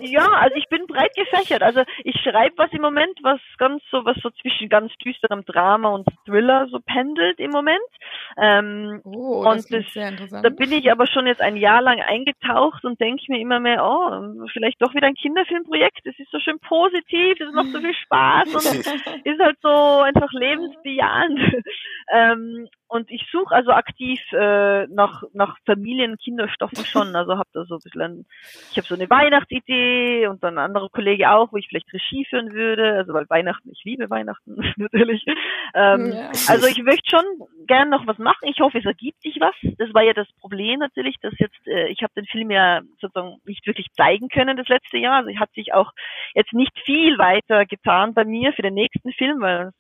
[0.01, 1.62] ja, also ich bin breit gefächert.
[1.62, 5.91] Also ich schreibe was im Moment, was ganz so was so zwischen ganz düsterem Drama
[5.91, 7.81] und Thriller so pendelt im Moment.
[8.39, 10.47] Ähm, oh, das und das, sehr interessant.
[10.47, 13.85] da bin ich aber schon jetzt ein Jahr lang eingetaucht und denke mir immer mehr,
[13.85, 16.01] oh, vielleicht doch wieder ein Kinderfilmprojekt.
[16.05, 18.64] Das ist so schön positiv, das macht so viel Spaß und
[19.25, 21.41] ist halt so einfach lebensbejahend.
[22.12, 27.14] ähm, und ich suche also aktiv äh, nach, nach Familien-Kinderstoffen schon.
[27.20, 28.26] Also habe da so ein bisschen,
[28.70, 32.24] ich habe so eine Weihnachtsidee und dann ein anderer Kollege auch, wo ich vielleicht Regie
[32.24, 32.95] führen würde.
[32.95, 35.24] Also weil Weihnachten, ich liebe Weihnachten natürlich.
[35.74, 36.28] Ähm, ja.
[36.49, 37.24] Also ich möchte schon
[37.66, 38.49] gern noch was machen.
[38.49, 39.55] Ich hoffe, es ergibt sich was.
[39.78, 43.36] Das war ja das Problem natürlich, dass jetzt, äh, ich habe den Film ja sozusagen
[43.45, 45.18] nicht wirklich zeigen können das letzte Jahr.
[45.18, 45.93] Also hat sich auch
[46.34, 49.70] jetzt nicht viel weiter getan bei mir für den nächsten Film, weil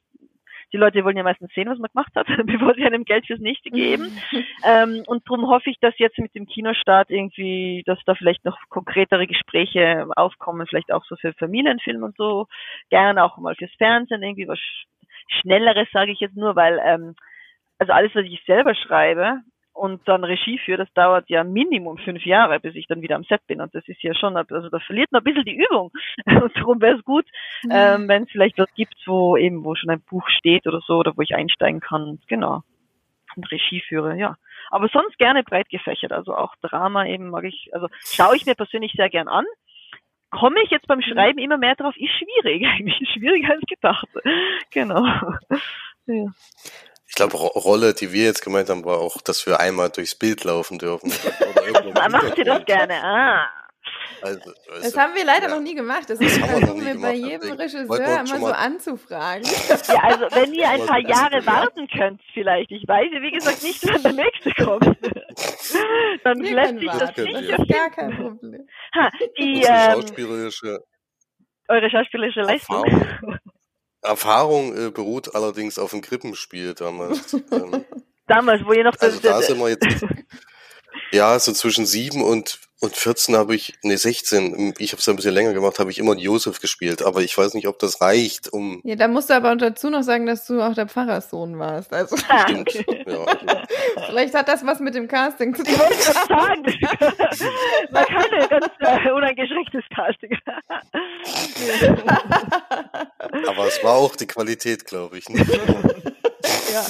[0.72, 3.40] die Leute wollen ja meistens sehen, was man gemacht hat, bevor sie einem Geld fürs
[3.40, 4.10] nächste geben.
[4.64, 8.58] ähm, und darum hoffe ich, dass jetzt mit dem Kinostart irgendwie, dass da vielleicht noch
[8.68, 12.46] konkretere Gespräche aufkommen, vielleicht auch so für Familienfilm und so,
[12.90, 14.58] gerne auch mal fürs Fernsehen, irgendwie was
[15.40, 17.14] Schnelleres, sage ich jetzt nur, weil ähm,
[17.78, 19.40] also alles, was ich selber schreibe,
[19.80, 23.24] und dann Regie führe, das dauert ja Minimum fünf Jahre, bis ich dann wieder am
[23.24, 23.62] Set bin.
[23.62, 25.90] Und das ist ja schon, also da verliert man ein bisschen die Übung.
[26.26, 27.24] Und darum wäre es gut,
[27.62, 27.70] mhm.
[27.72, 30.98] ähm, wenn es vielleicht was gibt, wo eben, wo schon ein Buch steht oder so,
[30.98, 32.18] oder wo ich einsteigen kann.
[32.28, 32.60] Genau.
[33.36, 34.36] Und Regie führe, ja.
[34.68, 36.12] Aber sonst gerne breit gefächert.
[36.12, 39.46] Also auch Drama eben mag ich, also schaue ich mir persönlich sehr gern an.
[40.30, 41.04] Komme ich jetzt beim mhm.
[41.04, 43.08] Schreiben immer mehr drauf, ist schwierig eigentlich.
[43.14, 44.08] Schwieriger als gedacht.
[44.72, 45.06] Genau.
[46.06, 46.24] Ja.
[47.10, 50.44] Ich glaube, Rolle, die wir jetzt gemeint haben, war auch, dass wir einmal durchs Bild
[50.44, 51.12] laufen dürfen.
[51.90, 52.94] Oder Macht ihr das gerne?
[53.02, 53.48] Ah.
[54.22, 55.54] Also, also, das haben wir leider ja.
[55.56, 56.08] noch nie gemacht.
[56.08, 59.42] Das, das versuchen wir bei jedem Regisseur immer so anzufragen.
[59.88, 62.70] Ja, also wenn ihr ein paar Jahre warten könnt, vielleicht.
[62.70, 64.84] Ich weiß ja, wie gesagt, nicht, wann der nächste kommt.
[66.22, 67.50] Dann wir lässt sich das nicht.
[67.50, 68.68] Das ist gar kein Problem.
[68.94, 70.84] Ha, die, ähm, schauspielerische
[71.66, 72.84] eure schauspielerische Leistung.
[74.02, 74.76] Erfahrung.
[74.76, 77.32] Äh, beruht allerdings auf dem Krippenspiel damals.
[77.34, 77.84] ähm,
[78.26, 78.94] damals, wo ihr noch...
[78.98, 79.86] Also da sind wir jetzt...
[81.12, 85.16] Ja, so zwischen sieben und, und 14 habe ich, nee, 16, ich habe es ein
[85.16, 88.48] bisschen länger gemacht, habe ich immer Josef gespielt, aber ich weiß nicht, ob das reicht,
[88.48, 88.80] um.
[88.84, 91.92] Ja, da musst du aber dazu noch sagen, dass du auch der Pfarrerssohn warst.
[91.92, 92.72] Also Stimmt,
[93.06, 93.26] ja.
[94.06, 95.74] Vielleicht hat das was mit dem Casting zu tun.
[95.74, 96.62] Ich wollte sagen,
[97.90, 100.38] man kann ja ganz äh, uneingeschränktes Casting.
[103.46, 105.28] aber es war auch die Qualität, glaube ich.
[105.28, 105.44] Ne?
[106.72, 106.82] Ja,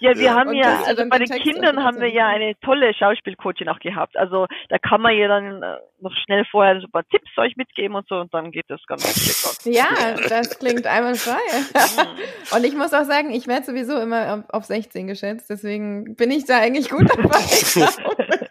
[0.00, 0.16] ja.
[0.16, 3.78] wir ja, haben ja, also bei den Kindern haben wir ja eine tolle Schauspielcoachin auch
[3.80, 4.16] gehabt.
[4.16, 7.56] Also da kann man ja dann äh, noch schnell vorher so ein paar Tipps euch
[7.56, 9.74] mitgeben und so und dann geht das ganz schick.
[9.74, 9.88] Ja,
[10.28, 11.32] das klingt einwandfrei.
[11.32, 12.56] Mhm.
[12.56, 16.44] und ich muss auch sagen, ich werde sowieso immer auf 16 geschätzt, deswegen bin ich
[16.46, 17.40] da eigentlich gut dabei.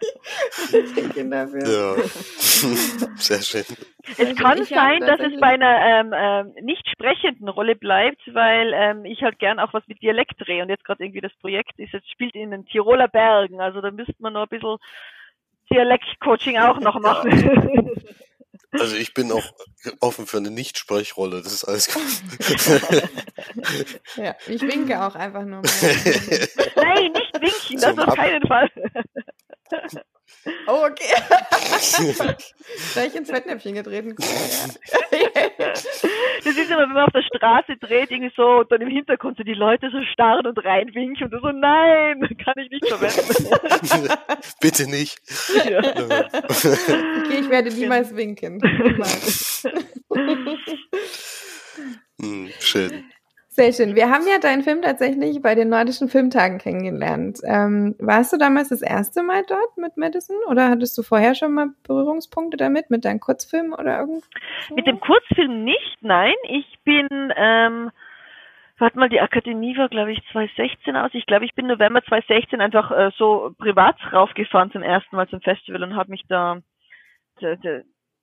[1.66, 1.94] ja.
[3.16, 3.64] Sehr schön.
[4.16, 8.72] Es also kann sein, dass es bei einer ähm, ähm, nicht sprechenden Rolle bleibt, weil
[8.74, 11.78] ähm, ich halt gern auch was mit Dialekt drehe und jetzt gerade irgendwie das Projekt
[11.78, 14.76] ist, jetzt spielt in den Tiroler Bergen, also da müsste man noch ein bisschen
[15.72, 17.30] Dialektcoaching auch noch machen.
[17.30, 17.90] Ja.
[18.72, 19.52] Also ich bin auch
[20.00, 22.02] offen für eine Nichtsprechrolle, das ist alles gut.
[24.16, 25.60] ja, ich winke auch einfach nur.
[26.76, 28.70] Nein, nicht winken, das auf keinen Fall.
[30.66, 31.04] Oh, okay.
[32.94, 34.16] da ich ins Fettnäpfchen getreten.
[34.16, 35.84] das
[36.44, 39.46] ist immer, wenn man auf der Straße dreht, irgendwie so, und dann im Hintergrund sind
[39.46, 44.18] die Leute so starren und reinwinken und so, nein, kann ich nicht verwenden.
[44.60, 45.18] Bitte nicht.
[45.68, 45.80] Ja.
[45.80, 48.58] okay, ich werde niemals winken.
[48.58, 49.68] Niemals.
[52.20, 53.04] hm, schön.
[53.60, 53.94] Sehr schön.
[53.94, 57.40] Wir haben ja deinen Film tatsächlich bei den Nordischen Filmtagen kennengelernt.
[57.44, 61.52] Ähm, warst du damals das erste Mal dort mit Madison oder hattest du vorher schon
[61.52, 64.26] mal Berührungspunkte damit, mit deinem Kurzfilm oder irgendwas?
[64.74, 66.32] Mit dem Kurzfilm nicht, nein.
[66.44, 67.06] Ich bin,
[67.36, 67.90] ähm,
[68.78, 71.10] warte mal, die Akademie war, glaube ich, 2016 aus.
[71.12, 75.42] Ich glaube, ich bin November 2016 einfach äh, so privat raufgefahren zum ersten Mal zum
[75.42, 76.62] Festival und habe mich da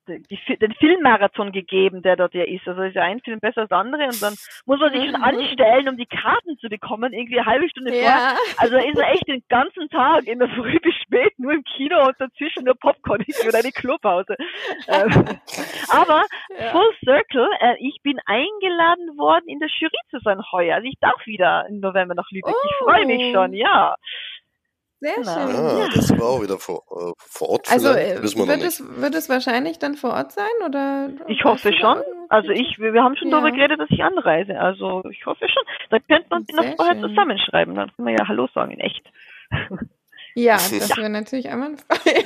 [0.08, 2.66] die, den Filmmarathon gegeben, der dort ja ist.
[2.66, 4.34] Also ist ja ein Film besser als der andere und dann
[4.66, 8.02] muss man sich schon anstellen, um die Karten zu bekommen, irgendwie eine halbe Stunde ja.
[8.02, 8.36] vorher.
[8.56, 12.06] Also ist er echt den ganzen Tag, in der Früh bis spät, nur im Kino
[12.06, 14.36] und dazwischen nur Popcorn oder eine Klopause.
[14.88, 15.10] Ähm,
[15.90, 16.24] aber
[16.58, 16.70] ja.
[16.70, 20.76] Full Circle, äh, ich bin eingeladen worden, in der Jury zu sein heuer.
[20.76, 22.54] Also ich darf wieder im November nach Lübeck.
[22.54, 22.68] Oh.
[22.68, 23.94] Ich freue mich schon, ja.
[25.00, 25.32] Sehr genau.
[25.32, 25.56] schön.
[25.56, 25.88] Ah, ja.
[25.94, 27.70] das war auch wieder vor, äh, vor Ort.
[27.70, 31.10] Also äh, wird, es, wird es wahrscheinlich dann vor Ort sein oder?
[31.28, 32.02] Ich hoffe schon.
[32.28, 33.40] Also ich, wir haben schon ja.
[33.40, 34.58] darüber geredet, dass ich anreise.
[34.58, 35.62] Also ich hoffe schon.
[35.90, 37.74] Da könnte man die noch vorher zusammenschreiben.
[37.74, 39.04] Dann können wir ja Hallo sagen in echt.
[40.34, 42.24] Ja, das wäre natürlich einwandfrei.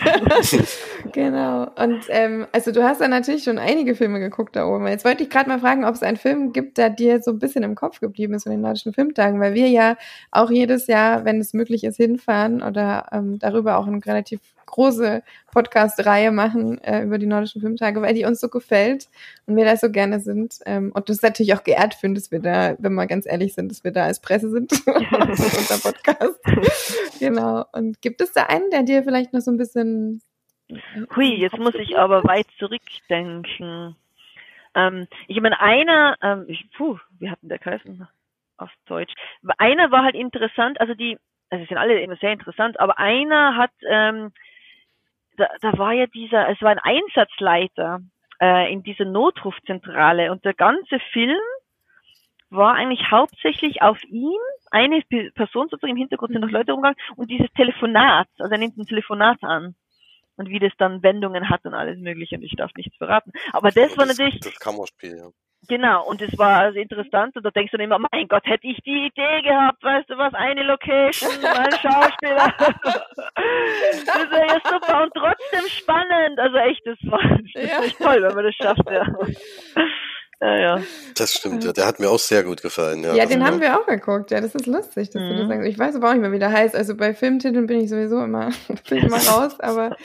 [1.12, 1.70] genau.
[1.76, 4.86] Und ähm, also du hast ja natürlich schon einige Filme geguckt da oben.
[4.86, 7.38] Jetzt wollte ich gerade mal fragen, ob es einen Film gibt, der dir so ein
[7.38, 9.96] bisschen im Kopf geblieben ist von den nordischen Filmtagen, weil wir ja
[10.30, 14.40] auch jedes Jahr, wenn es möglich ist, hinfahren oder ähm, darüber auch ein relativ
[14.72, 15.22] große
[15.52, 19.06] Podcast-Reihe machen äh, über die nordischen Filmtage, weil die uns so gefällt
[19.46, 20.58] und wir da so gerne sind.
[20.66, 23.70] Ähm, und das natürlich auch geehrt finden, dass wir da, wenn wir ganz ehrlich sind,
[23.70, 24.72] dass wir da als Presse sind.
[24.86, 26.40] unser Podcast.
[27.20, 27.64] genau.
[27.72, 30.22] Und gibt es da einen, der dir vielleicht noch so ein bisschen.
[30.68, 30.76] Äh,
[31.14, 33.96] Hui, jetzt muss ich aber weit zurückdenken.
[34.74, 38.08] Ähm, ich meine, einer, ähm, ich, puh, wie hatten der geheißen
[38.56, 39.12] auf Deutsch?
[39.58, 41.18] Einer war halt interessant, also die,
[41.50, 44.32] also sind alle immer sehr interessant, aber einer hat ähm,
[45.36, 48.00] da, da war ja dieser, es war ein Einsatzleiter
[48.40, 51.38] äh, in dieser Notrufzentrale und der ganze Film
[52.50, 54.38] war eigentlich hauptsächlich auf ihm,
[54.70, 55.00] eine
[55.34, 58.86] Person sozusagen im Hintergrund sind noch Leute umgegangen und dieses Telefonat, also er nimmt ein
[58.86, 59.74] Telefonat an
[60.36, 63.32] und wie das dann Wendungen hat und alles mögliche und ich darf nichts verraten.
[63.52, 64.40] Aber das, das war natürlich...
[64.40, 65.28] Das Kammerspiel, ja.
[65.68, 68.66] Genau, und es war also interessant und da denkst du dann immer, mein Gott, hätte
[68.66, 72.52] ich die Idee gehabt, weißt du was, eine Location, ein Schauspieler.
[74.06, 76.38] das wäre ja super und trotzdem spannend.
[76.38, 77.82] Also echt, das war das ja.
[77.82, 79.06] echt toll, wenn man das schafft, ja.
[80.42, 80.82] Ja, ja.
[81.14, 81.72] Das stimmt, ja.
[81.72, 83.04] Der hat mir auch sehr gut gefallen.
[83.04, 84.32] Ja, ja den also, haben wir auch geguckt.
[84.32, 85.28] Ja, das ist lustig, dass mhm.
[85.28, 85.48] du das mhm.
[85.48, 85.68] sagst.
[85.68, 86.74] Ich weiß aber auch nicht mehr, wie der heißt.
[86.74, 88.50] Also bei Filmtiteln bin ich sowieso immer,
[88.88, 89.96] bin ich mal raus, aber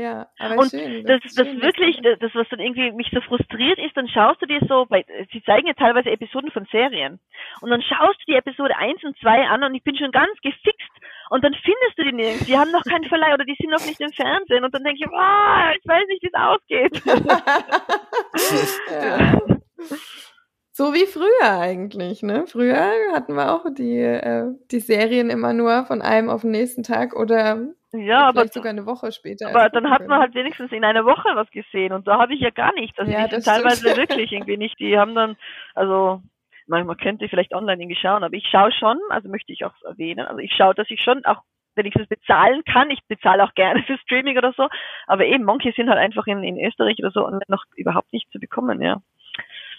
[0.00, 1.04] ja, aber und schön.
[1.04, 4.40] Das, das, das wirklich, das, das, was dann irgendwie mich so frustriert ist, dann schaust
[4.42, 7.20] du dir so, bei, sie zeigen ja teilweise Episoden von Serien.
[7.60, 10.32] Und dann schaust du die Episode 1 und 2 an und ich bin schon ganz
[10.42, 10.90] gefixt.
[11.30, 12.46] Und dann findest du die nirgends.
[12.46, 14.64] Die haben noch keinen Verleih oder die sind noch nicht im Fernsehen.
[14.64, 17.02] Und dann denke ich, oh, ich weiß nicht, wie es ausgeht.
[18.90, 19.38] ja.
[20.72, 22.46] So wie früher eigentlich, ne?
[22.46, 26.82] Früher hatten wir auch die, äh, die Serien immer nur von einem auf den nächsten
[26.82, 29.48] Tag oder ja, aber sogar eine Woche später.
[29.48, 32.40] Aber dann hat man halt wenigstens in einer Woche was gesehen und da habe ich
[32.40, 32.98] ja gar nichts.
[32.98, 33.96] Also ja, die teilweise stimmt.
[34.10, 34.78] wirklich irgendwie nicht.
[34.78, 35.36] Die haben dann,
[35.74, 36.22] also
[36.66, 39.74] manchmal könnte ich vielleicht online irgendwie schauen, aber ich schaue schon, also möchte ich auch
[39.84, 41.42] erwähnen, also ich schaue, dass ich schon auch
[41.74, 42.90] wenigstens bezahlen kann.
[42.90, 44.68] Ich bezahle auch gerne für Streaming oder so,
[45.06, 48.30] aber eben manche sind halt einfach in, in Österreich oder so und noch überhaupt nicht
[48.30, 49.02] zu bekommen, ja.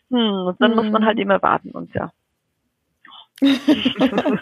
[0.10, 0.78] Hm, und dann hm.
[0.78, 1.24] muss man halt hm.
[1.24, 2.12] immer warten und ja.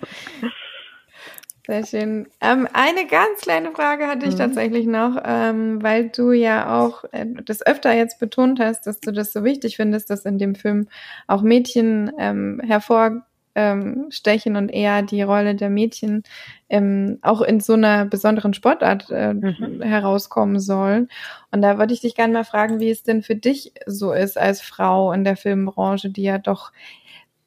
[1.69, 2.27] Sehr schön.
[2.41, 4.39] Ähm, eine ganz kleine Frage hatte ich mhm.
[4.39, 9.11] tatsächlich noch, ähm, weil du ja auch äh, das öfter jetzt betont hast, dass du
[9.11, 10.87] das so wichtig findest, dass in dem Film
[11.27, 16.23] auch Mädchen ähm, hervorstechen und eher die Rolle der Mädchen
[16.69, 19.83] ähm, auch in so einer besonderen Sportart äh, mhm.
[19.83, 21.07] herauskommen sollen.
[21.51, 24.39] Und da wollte ich dich gerne mal fragen, wie es denn für dich so ist
[24.39, 26.71] als Frau in der Filmbranche, die ja doch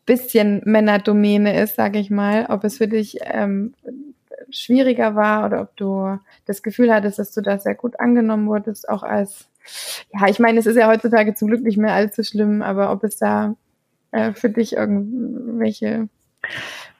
[0.04, 3.74] bisschen Männerdomäne ist, sage ich mal, ob es für dich ähm,
[4.52, 8.88] schwieriger war oder ob du das Gefühl hattest, dass du da sehr gut angenommen wurdest,
[8.88, 9.50] auch als,
[10.12, 13.04] ja, ich meine, es ist ja heutzutage zum Glück nicht mehr allzu schlimm, aber ob
[13.04, 13.54] es da
[14.12, 16.08] äh, für dich irgendwelche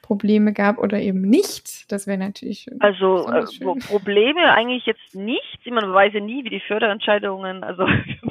[0.03, 1.91] Probleme gab oder eben nicht.
[1.91, 2.79] Das wäre natürlich schön.
[2.81, 3.45] Also äh,
[3.87, 5.65] Probleme eigentlich jetzt nicht.
[5.65, 7.83] Man weiß ja nie, wie die Förderentscheidungen, also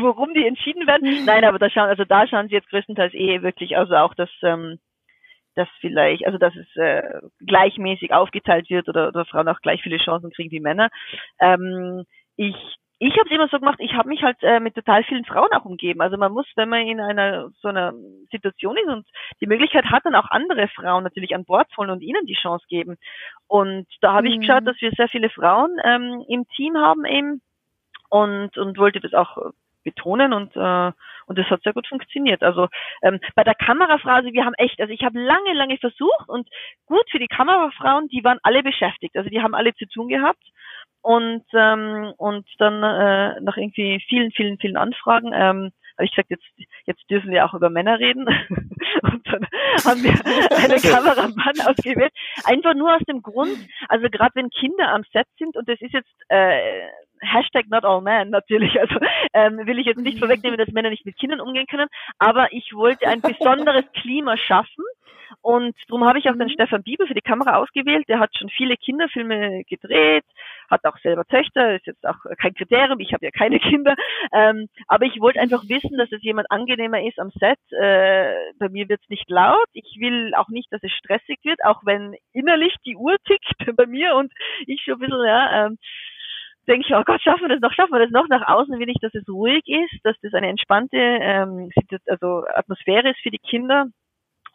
[0.00, 1.24] worum die entschieden werden.
[1.24, 4.30] Nein, aber da schauen, also da schauen sie jetzt größtenteils eh wirklich, also auch das
[4.42, 4.78] ähm,
[5.54, 9.98] dass vielleicht, also dass es äh, gleichmäßig aufgeteilt wird oder, oder Frauen auch gleich viele
[9.98, 10.88] Chancen kriegen wie Männer.
[11.40, 12.04] Ähm,
[12.36, 12.56] ich
[13.04, 15.52] ich habe es immer so gemacht, ich habe mich halt äh, mit total vielen Frauen
[15.52, 16.00] auch umgeben.
[16.00, 17.92] Also man muss, wenn man in einer so einer
[18.30, 19.04] Situation ist und
[19.40, 22.64] die Möglichkeit hat, dann auch andere Frauen natürlich an Bord holen und ihnen die Chance
[22.68, 22.98] geben.
[23.48, 24.34] Und da habe mhm.
[24.34, 27.42] ich geschaut, dass wir sehr viele Frauen ähm, im Team haben eben
[28.08, 29.52] und und wollte das auch
[29.82, 30.92] betonen und äh,
[31.32, 32.42] und das hat sehr gut funktioniert.
[32.42, 32.68] Also
[33.02, 36.46] ähm, bei der Kamerafrau, also wir haben echt, also ich habe lange, lange versucht und
[36.84, 40.44] gut für die Kamerafrauen, die waren alle beschäftigt, also die haben alle zu tun gehabt.
[41.00, 46.30] Und ähm, und dann äh, nach irgendwie vielen, vielen, vielen Anfragen ähm, habe ich gesagt,
[46.30, 46.44] jetzt
[46.84, 48.26] jetzt dürfen wir auch über Männer reden.
[49.02, 49.46] Und dann
[49.84, 50.12] haben wir
[50.62, 52.12] eine Kameramann ausgewählt,
[52.44, 53.56] einfach nur aus dem Grund,
[53.88, 56.86] also gerade wenn Kinder am Set sind und das ist jetzt äh,
[57.22, 58.78] Hashtag not all men natürlich.
[58.80, 58.96] Also
[59.32, 61.88] ähm, will ich jetzt nicht vorwegnehmen, dass Männer nicht mit Kindern umgehen können,
[62.18, 64.84] aber ich wollte ein besonderes Klima schaffen
[65.42, 66.52] und darum habe ich auch den mhm.
[66.52, 68.08] Stefan Bieber für die Kamera ausgewählt.
[68.08, 70.24] Der hat schon viele Kinderfilme gedreht,
[70.70, 73.96] hat auch selber Töchter, ist jetzt auch kein Kriterium, ich habe ja keine Kinder.
[74.32, 77.58] Ähm, aber ich wollte einfach wissen, dass es jemand angenehmer ist am Set.
[77.72, 79.66] Äh, bei mir wird es nicht laut.
[79.72, 83.86] Ich will auch nicht, dass es stressig wird, auch wenn innerlich die Uhr tickt bei
[83.86, 84.32] mir und
[84.66, 85.78] ich schon ein bisschen, ja, ähm,
[86.66, 88.28] denke ich, oh Gott, schaffen wir das noch, schaffen wir das noch.
[88.28, 91.70] Nach außen will ich, dass es ruhig ist, dass das eine entspannte ähm,
[92.06, 93.86] also Atmosphäre ist für die Kinder.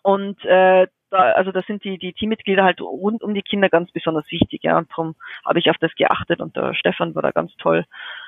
[0.03, 3.91] Und äh, da, also da sind die, die Teammitglieder halt rund um die Kinder ganz
[3.91, 4.77] besonders wichtig, ja.
[4.77, 5.15] Und darum
[5.45, 7.85] habe ich auf das geachtet und der Stefan war da ganz toll,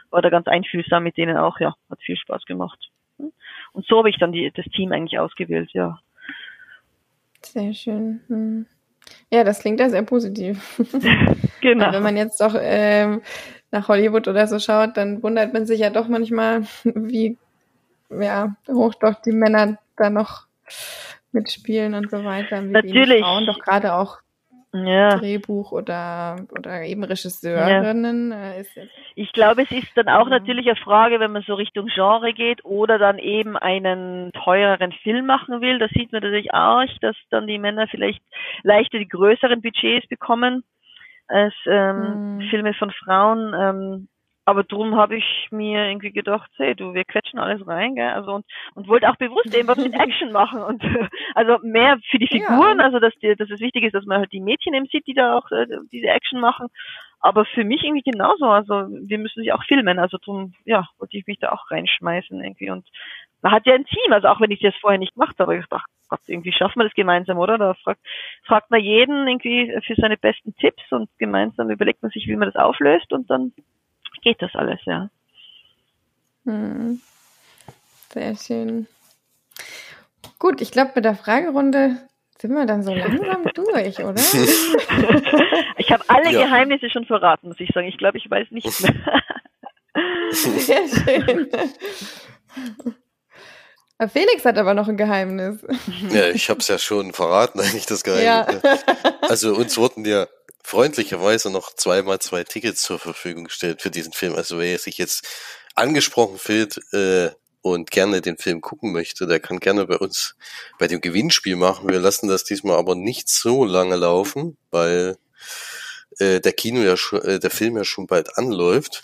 [0.09, 2.89] war da ganz einfühlsam mit denen auch, ja, hat viel Spaß gemacht.
[3.17, 5.99] Und so habe ich dann die, das Team eigentlich ausgewählt, ja.
[7.41, 8.21] Sehr schön.
[8.27, 8.65] Hm.
[9.31, 10.77] Ja, das klingt ja sehr positiv.
[11.61, 11.91] genau.
[11.91, 13.21] Wenn man jetzt doch ähm,
[13.71, 17.37] nach Hollywood oder so schaut, dann wundert man sich ja doch manchmal, wie
[18.09, 20.47] ja, hoch doch die Männer da noch
[21.31, 22.63] mitspielen und so weiter.
[22.63, 23.21] Wie Natürlich.
[23.21, 24.17] Frauen doch gerade auch
[24.71, 25.17] ja.
[25.17, 28.31] Drehbuch oder oder eben Regisseurinnen.
[28.31, 28.53] Ja.
[28.53, 28.65] Äh,
[29.15, 30.37] ich glaube, es ist dann auch ja.
[30.37, 35.25] natürlich eine Frage, wenn man so Richtung Genre geht oder dann eben einen teureren Film
[35.25, 35.79] machen will.
[35.79, 38.21] Da sieht man natürlich auch, dass dann die Männer vielleicht
[38.63, 40.63] leichter die größeren Budgets bekommen
[41.29, 42.41] als ähm, mhm.
[42.49, 43.53] Filme von Frauen.
[43.53, 44.07] Ähm,
[44.49, 48.09] aber drum habe ich mir irgendwie gedacht, hey, du, wir quetschen alles rein, gell?
[48.09, 50.81] Also und, und wollte auch bewusst eben was mit Action machen und
[51.35, 52.85] also mehr für die Figuren, ja.
[52.85, 55.13] also dass die, dass es wichtig ist, dass man halt die Mädchen eben sieht, die
[55.13, 56.67] da auch äh, diese Action machen.
[57.19, 58.45] Aber für mich irgendwie genauso.
[58.45, 59.99] Also wir müssen sich auch filmen.
[59.99, 62.71] Also drum, ja, wollte ich mich da auch reinschmeißen irgendwie.
[62.71, 62.87] Und
[63.41, 65.65] man hat ja ein Team, also auch wenn ich das vorher nicht gemacht habe, ich
[65.67, 67.57] dachte, Gott, irgendwie schaffen wir das gemeinsam, oder?
[67.57, 68.01] Da fragt,
[68.43, 72.51] fragt man jeden irgendwie für seine besten Tipps und gemeinsam überlegt man sich, wie man
[72.51, 73.53] das auflöst und dann
[74.21, 75.09] geht das alles, ja.
[76.45, 76.99] Hm.
[78.09, 78.87] Sehr schön.
[80.39, 81.97] Gut, ich glaube, mit der Fragerunde
[82.39, 84.21] sind wir dann so langsam durch, oder?
[85.77, 86.43] ich habe alle ja.
[86.43, 87.87] Geheimnisse schon verraten, muss ich sagen.
[87.87, 88.93] Ich glaube, ich weiß nichts mehr.
[90.31, 91.49] Sehr schön.
[94.07, 95.57] Felix hat aber noch ein Geheimnis.
[96.11, 98.61] Ja, ich habe es ja schon verraten, eigentlich das Geheimnis.
[98.63, 98.79] Ja.
[99.21, 100.27] Also uns wurden ja
[100.63, 104.35] freundlicherweise noch zweimal zwei Tickets zur Verfügung gestellt für diesen Film.
[104.35, 105.27] Also wer sich jetzt
[105.75, 107.31] angesprochen fühlt äh,
[107.61, 110.35] und gerne den Film gucken möchte, der kann gerne bei uns
[110.77, 111.89] bei dem Gewinnspiel machen.
[111.89, 115.17] Wir lassen das diesmal aber nicht so lange laufen, weil
[116.19, 119.03] äh, der Kino ja schon, äh, der Film ja schon bald anläuft.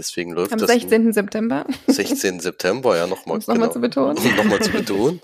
[0.00, 0.70] Deswegen läuft Am das.
[0.70, 1.12] Am 16.
[1.12, 1.66] September.
[1.86, 2.40] 16.
[2.40, 3.36] September, ja, nochmal.
[3.36, 4.16] Um nochmal genau, zu betonen.
[4.16, 5.20] Um nochmal zu betonen.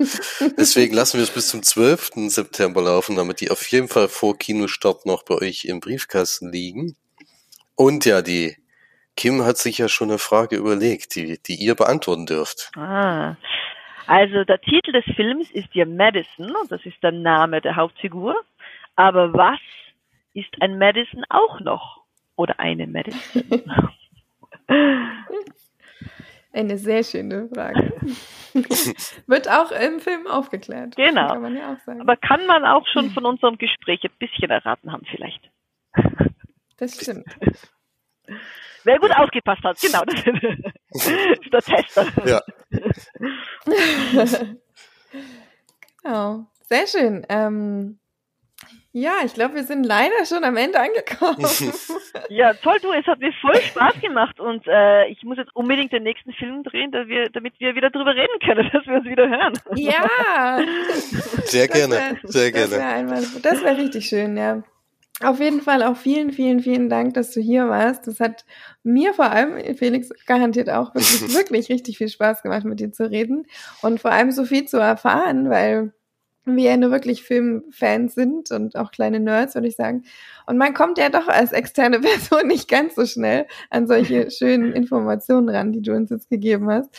[0.58, 2.28] Deswegen lassen wir es bis zum 12.
[2.28, 6.94] September laufen, damit die auf jeden Fall vor Kinostart noch bei euch im Briefkasten liegen.
[7.74, 8.58] Und ja, die
[9.16, 12.70] Kim hat sich ja schon eine Frage überlegt, die, die ihr beantworten dürft.
[12.76, 13.36] Ah.
[14.06, 18.36] Also der Titel des Films ist ja Madison, und das ist der Name der Hauptfigur.
[18.94, 19.58] Aber was
[20.34, 22.02] ist ein Madison auch noch?
[22.36, 23.42] Oder eine Madison?
[26.52, 27.92] Eine sehr schöne Frage.
[29.26, 30.96] Wird auch im Film aufgeklärt.
[30.96, 31.28] Genau.
[31.28, 32.00] Kann man ja auch sagen.
[32.00, 35.50] Aber kann man auch schon von unserem Gespräch ein bisschen erraten haben, vielleicht.
[36.78, 37.26] Das stimmt.
[38.84, 40.20] Wer gut aufgepasst hat, genau, das
[40.90, 42.06] ist der Tester.
[42.24, 42.40] Ja.
[46.02, 46.46] genau.
[46.62, 47.26] Sehr schön.
[47.28, 47.98] Ähm,
[48.98, 51.46] ja, ich glaube, wir sind leider schon am Ende angekommen.
[52.30, 55.92] ja, toll, du, es hat mir voll Spaß gemacht und äh, ich muss jetzt unbedingt
[55.92, 59.04] den nächsten Film drehen, damit wir, damit wir wieder drüber reden können, dass wir uns
[59.04, 59.52] wieder hören.
[59.74, 60.64] Ja!
[61.44, 62.70] Sehr gerne, wär, sehr gerne.
[63.42, 64.62] Das wäre wär richtig schön, ja.
[65.22, 68.06] Auf jeden Fall auch vielen, vielen, vielen Dank, dass du hier warst.
[68.06, 68.46] Das hat
[68.82, 73.10] mir vor allem, Felix, garantiert auch wirklich, wirklich richtig viel Spaß gemacht, mit dir zu
[73.10, 73.46] reden
[73.82, 75.92] und vor allem so viel zu erfahren, weil
[76.46, 80.04] wir nur wirklich Filmfans sind und auch kleine Nerds, würde ich sagen.
[80.46, 84.72] Und man kommt ja doch als externe Person nicht ganz so schnell an solche schönen
[84.72, 86.90] Informationen ran, die du uns jetzt gegeben hast.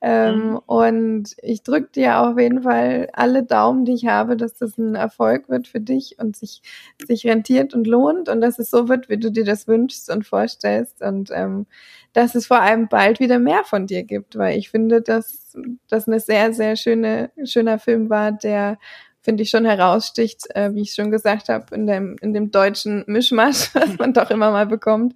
[0.00, 0.60] Ähm, mhm.
[0.66, 4.94] Und ich drücke dir auf jeden Fall alle Daumen, die ich habe, dass das ein
[4.94, 6.62] Erfolg wird für dich und sich,
[7.06, 10.26] sich rentiert und lohnt und dass es so wird, wie du dir das wünschst und
[10.26, 11.02] vorstellst.
[11.02, 11.66] Und ähm,
[12.14, 15.56] dass es vor allem bald wieder mehr von dir gibt, weil ich finde, dass
[15.88, 18.78] das eine sehr, sehr schöne, schöner Film war, der
[19.20, 23.04] finde ich schon heraussticht, äh, wie ich schon gesagt habe, in dem, in dem deutschen
[23.06, 25.14] Mischmasch, was man doch immer mal bekommt.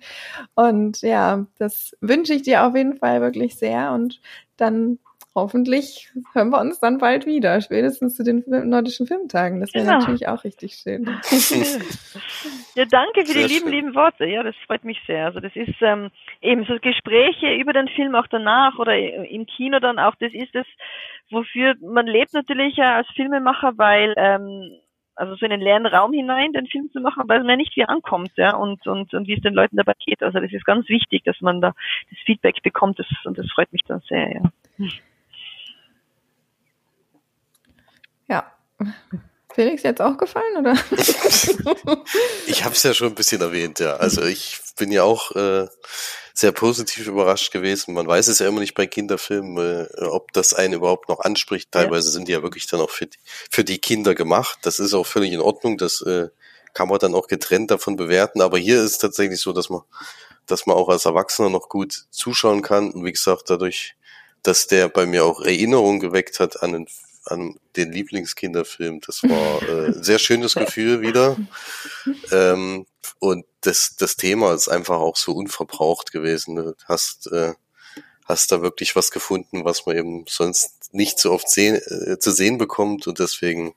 [0.54, 3.92] Und ja, das wünsche ich dir auf jeden Fall wirklich sehr.
[3.92, 4.20] Und
[4.56, 4.98] dann
[5.38, 9.60] hoffentlich hören wir uns dann bald wieder, spätestens zu den nordischen Filmtagen.
[9.60, 9.98] Das wäre genau.
[9.98, 11.04] natürlich auch richtig schön.
[12.74, 13.72] ja, danke für sehr die lieben, schön.
[13.72, 14.26] lieben Worte.
[14.26, 15.26] Ja, das freut mich sehr.
[15.26, 16.10] Also das ist ähm,
[16.40, 20.54] eben so Gespräche über den Film auch danach oder im Kino dann auch, das ist
[20.54, 20.66] es,
[21.30, 24.78] wofür man lebt natürlich ja als Filmemacher, weil ähm,
[25.18, 27.84] also so in den leeren Raum hinein den Film zu machen, weil man nicht wie
[27.84, 30.22] ankommt, ja, und, und, und wie es den Leuten dabei geht.
[30.22, 31.74] Also das ist ganz wichtig, dass man da
[32.10, 34.86] das Feedback bekommt das, und das freut mich dann sehr, ja.
[38.28, 38.52] Ja.
[39.54, 40.74] Felix jetzt auch gefallen, oder?
[42.46, 43.96] ich habe es ja schon ein bisschen erwähnt, ja.
[43.96, 45.66] Also ich bin ja auch äh,
[46.32, 47.94] sehr positiv überrascht gewesen.
[47.94, 51.72] Man weiß es ja immer nicht bei Kinderfilmen, äh, ob das einen überhaupt noch anspricht.
[51.72, 52.12] Teilweise ja.
[52.12, 53.18] sind die ja wirklich dann auch für die,
[53.50, 54.60] für die Kinder gemacht.
[54.62, 55.78] Das ist auch völlig in Ordnung.
[55.78, 56.28] Das äh,
[56.74, 58.40] kann man dann auch getrennt davon bewerten.
[58.40, 59.80] Aber hier ist es tatsächlich so, dass man,
[60.46, 62.92] dass man auch als Erwachsener noch gut zuschauen kann.
[62.92, 63.96] Und wie gesagt, dadurch,
[64.44, 66.86] dass der bei mir auch Erinnerungen geweckt hat an den
[67.24, 69.00] an den Lieblingskinderfilm.
[69.06, 71.36] Das war äh, ein sehr schönes Gefühl wieder.
[72.30, 72.86] Ähm,
[73.18, 76.56] und das, das Thema ist einfach auch so unverbraucht gewesen.
[76.56, 77.54] Du hast, äh,
[78.24, 82.30] hast da wirklich was gefunden, was man eben sonst nicht so oft sehen, äh, zu
[82.30, 83.06] sehen bekommt.
[83.06, 83.74] Und deswegen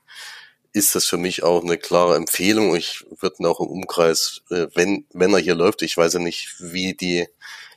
[0.72, 2.74] ist das für mich auch eine klare Empfehlung.
[2.74, 6.56] Ich würde auch im Umkreis, äh, wenn, wenn er hier läuft, ich weiß ja nicht,
[6.60, 7.26] wie die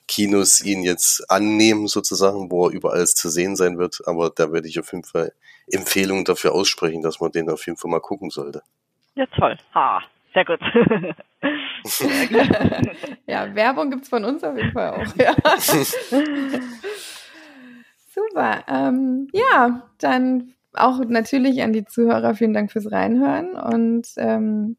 [0.08, 4.68] Kinos ihn jetzt annehmen sozusagen, wo er überall zu sehen sein wird, aber da werde
[4.68, 5.34] ich auf jeden Fall
[5.72, 8.62] Empfehlungen dafür aussprechen, dass man den auf jeden Fall mal gucken sollte.
[9.16, 9.58] Ja, toll.
[9.74, 10.02] Ha,
[10.34, 10.60] sehr gut.
[13.28, 15.16] ja, Werbung gibt's von uns auf jeden Fall auch.
[15.18, 15.36] Ja.
[18.14, 18.64] Super.
[18.68, 24.78] Ähm, ja, dann auch natürlich an die Zuhörer vielen Dank fürs Reinhören und ähm,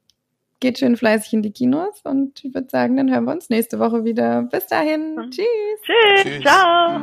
[0.61, 3.79] geht schön fleißig in die Kinos und ich würde sagen, dann hören wir uns nächste
[3.79, 4.43] Woche wieder.
[4.43, 5.17] Bis dahin.
[5.31, 5.47] Tschüss.
[5.83, 6.23] Tschüss.
[6.23, 6.43] Tschüss.
[6.43, 7.01] Ciao.